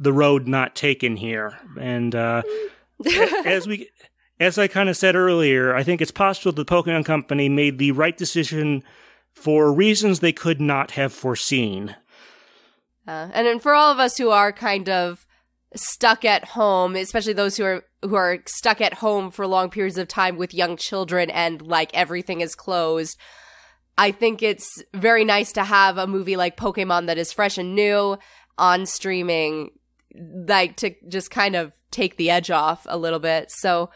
the 0.00 0.12
road 0.12 0.48
not 0.48 0.74
taken 0.74 1.16
here. 1.16 1.58
And 1.78 2.14
uh, 2.14 2.42
as 3.44 3.68
we, 3.68 3.90
as 4.40 4.58
I 4.58 4.66
kind 4.66 4.88
of 4.88 4.96
said 4.96 5.14
earlier, 5.14 5.74
I 5.74 5.84
think 5.84 6.00
it's 6.00 6.10
possible 6.10 6.52
the 6.52 6.64
Pokemon 6.64 7.04
Company 7.04 7.48
made 7.48 7.78
the 7.78 7.92
right 7.92 8.16
decision 8.16 8.82
for 9.32 9.72
reasons 9.72 10.18
they 10.18 10.32
could 10.32 10.60
not 10.60 10.92
have 10.92 11.12
foreseen. 11.12 11.94
Uh, 13.06 13.28
and 13.32 13.46
then 13.46 13.60
for 13.60 13.74
all 13.74 13.92
of 13.92 13.98
us 13.98 14.16
who 14.16 14.30
are 14.30 14.52
kind 14.52 14.88
of 14.88 15.26
stuck 15.76 16.24
at 16.24 16.44
home, 16.44 16.96
especially 16.96 17.32
those 17.32 17.56
who 17.56 17.64
are 17.64 17.84
who 18.02 18.14
are 18.14 18.38
stuck 18.46 18.80
at 18.80 18.94
home 18.94 19.30
for 19.30 19.46
long 19.46 19.68
periods 19.68 19.98
of 19.98 20.08
time 20.08 20.36
with 20.36 20.54
young 20.54 20.76
children 20.76 21.28
and 21.30 21.60
like 21.60 21.90
everything 21.92 22.40
is 22.40 22.54
closed. 22.54 23.18
I 23.98 24.10
think 24.10 24.42
it's 24.42 24.82
very 24.94 25.24
nice 25.24 25.52
to 25.52 25.64
have 25.64 25.98
a 25.98 26.06
movie 26.06 26.36
like 26.36 26.56
Pokemon 26.56 27.06
that 27.06 27.18
is 27.18 27.32
fresh 27.32 27.58
and 27.58 27.74
new 27.74 28.16
on 28.56 28.86
streaming, 28.86 29.70
like 30.14 30.76
to 30.76 30.94
just 31.08 31.30
kind 31.30 31.56
of 31.56 31.72
take 31.90 32.16
the 32.16 32.30
edge 32.30 32.50
off 32.50 32.86
a 32.88 32.98
little 32.98 33.18
bit. 33.18 33.50
So 33.50 33.90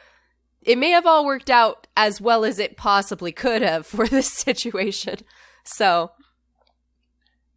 it 0.63 0.79
may 0.79 0.91
have 0.91 1.07
all 1.07 1.25
worked 1.25 1.51
out 1.51 1.87
as 1.97 2.21
well 2.21 2.45
as 2.45 2.59
it 2.59 2.77
possibly 2.77 3.33
could 3.33 3.63
have 3.63 3.87
for 3.87 4.07
this 4.07 4.33
situation. 4.33 5.19
So 5.65 6.13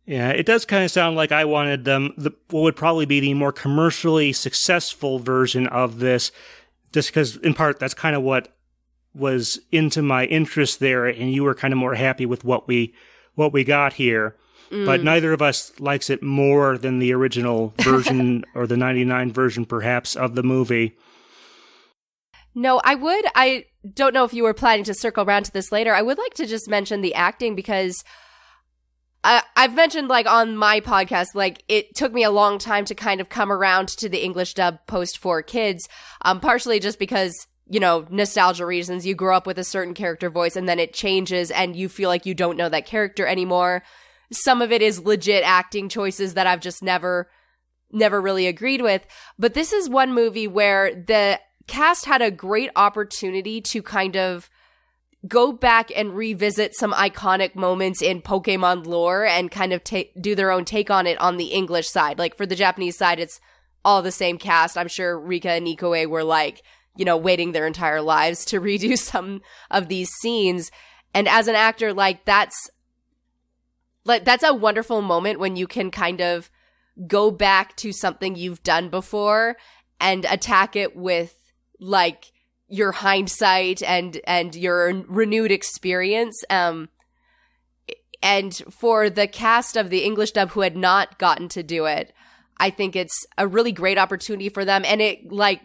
yeah, 0.07 0.29
it 0.29 0.45
does 0.45 0.65
kind 0.65 0.85
of 0.85 0.91
sound 0.91 1.17
like 1.17 1.33
I 1.33 1.43
wanted 1.43 1.83
them 1.83 2.13
the 2.17 2.31
what 2.49 2.61
would 2.61 2.77
probably 2.77 3.05
be 3.05 3.19
the 3.19 3.33
more 3.33 3.51
commercially 3.51 4.31
successful 4.31 5.19
version 5.19 5.67
of 5.67 5.99
this, 5.99 6.31
just 6.93 7.09
because 7.09 7.35
in 7.35 7.53
part 7.53 7.77
that's 7.77 7.93
kind 7.93 8.15
of 8.15 8.23
what 8.23 8.55
was 9.13 9.59
into 9.69 10.01
my 10.01 10.23
interest 10.25 10.79
there, 10.79 11.07
and 11.07 11.33
you 11.33 11.43
were 11.43 11.53
kind 11.53 11.73
of 11.73 11.77
more 11.77 11.95
happy 11.95 12.25
with 12.25 12.45
what 12.45 12.69
we 12.69 12.93
what 13.35 13.51
we 13.51 13.65
got 13.65 13.93
here. 13.93 14.37
Mm. 14.71 14.85
But 14.85 15.03
neither 15.03 15.33
of 15.33 15.41
us 15.41 15.71
likes 15.79 16.09
it 16.09 16.21
more 16.21 16.77
than 16.77 16.99
the 16.99 17.13
original 17.13 17.73
version 17.81 18.43
or 18.53 18.67
the 18.67 18.77
99 18.77 19.31
version, 19.31 19.65
perhaps, 19.65 20.15
of 20.15 20.35
the 20.35 20.43
movie. 20.43 20.97
No, 22.53 22.81
I 22.83 22.95
would. 22.95 23.25
I 23.35 23.65
don't 23.93 24.13
know 24.13 24.23
if 24.23 24.33
you 24.33 24.43
were 24.43 24.53
planning 24.53 24.83
to 24.85 24.93
circle 24.93 25.23
around 25.23 25.43
to 25.43 25.51
this 25.51 25.71
later. 25.71 25.93
I 25.93 26.01
would 26.01 26.17
like 26.17 26.33
to 26.35 26.45
just 26.45 26.69
mention 26.69 27.01
the 27.01 27.13
acting 27.13 27.55
because 27.55 28.03
I, 29.23 29.43
I've 29.55 29.75
mentioned 29.75 30.07
like 30.07 30.25
on 30.25 30.57
my 30.57 30.81
podcast, 30.81 31.27
like 31.35 31.63
it 31.67 31.95
took 31.95 32.13
me 32.13 32.23
a 32.23 32.31
long 32.31 32.57
time 32.57 32.85
to 32.85 32.95
kind 32.95 33.21
of 33.21 33.29
come 33.29 33.51
around 33.51 33.89
to 33.89 34.09
the 34.09 34.23
English 34.23 34.55
dub 34.55 34.79
post 34.87 35.21
4Kids, 35.21 35.81
um, 36.23 36.39
partially 36.39 36.79
just 36.79 36.99
because 36.99 37.47
you 37.69 37.79
know, 37.79 38.05
nostalgia 38.09 38.65
reasons, 38.65 39.05
you 39.05 39.13
grow 39.13 39.35
up 39.35 39.45
with 39.45 39.59
a 39.59 39.63
certain 39.63 39.93
character 39.93 40.29
voice 40.29 40.55
and 40.55 40.67
then 40.67 40.79
it 40.79 40.93
changes 40.93 41.51
and 41.51 41.75
you 41.75 41.89
feel 41.89 42.09
like 42.09 42.25
you 42.25 42.33
don't 42.33 42.57
know 42.57 42.69
that 42.69 42.85
character 42.85 43.25
anymore. 43.27 43.83
Some 44.31 44.61
of 44.61 44.71
it 44.71 44.81
is 44.81 45.03
legit 45.03 45.43
acting 45.43 45.89
choices 45.89 46.33
that 46.33 46.47
I've 46.47 46.61
just 46.61 46.83
never, 46.83 47.29
never 47.91 48.21
really 48.21 48.47
agreed 48.47 48.81
with. 48.81 49.05
But 49.39 49.53
this 49.53 49.71
is 49.71 49.89
one 49.89 50.13
movie 50.13 50.47
where 50.47 50.93
the 50.93 51.39
cast 51.67 52.05
had 52.05 52.21
a 52.21 52.31
great 52.31 52.69
opportunity 52.75 53.61
to 53.61 53.81
kind 53.81 54.15
of 54.15 54.49
go 55.27 55.51
back 55.51 55.91
and 55.95 56.15
revisit 56.15 56.75
some 56.75 56.93
iconic 56.93 57.55
moments 57.55 58.01
in 58.01 58.21
Pokemon 58.21 58.85
lore 58.85 59.25
and 59.25 59.51
kind 59.51 59.73
of 59.73 59.83
ta- 59.83 60.03
do 60.19 60.35
their 60.35 60.51
own 60.51 60.63
take 60.63 60.89
on 60.89 61.07
it 61.07 61.19
on 61.19 61.37
the 61.37 61.47
English 61.47 61.89
side. 61.89 62.19
Like 62.19 62.35
for 62.35 62.45
the 62.45 62.55
Japanese 62.55 62.97
side, 62.97 63.19
it's 63.19 63.39
all 63.83 64.01
the 64.01 64.11
same 64.11 64.37
cast. 64.37 64.77
I'm 64.77 64.87
sure 64.87 65.19
Rika 65.19 65.51
and 65.51 65.67
Ikue 65.67 66.07
were 66.07 66.23
like, 66.23 66.61
you 66.95 67.05
know, 67.05 67.17
waiting 67.17 67.51
their 67.51 67.67
entire 67.67 68.01
lives 68.01 68.45
to 68.45 68.61
redo 68.61 68.97
some 68.97 69.41
of 69.71 69.87
these 69.87 70.09
scenes. 70.21 70.71
And 71.13 71.27
as 71.27 71.47
an 71.47 71.55
actor, 71.55 71.93
like 71.93 72.25
that's 72.25 72.69
like 74.07 74.25
that's 74.25 74.43
a 74.43 74.53
wonderful 74.53 75.01
moment 75.01 75.39
when 75.39 75.55
you 75.55 75.67
can 75.67 75.91
kind 75.91 76.21
of 76.21 76.49
go 77.05 77.29
back 77.29 77.75
to 77.77 77.91
something 77.91 78.35
you've 78.35 78.63
done 78.63 78.89
before 78.89 79.57
and 79.99 80.25
attack 80.25 80.75
it 80.75 80.95
with 80.95 81.35
like 81.79 82.31
your 82.67 82.91
hindsight 82.91 83.83
and 83.83 84.19
and 84.25 84.55
your 84.55 85.03
renewed 85.07 85.51
experience. 85.51 86.43
Um 86.49 86.89
and 88.23 88.55
for 88.71 89.11
the 89.11 89.27
cast 89.27 89.77
of 89.77 89.91
the 89.91 90.03
English 90.03 90.31
dub 90.31 90.51
who 90.51 90.61
had 90.61 90.75
not 90.75 91.19
gotten 91.19 91.47
to 91.49 91.61
do 91.61 91.85
it 91.85 92.13
I 92.59 92.69
think 92.69 92.95
it's 92.95 93.25
a 93.37 93.47
really 93.47 93.71
great 93.71 93.97
opportunity 93.97 94.49
for 94.49 94.65
them. 94.65 94.83
And 94.85 95.01
it 95.01 95.31
like 95.31 95.61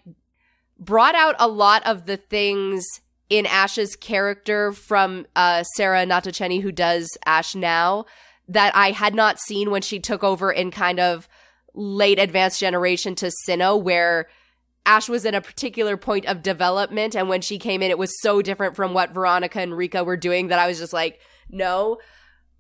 brought 0.78 1.14
out 1.14 1.36
a 1.38 1.49
lot 1.49 1.86
of 1.86 2.07
the 2.07 2.16
things 2.16 2.84
in 3.30 3.47
Ash's 3.47 3.97
character 3.97 4.72
from 4.72 5.26
uh, 5.34 5.62
Sarah 5.76 6.05
Natochenny 6.05 6.61
who 6.61 6.72
does 6.72 7.16
Ash 7.24 7.55
now 7.55 8.05
that 8.53 8.74
I 8.76 8.90
had 8.90 9.14
not 9.14 9.38
seen 9.38 9.70
when 9.70 9.82
she 9.82 9.98
took 9.98 10.22
over 10.22 10.50
in 10.50 10.70
kind 10.70 11.00
of 11.00 11.28
late 11.74 12.18
advanced 12.18 12.61
generation 12.61 13.14
to 13.16 13.30
Sinnoh 13.46 13.82
where 13.82 14.28
Ash 14.84 15.09
was 15.09 15.24
in 15.24 15.34
a 15.34 15.40
particular 15.40 15.96
point 15.96 16.26
of 16.26 16.42
development. 16.42 17.14
And 17.14 17.28
when 17.28 17.40
she 17.40 17.59
came 17.59 17.82
in, 17.82 17.90
it 17.90 17.98
was 17.98 18.20
so 18.20 18.42
different 18.42 18.76
from 18.76 18.94
what 18.94 19.14
Veronica 19.14 19.61
and 19.61 19.76
Rika 19.76 20.05
were 20.05 20.16
doing 20.16 20.48
that 20.48 20.59
I 20.59 20.66
was 20.66 20.78
just 20.78 20.92
like, 20.92 21.20
no. 21.48 21.98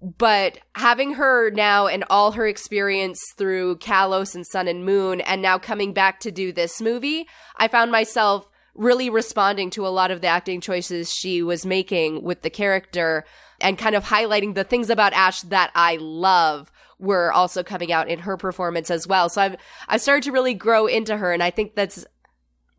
But 0.00 0.58
having 0.74 1.14
her 1.14 1.50
now 1.50 1.86
and 1.86 2.04
all 2.10 2.32
her 2.32 2.46
experience 2.46 3.20
through 3.36 3.76
Kalos 3.78 4.34
and 4.34 4.46
Sun 4.46 4.68
and 4.68 4.84
Moon, 4.84 5.20
and 5.20 5.42
now 5.42 5.58
coming 5.58 5.92
back 5.92 6.20
to 6.20 6.32
do 6.32 6.52
this 6.52 6.80
movie, 6.80 7.26
I 7.56 7.68
found 7.68 7.92
myself 7.92 8.48
really 8.74 9.10
responding 9.10 9.70
to 9.70 9.86
a 9.86 9.88
lot 9.88 10.10
of 10.10 10.20
the 10.20 10.26
acting 10.26 10.60
choices 10.60 11.12
she 11.12 11.42
was 11.42 11.66
making 11.66 12.22
with 12.22 12.42
the 12.42 12.50
character 12.50 13.24
and 13.62 13.78
kind 13.78 13.94
of 13.94 14.04
highlighting 14.04 14.54
the 14.54 14.64
things 14.64 14.90
about 14.90 15.12
Ash 15.12 15.42
that 15.42 15.70
I 15.74 15.96
love 16.00 16.70
were 16.98 17.32
also 17.32 17.62
coming 17.62 17.92
out 17.92 18.08
in 18.08 18.20
her 18.20 18.36
performance 18.36 18.90
as 18.90 19.06
well. 19.06 19.28
So 19.28 19.42
I've 19.42 19.56
I 19.88 19.96
started 19.96 20.24
to 20.24 20.32
really 20.32 20.54
grow 20.54 20.86
into 20.86 21.16
her 21.16 21.32
and 21.32 21.42
I 21.42 21.50
think 21.50 21.74
that's 21.74 22.04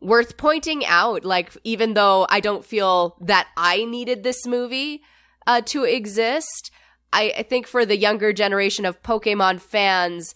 worth 0.04 0.36
pointing 0.36 0.84
out. 0.84 1.24
Like, 1.24 1.56
even 1.64 1.94
though 1.94 2.26
I 2.28 2.40
don't 2.40 2.64
feel 2.64 3.16
that 3.20 3.48
I 3.56 3.84
needed 3.84 4.22
this 4.22 4.46
movie 4.46 5.02
uh, 5.46 5.62
to 5.66 5.84
exist, 5.84 6.70
I, 7.12 7.32
I 7.38 7.42
think 7.42 7.66
for 7.66 7.84
the 7.84 7.96
younger 7.96 8.32
generation 8.32 8.84
of 8.84 9.02
Pokemon 9.02 9.60
fans, 9.60 10.34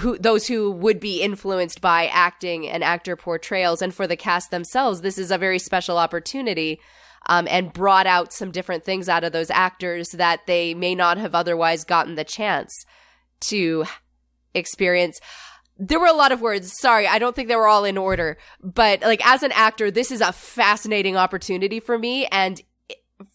who 0.00 0.18
those 0.18 0.46
who 0.46 0.70
would 0.70 1.00
be 1.00 1.22
influenced 1.22 1.80
by 1.80 2.06
acting 2.08 2.68
and 2.68 2.84
actor 2.84 3.16
portrayals, 3.16 3.82
and 3.82 3.94
for 3.94 4.06
the 4.06 4.16
cast 4.16 4.50
themselves, 4.50 5.00
this 5.00 5.18
is 5.18 5.30
a 5.30 5.38
very 5.38 5.58
special 5.58 5.98
opportunity. 5.98 6.80
Um, 7.26 7.46
and 7.50 7.72
brought 7.72 8.06
out 8.06 8.32
some 8.32 8.50
different 8.50 8.84
things 8.84 9.08
out 9.08 9.24
of 9.24 9.32
those 9.32 9.50
actors 9.50 10.08
that 10.12 10.46
they 10.46 10.72
may 10.72 10.94
not 10.94 11.18
have 11.18 11.34
otherwise 11.34 11.84
gotten 11.84 12.14
the 12.14 12.24
chance 12.24 12.72
to 13.40 13.84
experience 14.54 15.20
there 15.80 15.98
were 15.98 16.06
a 16.06 16.12
lot 16.12 16.30
of 16.30 16.42
words. 16.42 16.78
Sorry, 16.78 17.06
I 17.06 17.18
don't 17.18 17.34
think 17.34 17.48
they 17.48 17.56
were 17.56 17.66
all 17.66 17.86
in 17.86 17.96
order. 17.96 18.36
But 18.62 19.00
like 19.00 19.26
as 19.26 19.42
an 19.42 19.50
actor, 19.52 19.90
this 19.90 20.10
is 20.10 20.20
a 20.20 20.30
fascinating 20.30 21.16
opportunity 21.16 21.80
for 21.80 21.98
me 21.98 22.26
and 22.26 22.60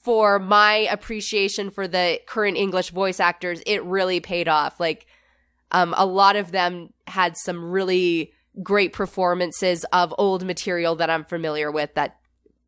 for 0.04 0.38
my 0.40 0.88
appreciation 0.92 1.72
for 1.72 1.88
the 1.88 2.20
current 2.28 2.58
English 2.58 2.92
voice 2.92 3.20
actors, 3.20 3.62
it 3.66 3.84
really 3.84 4.20
paid 4.20 4.48
off. 4.48 4.80
Like 4.80 5.08
um 5.72 5.96
a 5.98 6.06
lot 6.06 6.36
of 6.36 6.52
them 6.52 6.94
had 7.08 7.36
some 7.36 7.72
really 7.72 8.32
great 8.62 8.94
performances 8.94 9.84
of 9.86 10.14
old 10.18 10.46
material 10.46 10.96
that 10.96 11.10
I'm 11.10 11.26
familiar 11.26 11.72
with 11.72 11.96
that 11.96 12.18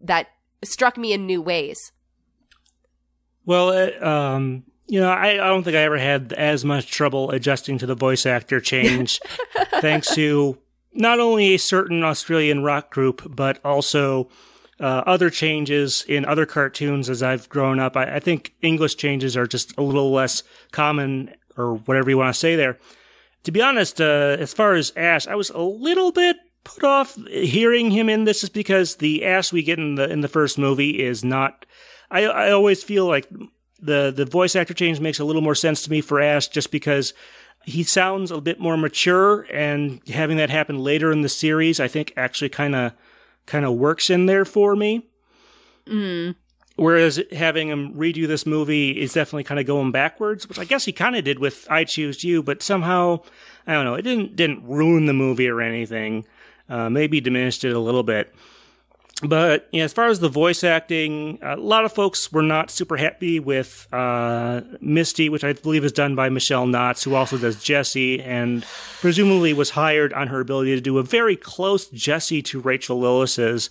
that 0.02 0.28
struck 0.64 0.98
me 0.98 1.14
in 1.14 1.26
new 1.26 1.42
ways. 1.42 1.92
Well, 3.46 4.04
um 4.04 4.64
you 4.88 5.02
know, 5.02 5.10
I, 5.10 5.32
I 5.34 5.48
don't 5.48 5.64
think 5.64 5.76
I 5.76 5.82
ever 5.82 5.98
had 5.98 6.34
as 6.34 6.64
much 6.64 6.90
trouble 6.90 7.30
adjusting 7.32 7.78
to 7.80 7.86
the 7.86 7.96
voice 7.96 8.26
actor 8.26 8.62
change, 8.62 9.20
thanks 9.82 10.16
to 10.16 10.58
not 10.94 11.20
only 11.20 11.54
a 11.54 11.60
certain 11.60 12.04
Australian 12.04 12.64
rock 12.64 12.90
group, 12.90 13.22
but 13.36 13.60
also 13.66 14.30
uh, 14.80 15.04
other 15.06 15.30
changes 15.30 16.06
in 16.08 16.24
other 16.26 16.46
cartoons 16.46 17.10
as 17.10 17.22
I've 17.22 17.50
grown 17.50 17.80
up. 17.80 17.98
I, 17.98 18.16
I, 18.16 18.20
think 18.20 18.54
English 18.62 18.96
changes 18.96 19.36
are 19.36 19.48
just 19.48 19.78
a 19.78 19.82
little 19.82 20.12
less 20.12 20.44
common, 20.72 21.36
or 21.58 21.76
whatever 21.76 22.10
you 22.10 22.18
want 22.18 22.34
to 22.34 22.40
say 22.40 22.56
there. 22.56 22.78
To 23.44 23.52
be 23.52 23.62
honest, 23.62 24.00
uh, 24.00 24.38
as 24.40 24.54
far 24.54 24.76
as 24.76 24.94
Ash, 24.96 25.28
I 25.28 25.36
was 25.36 25.50
a 25.50 25.60
little 25.60 26.12
bit 26.12 26.38
put 26.68 26.84
off 26.84 27.16
hearing 27.28 27.92
him 27.92 28.10
in 28.10 28.26
this, 28.26 28.42
just 28.42 28.54
because 28.54 28.98
the 28.98 29.26
Ash 29.26 29.54
we 29.54 29.64
get 29.64 29.80
in 29.80 29.96
the 29.96 30.10
in 30.10 30.22
the 30.22 30.28
first 30.28 30.58
movie 30.58 31.04
is 31.04 31.24
not. 31.24 31.66
I 32.12 32.26
I 32.26 32.52
always 32.52 32.84
feel 32.84 33.06
like 33.06 33.28
the 33.80 34.12
the 34.16 34.26
voice 34.26 34.56
actor 34.56 34.74
change 34.74 35.00
makes 35.00 35.20
a 35.20 35.26
little 35.26 35.42
more 35.42 35.56
sense 35.56 35.82
to 35.84 35.92
me 35.92 36.02
for 36.02 36.20
Ash 36.20 36.48
just 36.48 36.72
because 36.72 37.14
he 37.64 37.84
sounds 37.84 38.32
a 38.32 38.42
bit 38.42 38.60
more 38.60 38.78
mature 38.78 39.42
and 39.52 40.02
having 40.08 40.38
that 40.38 40.50
happen 40.50 40.80
later 40.80 41.12
in 41.12 41.22
the 41.22 41.30
series 41.30 41.80
I 41.80 41.88
think 41.88 42.14
actually 42.16 42.50
kind 42.50 42.76
of 42.76 42.94
kind 43.46 43.66
of 43.66 43.76
works 43.76 44.10
in 44.10 44.26
there 44.26 44.46
for 44.46 44.76
me. 44.76 45.08
Mm. 45.86 46.36
Whereas 46.76 47.20
having 47.32 47.70
him 47.70 47.94
redo 47.96 48.28
this 48.28 48.46
movie 48.46 49.02
is 49.02 49.14
definitely 49.14 49.46
kind 49.46 49.60
of 49.60 49.66
going 49.66 49.92
backwards, 49.92 50.48
which 50.48 50.60
I 50.60 50.64
guess 50.64 50.86
he 50.86 50.92
kind 50.92 51.16
of 51.16 51.24
did 51.24 51.40
with 51.40 51.66
I 51.72 51.86
Choose 51.86 52.24
You, 52.24 52.44
but 52.44 52.62
somehow 52.62 53.22
I 53.66 53.74
don't 53.74 53.86
know, 53.86 53.96
it 53.96 54.04
didn't 54.04 54.36
didn't 54.36 54.68
ruin 54.68 55.06
the 55.06 55.14
movie 55.14 55.48
or 55.48 55.62
anything. 55.62 56.26
Uh, 56.70 56.90
maybe 56.90 57.22
diminished 57.22 57.64
it 57.64 57.74
a 57.74 57.80
little 57.80 58.04
bit. 58.04 58.34
but 59.24 59.68
you 59.72 59.80
know, 59.80 59.86
as 59.86 59.94
far 59.94 60.08
as 60.08 60.20
the 60.20 60.30
voice 60.30 60.64
acting, 60.64 61.40
a 61.42 61.56
lot 61.56 61.86
of 61.86 61.92
folks 61.92 62.32
were 62.32 62.44
not 62.44 62.70
super 62.70 62.98
happy 62.98 63.40
with 63.40 63.88
uh, 63.92 64.62
Misty, 64.80 65.28
which 65.30 65.44
I 65.44 65.54
believe 65.54 65.84
is 65.84 65.92
done 65.92 66.14
by 66.16 66.30
Michelle 66.30 66.68
Knotts, 66.68 67.04
who 67.04 67.16
also 67.16 67.38
does 67.38 67.64
Jessie, 67.64 68.22
and 68.22 68.64
presumably 69.00 69.54
was 69.54 69.72
hired 69.72 70.14
on 70.14 70.28
her 70.28 70.40
ability 70.40 70.76
to 70.76 70.82
do 70.82 71.00
a 71.00 71.04
very 71.04 71.36
close 71.36 71.88
Jessie 71.88 72.44
to 72.44 72.60
Rachel 72.60 73.00
Lillis's, 73.00 73.70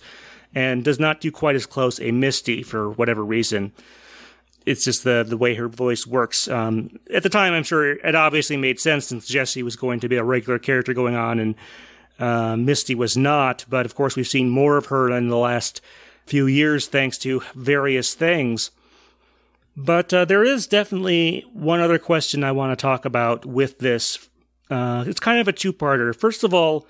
and 0.53 0.83
does 0.83 0.99
not 0.99 1.21
do 1.21 1.31
quite 1.31 1.55
as 1.55 1.65
close 1.65 1.99
a 2.01 2.11
Misty 2.11 2.61
for 2.63 2.89
whatever 2.91 3.23
reason. 3.23 3.71
It's 4.65 4.83
just 4.83 5.05
the 5.05 5.23
the 5.25 5.37
way 5.37 5.55
her 5.55 5.69
voice 5.69 6.05
works. 6.05 6.49
Um, 6.49 6.99
at 7.13 7.23
the 7.23 7.29
time, 7.29 7.53
I'm 7.53 7.63
sure 7.63 7.93
it 7.93 8.15
obviously 8.15 8.57
made 8.57 8.81
sense 8.81 9.07
since 9.07 9.25
Jessie 9.25 9.63
was 9.63 9.77
going 9.77 10.01
to 10.01 10.09
be 10.09 10.17
a 10.17 10.25
regular 10.25 10.59
character 10.59 10.93
going 10.93 11.15
on, 11.15 11.39
and 11.39 11.55
uh, 12.19 12.55
Misty 12.55 12.95
was 12.95 13.15
not, 13.15 13.65
but 13.69 13.85
of 13.85 13.95
course 13.95 14.15
we've 14.15 14.27
seen 14.27 14.49
more 14.49 14.77
of 14.77 14.87
her 14.87 15.11
in 15.11 15.29
the 15.29 15.37
last 15.37 15.81
few 16.25 16.47
years 16.47 16.87
thanks 16.87 17.17
to 17.19 17.41
various 17.55 18.13
things. 18.13 18.71
But 19.75 20.11
uh, 20.13 20.25
there 20.25 20.43
is 20.43 20.65
definitely 20.65 21.45
one 21.53 21.79
other 21.79 21.99
question 21.99 22.43
I 22.43 22.51
want 22.51 22.77
to 22.77 22.81
talk 22.81 23.05
about 23.05 23.45
with 23.45 23.77
this. 23.77 24.29
Uh, 24.71 25.03
it's 25.07 25.19
kind 25.19 25.39
of 25.39 25.47
a 25.47 25.53
two 25.53 25.71
parter. 25.71 26.15
First 26.15 26.43
of 26.43 26.53
all, 26.53 26.87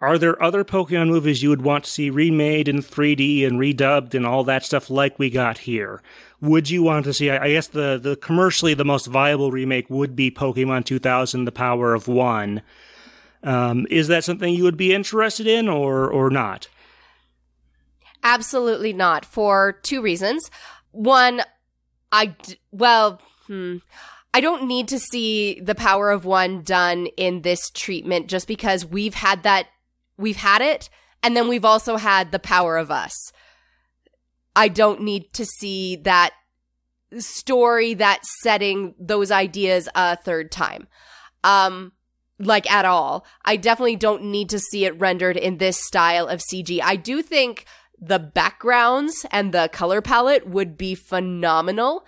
are 0.00 0.18
there 0.18 0.42
other 0.42 0.62
Pokemon 0.62 1.08
movies 1.08 1.42
you 1.42 1.48
would 1.48 1.62
want 1.62 1.84
to 1.84 1.90
see 1.90 2.10
remade 2.10 2.68
in 2.68 2.78
3D 2.78 3.46
and 3.46 3.58
redubbed 3.58 4.12
and 4.12 4.26
all 4.26 4.44
that 4.44 4.64
stuff 4.64 4.90
like 4.90 5.18
we 5.18 5.30
got 5.30 5.58
here? 5.58 6.02
Would 6.42 6.68
you 6.68 6.82
want 6.82 7.06
to 7.06 7.14
see? 7.14 7.30
I 7.30 7.48
guess 7.48 7.68
the, 7.68 7.98
the 8.02 8.16
commercially 8.16 8.74
the 8.74 8.84
most 8.84 9.06
viable 9.06 9.50
remake 9.50 9.88
would 9.88 10.14
be 10.14 10.30
Pokemon 10.30 10.84
2000: 10.84 11.46
The 11.46 11.52
Power 11.52 11.94
of 11.94 12.08
One. 12.08 12.60
Um, 13.42 13.86
is 13.90 14.08
that 14.08 14.24
something 14.24 14.54
you 14.54 14.64
would 14.64 14.76
be 14.76 14.94
interested 14.94 15.46
in 15.46 15.68
or 15.68 16.10
or 16.10 16.30
not? 16.30 16.68
Absolutely 18.22 18.92
not 18.92 19.24
for 19.24 19.78
two 19.82 20.02
reasons. 20.02 20.50
One, 20.90 21.42
I 22.10 22.34
well, 22.72 23.20
hmm, 23.46 23.76
I 24.34 24.40
don't 24.40 24.66
need 24.66 24.88
to 24.88 24.98
see 24.98 25.60
the 25.60 25.74
power 25.74 26.10
of 26.10 26.24
one 26.24 26.62
done 26.62 27.06
in 27.16 27.42
this 27.42 27.70
treatment 27.70 28.26
just 28.26 28.46
because 28.46 28.84
we've 28.84 29.14
had 29.14 29.44
that 29.44 29.68
we've 30.18 30.36
had 30.36 30.60
it 30.60 30.90
and 31.22 31.36
then 31.36 31.48
we've 31.48 31.64
also 31.64 31.96
had 31.96 32.32
the 32.32 32.38
power 32.38 32.76
of 32.76 32.90
us. 32.90 33.14
I 34.54 34.68
don't 34.68 35.02
need 35.02 35.32
to 35.34 35.44
see 35.44 35.96
that 35.96 36.32
story 37.18 37.94
that 37.94 38.20
setting 38.42 38.94
those 38.98 39.30
ideas 39.30 39.88
a 39.94 40.16
third 40.16 40.50
time. 40.52 40.86
Um 41.44 41.92
like 42.38 42.70
at 42.70 42.84
all. 42.84 43.24
I 43.44 43.56
definitely 43.56 43.96
don't 43.96 44.24
need 44.24 44.48
to 44.50 44.58
see 44.58 44.84
it 44.84 44.98
rendered 44.98 45.36
in 45.36 45.58
this 45.58 45.82
style 45.82 46.28
of 46.28 46.40
CG. 46.40 46.80
I 46.82 46.96
do 46.96 47.22
think 47.22 47.64
the 47.98 48.18
backgrounds 48.18 49.24
and 49.30 49.52
the 49.52 49.70
color 49.72 50.02
palette 50.02 50.46
would 50.46 50.76
be 50.76 50.94
phenomenal, 50.94 52.04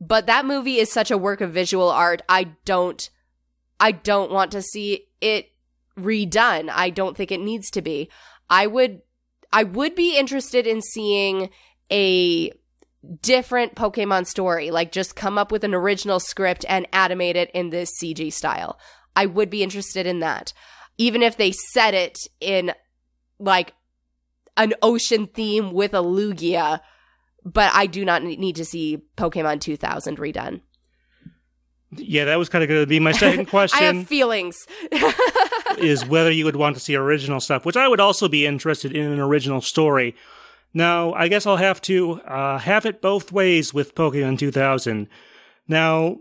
but 0.00 0.26
that 0.26 0.44
movie 0.44 0.78
is 0.78 0.90
such 0.90 1.10
a 1.10 1.18
work 1.18 1.40
of 1.40 1.52
visual 1.52 1.90
art. 1.90 2.22
I 2.28 2.54
don't 2.64 3.08
I 3.80 3.92
don't 3.92 4.32
want 4.32 4.50
to 4.52 4.62
see 4.62 5.06
it 5.20 5.52
redone. 5.98 6.70
I 6.72 6.90
don't 6.90 7.16
think 7.16 7.30
it 7.30 7.40
needs 7.40 7.70
to 7.70 7.82
be. 7.82 8.10
I 8.50 8.66
would 8.66 9.02
I 9.52 9.62
would 9.64 9.94
be 9.94 10.16
interested 10.18 10.66
in 10.66 10.82
seeing 10.82 11.50
a 11.90 12.52
different 13.22 13.74
Pokemon 13.74 14.26
story, 14.26 14.70
like 14.70 14.92
just 14.92 15.16
come 15.16 15.38
up 15.38 15.52
with 15.52 15.64
an 15.64 15.74
original 15.74 16.20
script 16.20 16.64
and 16.68 16.86
animate 16.92 17.36
it 17.36 17.50
in 17.54 17.70
this 17.70 17.92
CG 18.02 18.32
style. 18.32 18.78
I 19.18 19.26
would 19.26 19.50
be 19.50 19.64
interested 19.64 20.06
in 20.06 20.20
that. 20.20 20.52
Even 20.96 21.24
if 21.24 21.36
they 21.36 21.50
set 21.50 21.92
it 21.92 22.18
in 22.40 22.72
like 23.40 23.74
an 24.56 24.74
ocean 24.80 25.26
theme 25.26 25.72
with 25.72 25.92
a 25.92 25.98
Lugia, 25.98 26.78
but 27.44 27.72
I 27.74 27.86
do 27.86 28.04
not 28.04 28.22
need 28.22 28.54
to 28.56 28.64
see 28.64 29.02
Pokemon 29.16 29.60
2000 29.60 30.18
redone. 30.18 30.60
Yeah, 31.90 32.26
that 32.26 32.38
was 32.38 32.48
kind 32.48 32.62
of 32.62 32.68
going 32.68 32.80
to 32.80 32.86
be 32.86 33.00
my 33.00 33.10
second 33.10 33.46
question. 33.46 33.78
I 33.82 33.92
have 33.92 34.06
feelings. 34.06 34.56
is 35.78 36.06
whether 36.06 36.30
you 36.30 36.44
would 36.44 36.56
want 36.56 36.76
to 36.76 36.80
see 36.80 36.94
original 36.94 37.40
stuff, 37.40 37.64
which 37.64 37.76
I 37.76 37.88
would 37.88 38.00
also 38.00 38.28
be 38.28 38.46
interested 38.46 38.92
in 38.92 39.10
an 39.10 39.18
original 39.18 39.60
story. 39.60 40.14
Now, 40.72 41.12
I 41.14 41.26
guess 41.26 41.44
I'll 41.44 41.56
have 41.56 41.80
to 41.82 42.20
uh, 42.20 42.58
have 42.58 42.86
it 42.86 43.02
both 43.02 43.32
ways 43.32 43.74
with 43.74 43.96
Pokemon 43.96 44.38
2000. 44.38 45.08
Now, 45.66 46.18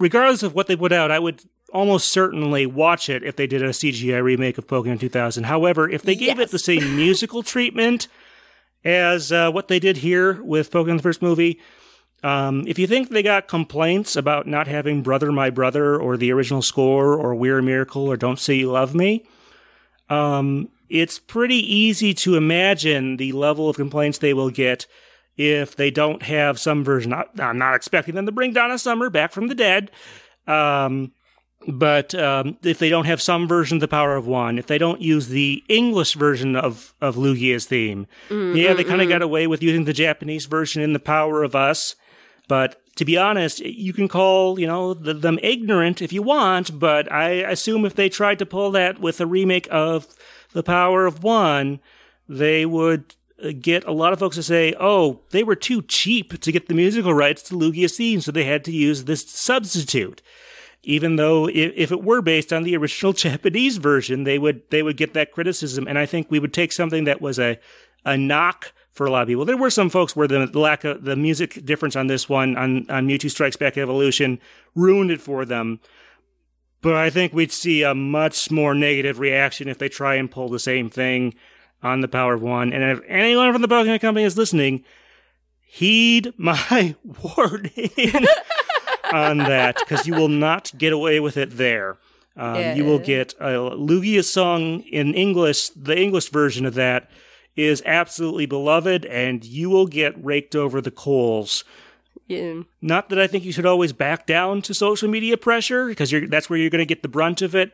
regardless 0.00 0.42
of 0.42 0.54
what 0.54 0.66
they 0.66 0.74
put 0.74 0.92
out, 0.92 1.12
I 1.12 1.20
would 1.20 1.42
almost 1.76 2.10
certainly 2.10 2.64
watch 2.64 3.10
it 3.10 3.22
if 3.22 3.36
they 3.36 3.46
did 3.46 3.62
a 3.62 3.68
CGI 3.68 4.22
remake 4.22 4.56
of 4.56 4.66
Pokemon 4.66 4.98
2000. 4.98 5.44
However, 5.44 5.88
if 5.88 6.02
they 6.02 6.14
gave 6.14 6.38
yes. 6.38 6.48
it 6.48 6.50
the 6.50 6.58
same 6.58 6.96
musical 6.96 7.42
treatment 7.42 8.08
as 8.82 9.30
uh, 9.30 9.50
what 9.50 9.68
they 9.68 9.78
did 9.78 9.98
here 9.98 10.42
with 10.42 10.70
Pokemon 10.70 10.96
the 10.96 11.02
first 11.02 11.20
movie, 11.20 11.60
um, 12.22 12.66
if 12.66 12.78
you 12.78 12.86
think 12.86 13.10
they 13.10 13.22
got 13.22 13.46
complaints 13.46 14.16
about 14.16 14.46
not 14.46 14.66
having 14.66 15.02
Brother 15.02 15.30
My 15.30 15.50
Brother 15.50 16.00
or 16.00 16.16
the 16.16 16.32
original 16.32 16.62
score 16.62 17.14
or 17.14 17.34
We're 17.34 17.58
a 17.58 17.62
Miracle 17.62 18.06
or 18.06 18.16
Don't 18.16 18.40
Say 18.40 18.54
You 18.54 18.72
Love 18.72 18.94
Me, 18.94 19.26
um, 20.08 20.70
it's 20.88 21.18
pretty 21.18 21.56
easy 21.56 22.14
to 22.14 22.36
imagine 22.36 23.18
the 23.18 23.32
level 23.32 23.68
of 23.68 23.76
complaints 23.76 24.18
they 24.18 24.32
will 24.32 24.50
get 24.50 24.86
if 25.36 25.76
they 25.76 25.90
don't 25.90 26.22
have 26.22 26.58
some 26.58 26.84
version. 26.84 27.12
I'm 27.12 27.58
not 27.58 27.74
expecting 27.74 28.14
them 28.14 28.24
to 28.24 28.32
bring 28.32 28.54
Donna 28.54 28.78
Summer 28.78 29.10
back 29.10 29.32
from 29.32 29.48
the 29.48 29.54
dead. 29.54 29.90
Um, 30.46 31.12
but 31.68 32.14
um, 32.14 32.56
if 32.62 32.78
they 32.78 32.88
don't 32.88 33.06
have 33.06 33.20
some 33.20 33.48
version 33.48 33.76
of 33.76 33.80
the 33.80 33.88
Power 33.88 34.14
of 34.16 34.26
One, 34.26 34.58
if 34.58 34.66
they 34.66 34.78
don't 34.78 35.00
use 35.00 35.28
the 35.28 35.64
English 35.68 36.14
version 36.14 36.54
of 36.54 36.94
of 37.00 37.16
Lugia's 37.16 37.66
theme, 37.66 38.06
mm-hmm, 38.28 38.56
yeah, 38.56 38.74
they 38.74 38.84
kind 38.84 39.00
of 39.00 39.06
mm-hmm. 39.06 39.14
got 39.14 39.22
away 39.22 39.46
with 39.46 39.62
using 39.62 39.84
the 39.84 39.92
Japanese 39.92 40.46
version 40.46 40.82
in 40.82 40.92
the 40.92 41.00
Power 41.00 41.42
of 41.42 41.54
Us. 41.54 41.96
But 42.48 42.80
to 42.96 43.04
be 43.04 43.16
honest, 43.16 43.60
you 43.60 43.92
can 43.92 44.06
call 44.06 44.60
you 44.60 44.66
know 44.66 44.94
the, 44.94 45.14
them 45.14 45.38
ignorant 45.42 46.02
if 46.02 46.12
you 46.12 46.22
want, 46.22 46.78
but 46.78 47.10
I 47.10 47.30
assume 47.30 47.84
if 47.84 47.94
they 47.94 48.08
tried 48.08 48.38
to 48.38 48.46
pull 48.46 48.70
that 48.72 49.00
with 49.00 49.20
a 49.20 49.26
remake 49.26 49.68
of 49.70 50.06
the 50.52 50.62
Power 50.62 51.06
of 51.06 51.24
One, 51.24 51.80
they 52.28 52.64
would 52.64 53.14
uh, 53.42 53.50
get 53.60 53.84
a 53.84 53.92
lot 53.92 54.12
of 54.12 54.20
folks 54.20 54.36
to 54.36 54.42
say, 54.42 54.74
"Oh, 54.78 55.20
they 55.30 55.42
were 55.42 55.56
too 55.56 55.82
cheap 55.82 56.40
to 56.40 56.52
get 56.52 56.68
the 56.68 56.74
musical 56.74 57.12
rights 57.12 57.42
to 57.44 57.56
Lugia's 57.56 57.96
theme, 57.96 58.20
so 58.20 58.30
they 58.30 58.44
had 58.44 58.64
to 58.66 58.72
use 58.72 59.04
this 59.04 59.28
substitute." 59.28 60.22
Even 60.86 61.16
though 61.16 61.48
if, 61.48 61.90
it 61.90 62.04
were 62.04 62.22
based 62.22 62.52
on 62.52 62.62
the 62.62 62.76
original 62.76 63.12
Japanese 63.26 63.76
version, 63.76 64.24
they 64.24 64.38
would 64.38 64.62
they 64.70 64.82
would 64.82 64.96
get 64.96 65.12
that 65.14 65.32
criticism. 65.32 65.86
And 65.86 65.98
I 65.98 66.06
think 66.06 66.30
we 66.30 66.38
would 66.38 66.54
take 66.54 66.72
something 66.72 67.04
that 67.04 67.20
was 67.20 67.38
a 67.38 67.58
a 68.04 68.16
knock 68.16 68.72
for 68.92 69.04
a 69.04 69.10
lot 69.10 69.22
of 69.22 69.28
people. 69.28 69.44
There 69.44 69.56
were 69.56 69.68
some 69.68 69.90
folks 69.90 70.14
where 70.14 70.28
the 70.28 70.46
lack 70.58 70.84
of 70.84 71.04
the 71.04 71.16
music 71.16 71.64
difference 71.64 71.96
on 71.96 72.06
this 72.06 72.28
one 72.28 72.56
on 72.56 72.88
on 72.88 73.06
Mewtwo 73.06 73.30
Strikes 73.30 73.56
Back 73.56 73.76
Evolution 73.76 74.40
ruined 74.74 75.10
it 75.10 75.20
for 75.20 75.44
them. 75.44 75.80
But 76.82 76.94
I 76.94 77.10
think 77.10 77.32
we'd 77.32 77.52
see 77.52 77.82
a 77.82 77.94
much 77.94 78.50
more 78.50 78.72
negative 78.72 79.18
reaction 79.18 79.68
if 79.68 79.78
they 79.78 79.88
try 79.88 80.14
and 80.14 80.30
pull 80.30 80.48
the 80.48 80.60
same 80.60 80.88
thing 80.88 81.34
on 81.82 82.00
the 82.00 82.06
Power 82.06 82.34
of 82.34 82.42
One. 82.42 82.72
And 82.72 82.84
if 82.84 83.04
anyone 83.08 83.52
from 83.52 83.62
the 83.62 83.68
Pokemon 83.68 84.00
Company 84.00 84.24
is 84.24 84.38
listening, 84.38 84.84
heed 85.62 86.32
my 86.36 86.94
warning 87.04 87.90
on 89.12 89.38
that 89.38 89.76
because 89.78 90.06
you 90.06 90.14
will 90.14 90.28
not 90.28 90.72
get 90.76 90.92
away 90.92 91.20
with 91.20 91.36
it 91.36 91.56
there. 91.56 91.98
Um, 92.36 92.56
yeah. 92.56 92.74
You 92.74 92.84
will 92.84 92.98
get 92.98 93.34
a 93.40 93.52
Lugia 93.54 94.22
song 94.22 94.80
in 94.82 95.14
English. 95.14 95.70
The 95.70 95.98
English 95.98 96.30
version 96.30 96.66
of 96.66 96.74
that 96.74 97.10
is 97.56 97.82
absolutely 97.86 98.44
beloved, 98.46 99.06
and 99.06 99.42
you 99.44 99.70
will 99.70 99.86
get 99.86 100.22
raked 100.22 100.54
over 100.54 100.80
the 100.80 100.90
coals. 100.90 101.64
Yeah. 102.26 102.62
Not 102.82 103.08
that 103.08 103.18
I 103.18 103.26
think 103.26 103.44
you 103.44 103.52
should 103.52 103.66
always 103.66 103.92
back 103.92 104.26
down 104.26 104.60
to 104.62 104.74
social 104.74 105.08
media 105.08 105.36
pressure 105.36 105.86
because 105.86 106.12
that's 106.28 106.50
where 106.50 106.58
you're 106.58 106.70
going 106.70 106.80
to 106.80 106.86
get 106.86 107.02
the 107.02 107.08
brunt 107.08 107.40
of 107.40 107.54
it 107.54 107.72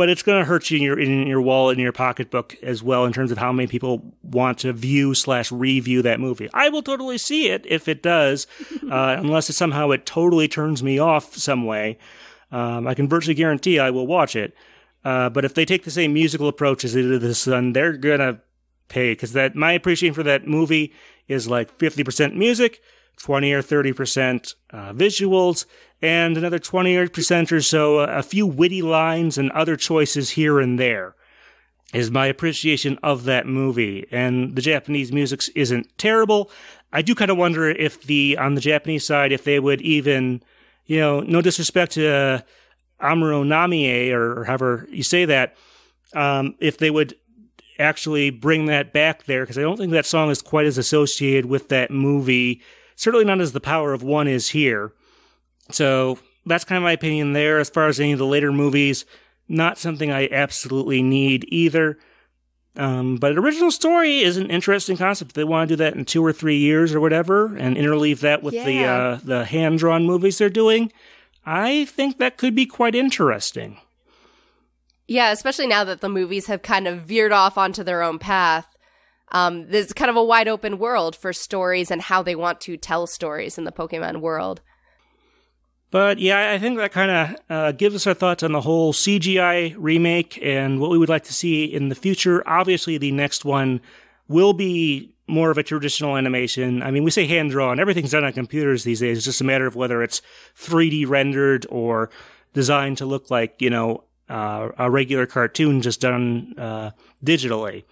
but 0.00 0.08
it's 0.08 0.22
going 0.22 0.40
to 0.40 0.46
hurt 0.46 0.70
you 0.70 0.78
in 0.78 0.82
your 0.82 0.98
in 0.98 1.26
your 1.26 1.42
wallet 1.42 1.76
in 1.76 1.82
your 1.82 1.92
pocketbook 1.92 2.56
as 2.62 2.82
well 2.82 3.04
in 3.04 3.12
terms 3.12 3.30
of 3.30 3.36
how 3.36 3.52
many 3.52 3.66
people 3.66 4.14
want 4.22 4.56
to 4.56 4.72
view 4.72 5.12
slash 5.12 5.52
review 5.52 6.00
that 6.00 6.18
movie. 6.18 6.48
I 6.54 6.70
will 6.70 6.80
totally 6.80 7.18
see 7.18 7.50
it 7.50 7.66
if 7.68 7.86
it 7.86 8.02
does, 8.02 8.46
uh, 8.90 9.16
unless 9.18 9.50
it 9.50 9.52
somehow 9.52 9.90
it 9.90 10.06
totally 10.06 10.48
turns 10.48 10.82
me 10.82 10.98
off 10.98 11.36
some 11.36 11.66
way. 11.66 11.98
Um, 12.50 12.86
I 12.86 12.94
can 12.94 13.10
virtually 13.10 13.34
guarantee 13.34 13.78
I 13.78 13.90
will 13.90 14.06
watch 14.06 14.34
it. 14.36 14.54
Uh, 15.04 15.28
but 15.28 15.44
if 15.44 15.52
they 15.52 15.66
take 15.66 15.84
the 15.84 15.90
same 15.90 16.14
musical 16.14 16.48
approach 16.48 16.82
as 16.82 16.94
they 16.94 17.02
did 17.02 17.20
this, 17.20 17.44
then 17.44 17.74
they're 17.74 17.98
gonna 17.98 18.40
pay 18.88 19.12
because 19.12 19.34
that 19.34 19.54
my 19.54 19.72
appreciation 19.72 20.14
for 20.14 20.22
that 20.22 20.46
movie 20.46 20.94
is 21.28 21.46
like 21.46 21.78
fifty 21.78 22.02
percent 22.04 22.34
music, 22.34 22.80
20 23.18 23.52
or 23.52 23.62
30% 23.62 24.54
uh, 24.70 24.92
visuals, 24.94 25.66
and 26.02 26.36
another 26.36 26.58
20% 26.58 27.52
or 27.52 27.60
so 27.60 28.00
uh, 28.00 28.06
a 28.10 28.22
few 28.22 28.46
witty 28.46 28.82
lines 28.82 29.36
and 29.38 29.50
other 29.52 29.76
choices 29.76 30.30
here 30.30 30.58
and 30.58 30.78
there 30.78 31.14
is 31.92 32.10
my 32.10 32.26
appreciation 32.26 32.98
of 33.02 33.24
that 33.24 33.46
movie. 33.46 34.06
And 34.10 34.54
the 34.54 34.62
Japanese 34.62 35.12
music 35.12 35.42
isn't 35.54 35.98
terrible. 35.98 36.50
I 36.92 37.02
do 37.02 37.14
kind 37.14 37.30
of 37.30 37.36
wonder 37.36 37.68
if 37.68 38.02
the, 38.04 38.36
on 38.38 38.54
the 38.54 38.60
Japanese 38.60 39.04
side, 39.04 39.32
if 39.32 39.44
they 39.44 39.58
would 39.58 39.80
even, 39.80 40.42
you 40.86 41.00
know, 41.00 41.20
no 41.20 41.42
disrespect 41.42 41.92
to 41.92 42.08
uh, 42.08 42.40
Amuro 43.00 43.44
Namie 43.44 44.12
or, 44.12 44.44
however 44.44 44.86
you 44.90 45.02
say 45.02 45.24
that, 45.24 45.56
um, 46.14 46.54
if 46.60 46.78
they 46.78 46.90
would 46.90 47.14
actually 47.78 48.30
bring 48.30 48.66
that 48.66 48.92
back 48.92 49.24
there 49.24 49.42
because 49.42 49.58
I 49.58 49.62
don't 49.62 49.76
think 49.76 49.92
that 49.92 50.06
song 50.06 50.30
is 50.30 50.42
quite 50.42 50.66
as 50.66 50.78
associated 50.78 51.46
with 51.46 51.68
that 51.70 51.90
movie. 51.90 52.60
Certainly 52.94 53.24
not 53.24 53.40
as 53.40 53.52
the 53.52 53.60
power 53.60 53.92
of 53.92 54.02
one 54.02 54.28
is 54.28 54.50
here. 54.50 54.92
So 55.72 56.18
that's 56.46 56.64
kind 56.64 56.76
of 56.76 56.82
my 56.82 56.92
opinion 56.92 57.32
there. 57.32 57.58
As 57.58 57.70
far 57.70 57.86
as 57.88 58.00
any 58.00 58.12
of 58.12 58.18
the 58.18 58.26
later 58.26 58.52
movies, 58.52 59.04
not 59.48 59.78
something 59.78 60.10
I 60.10 60.28
absolutely 60.28 61.02
need 61.02 61.44
either. 61.48 61.98
Um, 62.76 63.16
but 63.16 63.36
original 63.36 63.70
story 63.72 64.20
is 64.20 64.36
an 64.36 64.48
interesting 64.48 64.96
concept. 64.96 65.32
If 65.32 65.34
they 65.34 65.44
want 65.44 65.68
to 65.68 65.72
do 65.76 65.82
that 65.82 65.94
in 65.94 66.04
two 66.04 66.24
or 66.24 66.32
three 66.32 66.58
years 66.58 66.94
or 66.94 67.00
whatever, 67.00 67.56
and 67.56 67.76
interleave 67.76 68.20
that 68.20 68.42
with 68.42 68.54
Yeah. 68.54 68.64
the 68.64 68.84
uh, 68.84 69.20
the 69.24 69.44
hand 69.44 69.78
drawn 69.80 70.04
movies 70.06 70.38
they're 70.38 70.48
doing. 70.48 70.92
I 71.44 71.86
think 71.86 72.18
that 72.18 72.36
could 72.36 72.54
be 72.54 72.66
quite 72.66 72.94
interesting. 72.94 73.78
Yeah, 75.08 75.32
especially 75.32 75.66
now 75.66 75.82
that 75.84 76.00
the 76.00 76.08
movies 76.08 76.46
have 76.46 76.62
kind 76.62 76.86
of 76.86 77.00
veered 77.02 77.32
off 77.32 77.58
onto 77.58 77.82
their 77.82 78.02
own 78.02 78.18
path. 78.20 78.66
Um, 79.32 79.68
there's 79.68 79.92
kind 79.92 80.10
of 80.10 80.16
a 80.16 80.22
wide 80.24 80.46
open 80.48 80.78
world 80.78 81.16
for 81.16 81.32
stories 81.32 81.90
and 81.90 82.02
how 82.02 82.22
they 82.22 82.36
want 82.36 82.60
to 82.62 82.76
tell 82.76 83.06
stories 83.08 83.58
in 83.58 83.64
the 83.64 83.72
Pokemon 83.72 84.20
world. 84.20 84.60
But 85.90 86.18
yeah, 86.20 86.52
I 86.52 86.58
think 86.58 86.78
that 86.78 86.92
kind 86.92 87.10
of 87.10 87.36
uh, 87.50 87.72
gives 87.72 87.96
us 87.96 88.06
our 88.06 88.14
thoughts 88.14 88.42
on 88.42 88.52
the 88.52 88.60
whole 88.60 88.92
CGI 88.92 89.74
remake 89.76 90.38
and 90.40 90.80
what 90.80 90.90
we 90.90 90.98
would 90.98 91.08
like 91.08 91.24
to 91.24 91.34
see 91.34 91.64
in 91.64 91.88
the 91.88 91.96
future. 91.96 92.46
Obviously, 92.46 92.96
the 92.96 93.10
next 93.10 93.44
one 93.44 93.80
will 94.28 94.52
be 94.52 95.12
more 95.26 95.50
of 95.50 95.58
a 95.58 95.62
traditional 95.62 96.16
animation. 96.16 96.82
I 96.82 96.90
mean, 96.90 97.02
we 97.02 97.10
say 97.10 97.26
hand 97.26 97.50
drawn, 97.50 97.80
everything's 97.80 98.12
done 98.12 98.24
on 98.24 98.32
computers 98.32 98.84
these 98.84 99.00
days. 99.00 99.18
It's 99.18 99.24
just 99.24 99.40
a 99.40 99.44
matter 99.44 99.66
of 99.66 99.74
whether 99.76 100.02
it's 100.02 100.22
3D 100.58 101.08
rendered 101.08 101.66
or 101.70 102.10
designed 102.52 102.98
to 102.98 103.06
look 103.06 103.30
like, 103.30 103.60
you 103.60 103.70
know, 103.70 104.04
uh, 104.28 104.68
a 104.78 104.90
regular 104.90 105.26
cartoon 105.26 105.82
just 105.82 106.00
done 106.00 106.54
uh, 106.56 106.90
digitally. 107.24 107.84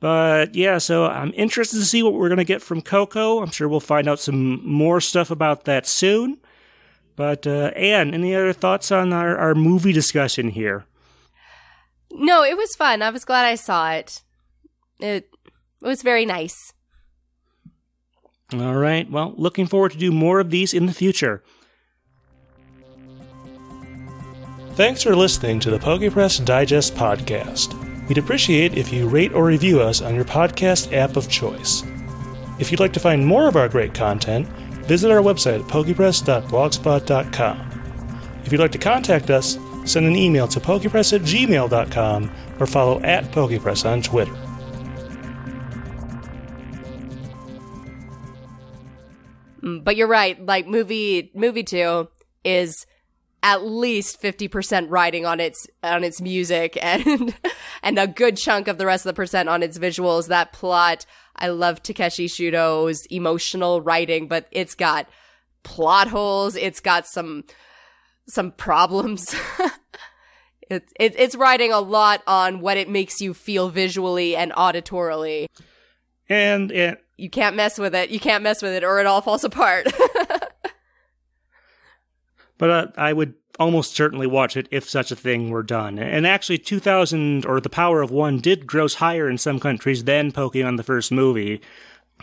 But 0.00 0.54
yeah, 0.54 0.78
so 0.78 1.06
I'm 1.06 1.32
interested 1.34 1.78
to 1.78 1.84
see 1.84 2.02
what 2.02 2.14
we're 2.14 2.28
going 2.28 2.38
to 2.38 2.44
get 2.44 2.62
from 2.62 2.80
Coco. 2.80 3.40
I'm 3.40 3.50
sure 3.50 3.68
we'll 3.68 3.80
find 3.80 4.08
out 4.08 4.18
some 4.18 4.66
more 4.66 5.00
stuff 5.00 5.30
about 5.30 5.64
that 5.64 5.86
soon. 5.86 6.38
But 7.20 7.46
uh, 7.46 7.70
Anne, 7.76 8.14
any 8.14 8.34
other 8.34 8.54
thoughts 8.54 8.90
on 8.90 9.12
our, 9.12 9.36
our 9.36 9.54
movie 9.54 9.92
discussion 9.92 10.48
here? 10.48 10.86
No, 12.10 12.42
it 12.42 12.56
was 12.56 12.74
fun. 12.74 13.02
I 13.02 13.10
was 13.10 13.26
glad 13.26 13.44
I 13.44 13.56
saw 13.56 13.90
it. 13.90 14.22
It, 15.00 15.28
it 15.82 15.86
was 15.86 16.00
very 16.00 16.24
nice. 16.24 16.72
All 18.54 18.74
right. 18.74 19.10
Well, 19.10 19.34
looking 19.36 19.66
forward 19.66 19.92
to 19.92 19.98
do 19.98 20.10
more 20.10 20.40
of 20.40 20.48
these 20.48 20.72
in 20.72 20.86
the 20.86 20.94
future. 20.94 21.42
Thanks 24.70 25.02
for 25.02 25.14
listening 25.14 25.60
to 25.60 25.70
the 25.70 25.78
PokePress 25.78 26.42
Digest 26.46 26.94
podcast. 26.94 28.08
We'd 28.08 28.16
appreciate 28.16 28.78
if 28.78 28.94
you 28.94 29.06
rate 29.06 29.34
or 29.34 29.44
review 29.44 29.82
us 29.82 30.00
on 30.00 30.14
your 30.14 30.24
podcast 30.24 30.90
app 30.94 31.18
of 31.18 31.28
choice. 31.28 31.82
If 32.58 32.70
you'd 32.70 32.80
like 32.80 32.94
to 32.94 33.00
find 33.00 33.26
more 33.26 33.46
of 33.46 33.56
our 33.56 33.68
great 33.68 33.92
content, 33.92 34.48
visit 34.90 35.10
our 35.12 35.22
website 35.22 35.60
at 35.60 35.66
pokepress.blogspot.com. 35.68 38.40
If 38.44 38.50
you'd 38.50 38.60
like 38.60 38.72
to 38.72 38.78
contact 38.78 39.30
us, 39.30 39.56
send 39.84 40.04
an 40.04 40.16
email 40.16 40.48
to 40.48 40.58
pokepress 40.58 41.12
at 41.12 41.20
gmail.com 41.20 42.30
or 42.58 42.66
follow 42.66 43.00
at 43.02 43.30
pokepress 43.30 43.88
on 43.88 44.02
Twitter. 44.02 44.32
Mm, 49.62 49.84
But 49.84 49.94
you're 49.94 50.08
right. 50.08 50.44
Like 50.44 50.66
movie 50.66 51.30
movie 51.34 51.62
two 51.62 52.08
is 52.42 52.84
at 53.42 53.64
least 53.64 54.20
fifty 54.20 54.48
percent 54.48 54.90
writing 54.90 55.26
on 55.26 55.40
its 55.40 55.66
on 55.82 56.04
its 56.04 56.20
music 56.20 56.78
and 56.82 57.34
and 57.82 57.98
a 57.98 58.06
good 58.06 58.36
chunk 58.36 58.68
of 58.68 58.78
the 58.78 58.86
rest 58.86 59.04
of 59.04 59.10
the 59.10 59.16
percent 59.16 59.48
on 59.48 59.62
its 59.62 59.78
visuals. 59.78 60.28
That 60.28 60.52
plot, 60.52 61.06
I 61.36 61.48
love 61.48 61.82
Takeshi 61.82 62.28
Shudo's 62.28 63.06
emotional 63.06 63.80
writing, 63.80 64.28
but 64.28 64.46
it's 64.50 64.74
got 64.74 65.08
plot 65.62 66.08
holes. 66.08 66.56
It's 66.56 66.80
got 66.80 67.06
some 67.06 67.44
some 68.28 68.52
problems. 68.52 69.34
It's 70.70 70.92
it, 71.00 71.14
it's 71.18 71.34
writing 71.34 71.72
a 71.72 71.80
lot 71.80 72.22
on 72.28 72.60
what 72.60 72.76
it 72.76 72.88
makes 72.88 73.20
you 73.20 73.34
feel 73.34 73.70
visually 73.70 74.36
and 74.36 74.52
auditorily. 74.52 75.48
And, 76.28 76.70
and 76.70 76.96
You 77.16 77.28
can't 77.28 77.56
mess 77.56 77.76
with 77.76 77.92
it. 77.92 78.10
You 78.10 78.20
can't 78.20 78.44
mess 78.44 78.62
with 78.62 78.72
it, 78.74 78.84
or 78.84 79.00
it 79.00 79.06
all 79.06 79.20
falls 79.20 79.42
apart. 79.42 79.88
but 82.60 82.70
uh, 82.70 82.86
I 82.96 83.14
would 83.14 83.34
almost 83.58 83.96
certainly 83.96 84.26
watch 84.26 84.54
it 84.56 84.68
if 84.70 84.88
such 84.88 85.10
a 85.10 85.16
thing 85.16 85.48
were 85.48 85.62
done. 85.62 85.98
And 85.98 86.26
actually, 86.26 86.58
2000 86.58 87.46
or 87.46 87.58
The 87.58 87.70
Power 87.70 88.02
of 88.02 88.10
One 88.10 88.38
did 88.38 88.66
gross 88.66 88.94
higher 88.96 89.28
in 89.28 89.38
some 89.38 89.58
countries 89.58 90.04
than 90.04 90.30
Pokemon 90.30 90.76
the 90.76 90.82
first 90.82 91.10
movie. 91.10 91.62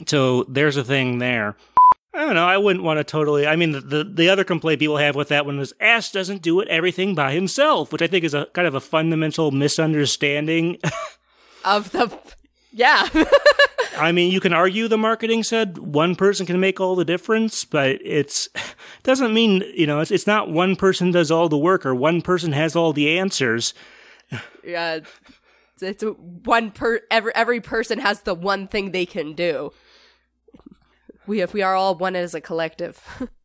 So 0.06 0.44
there's 0.44 0.78
a 0.78 0.84
thing 0.84 1.18
there. 1.18 1.58
I 2.14 2.20
don't 2.20 2.36
know. 2.36 2.46
I 2.46 2.58
wouldn't 2.58 2.86
want 2.86 3.00
to 3.00 3.04
totally. 3.04 3.48
I 3.48 3.56
mean, 3.56 3.72
the, 3.72 3.82
the 3.82 4.04
the 4.04 4.30
other 4.30 4.44
complaint 4.44 4.80
people 4.80 4.98
have 4.98 5.16
with 5.16 5.30
that 5.30 5.46
one 5.46 5.60
is 5.60 5.74
Ash 5.80 6.12
doesn't 6.12 6.44
do 6.44 6.60
it 6.60 6.68
everything 6.68 7.16
by 7.16 7.34
himself, 7.34 7.92
which 7.92 8.02
I 8.02 8.08
think 8.08 8.24
is 8.24 8.34
a 8.34 8.46
kind 8.54 8.68
of 8.68 8.76
a 8.76 8.80
fundamental 8.80 9.52
misunderstanding. 9.52 10.78
of 11.66 11.92
the 11.92 12.16
yeah. 12.78 13.10
I 13.98 14.12
mean, 14.12 14.32
you 14.32 14.40
can 14.40 14.54
argue 14.54 14.88
the 14.88 14.98
marketing 14.98 15.42
said 15.42 15.80
one 15.80 16.16
person 16.16 16.46
can 16.46 16.60
make 16.60 16.80
all 16.80 16.96
the 16.96 17.04
difference, 17.04 17.66
but 17.66 18.00
it's 18.04 18.48
doesn't 19.04 19.34
mean 19.34 19.64
you 19.74 19.88
know 19.88 20.00
it's 20.00 20.12
it's 20.12 20.28
not 20.28 20.52
one 20.52 20.76
person 20.76 21.12
does 21.12 21.32
all 21.32 21.50
the 21.50 21.58
work 21.58 21.86
or 21.86 21.96
one 21.96 22.22
person 22.22 22.52
has 22.52 22.76
all 22.76 22.94
the 22.94 23.18
answers. 23.18 23.74
yeah 24.64 25.00
it's, 25.74 25.82
it's 25.82 26.04
one 26.44 26.72
per 26.72 27.02
every 27.10 27.34
every 27.36 27.62
person 27.62 28.00
has 28.00 28.22
the 28.22 28.36
one 28.36 28.68
thing 28.68 28.92
they 28.92 29.06
can 29.06 29.34
do. 29.34 29.72
We 31.26 31.42
if 31.42 31.54
we 31.54 31.64
are 31.64 31.76
all 31.76 31.96
one 31.96 32.16
as 32.16 32.36
a 32.36 32.42
collective 32.42 33.02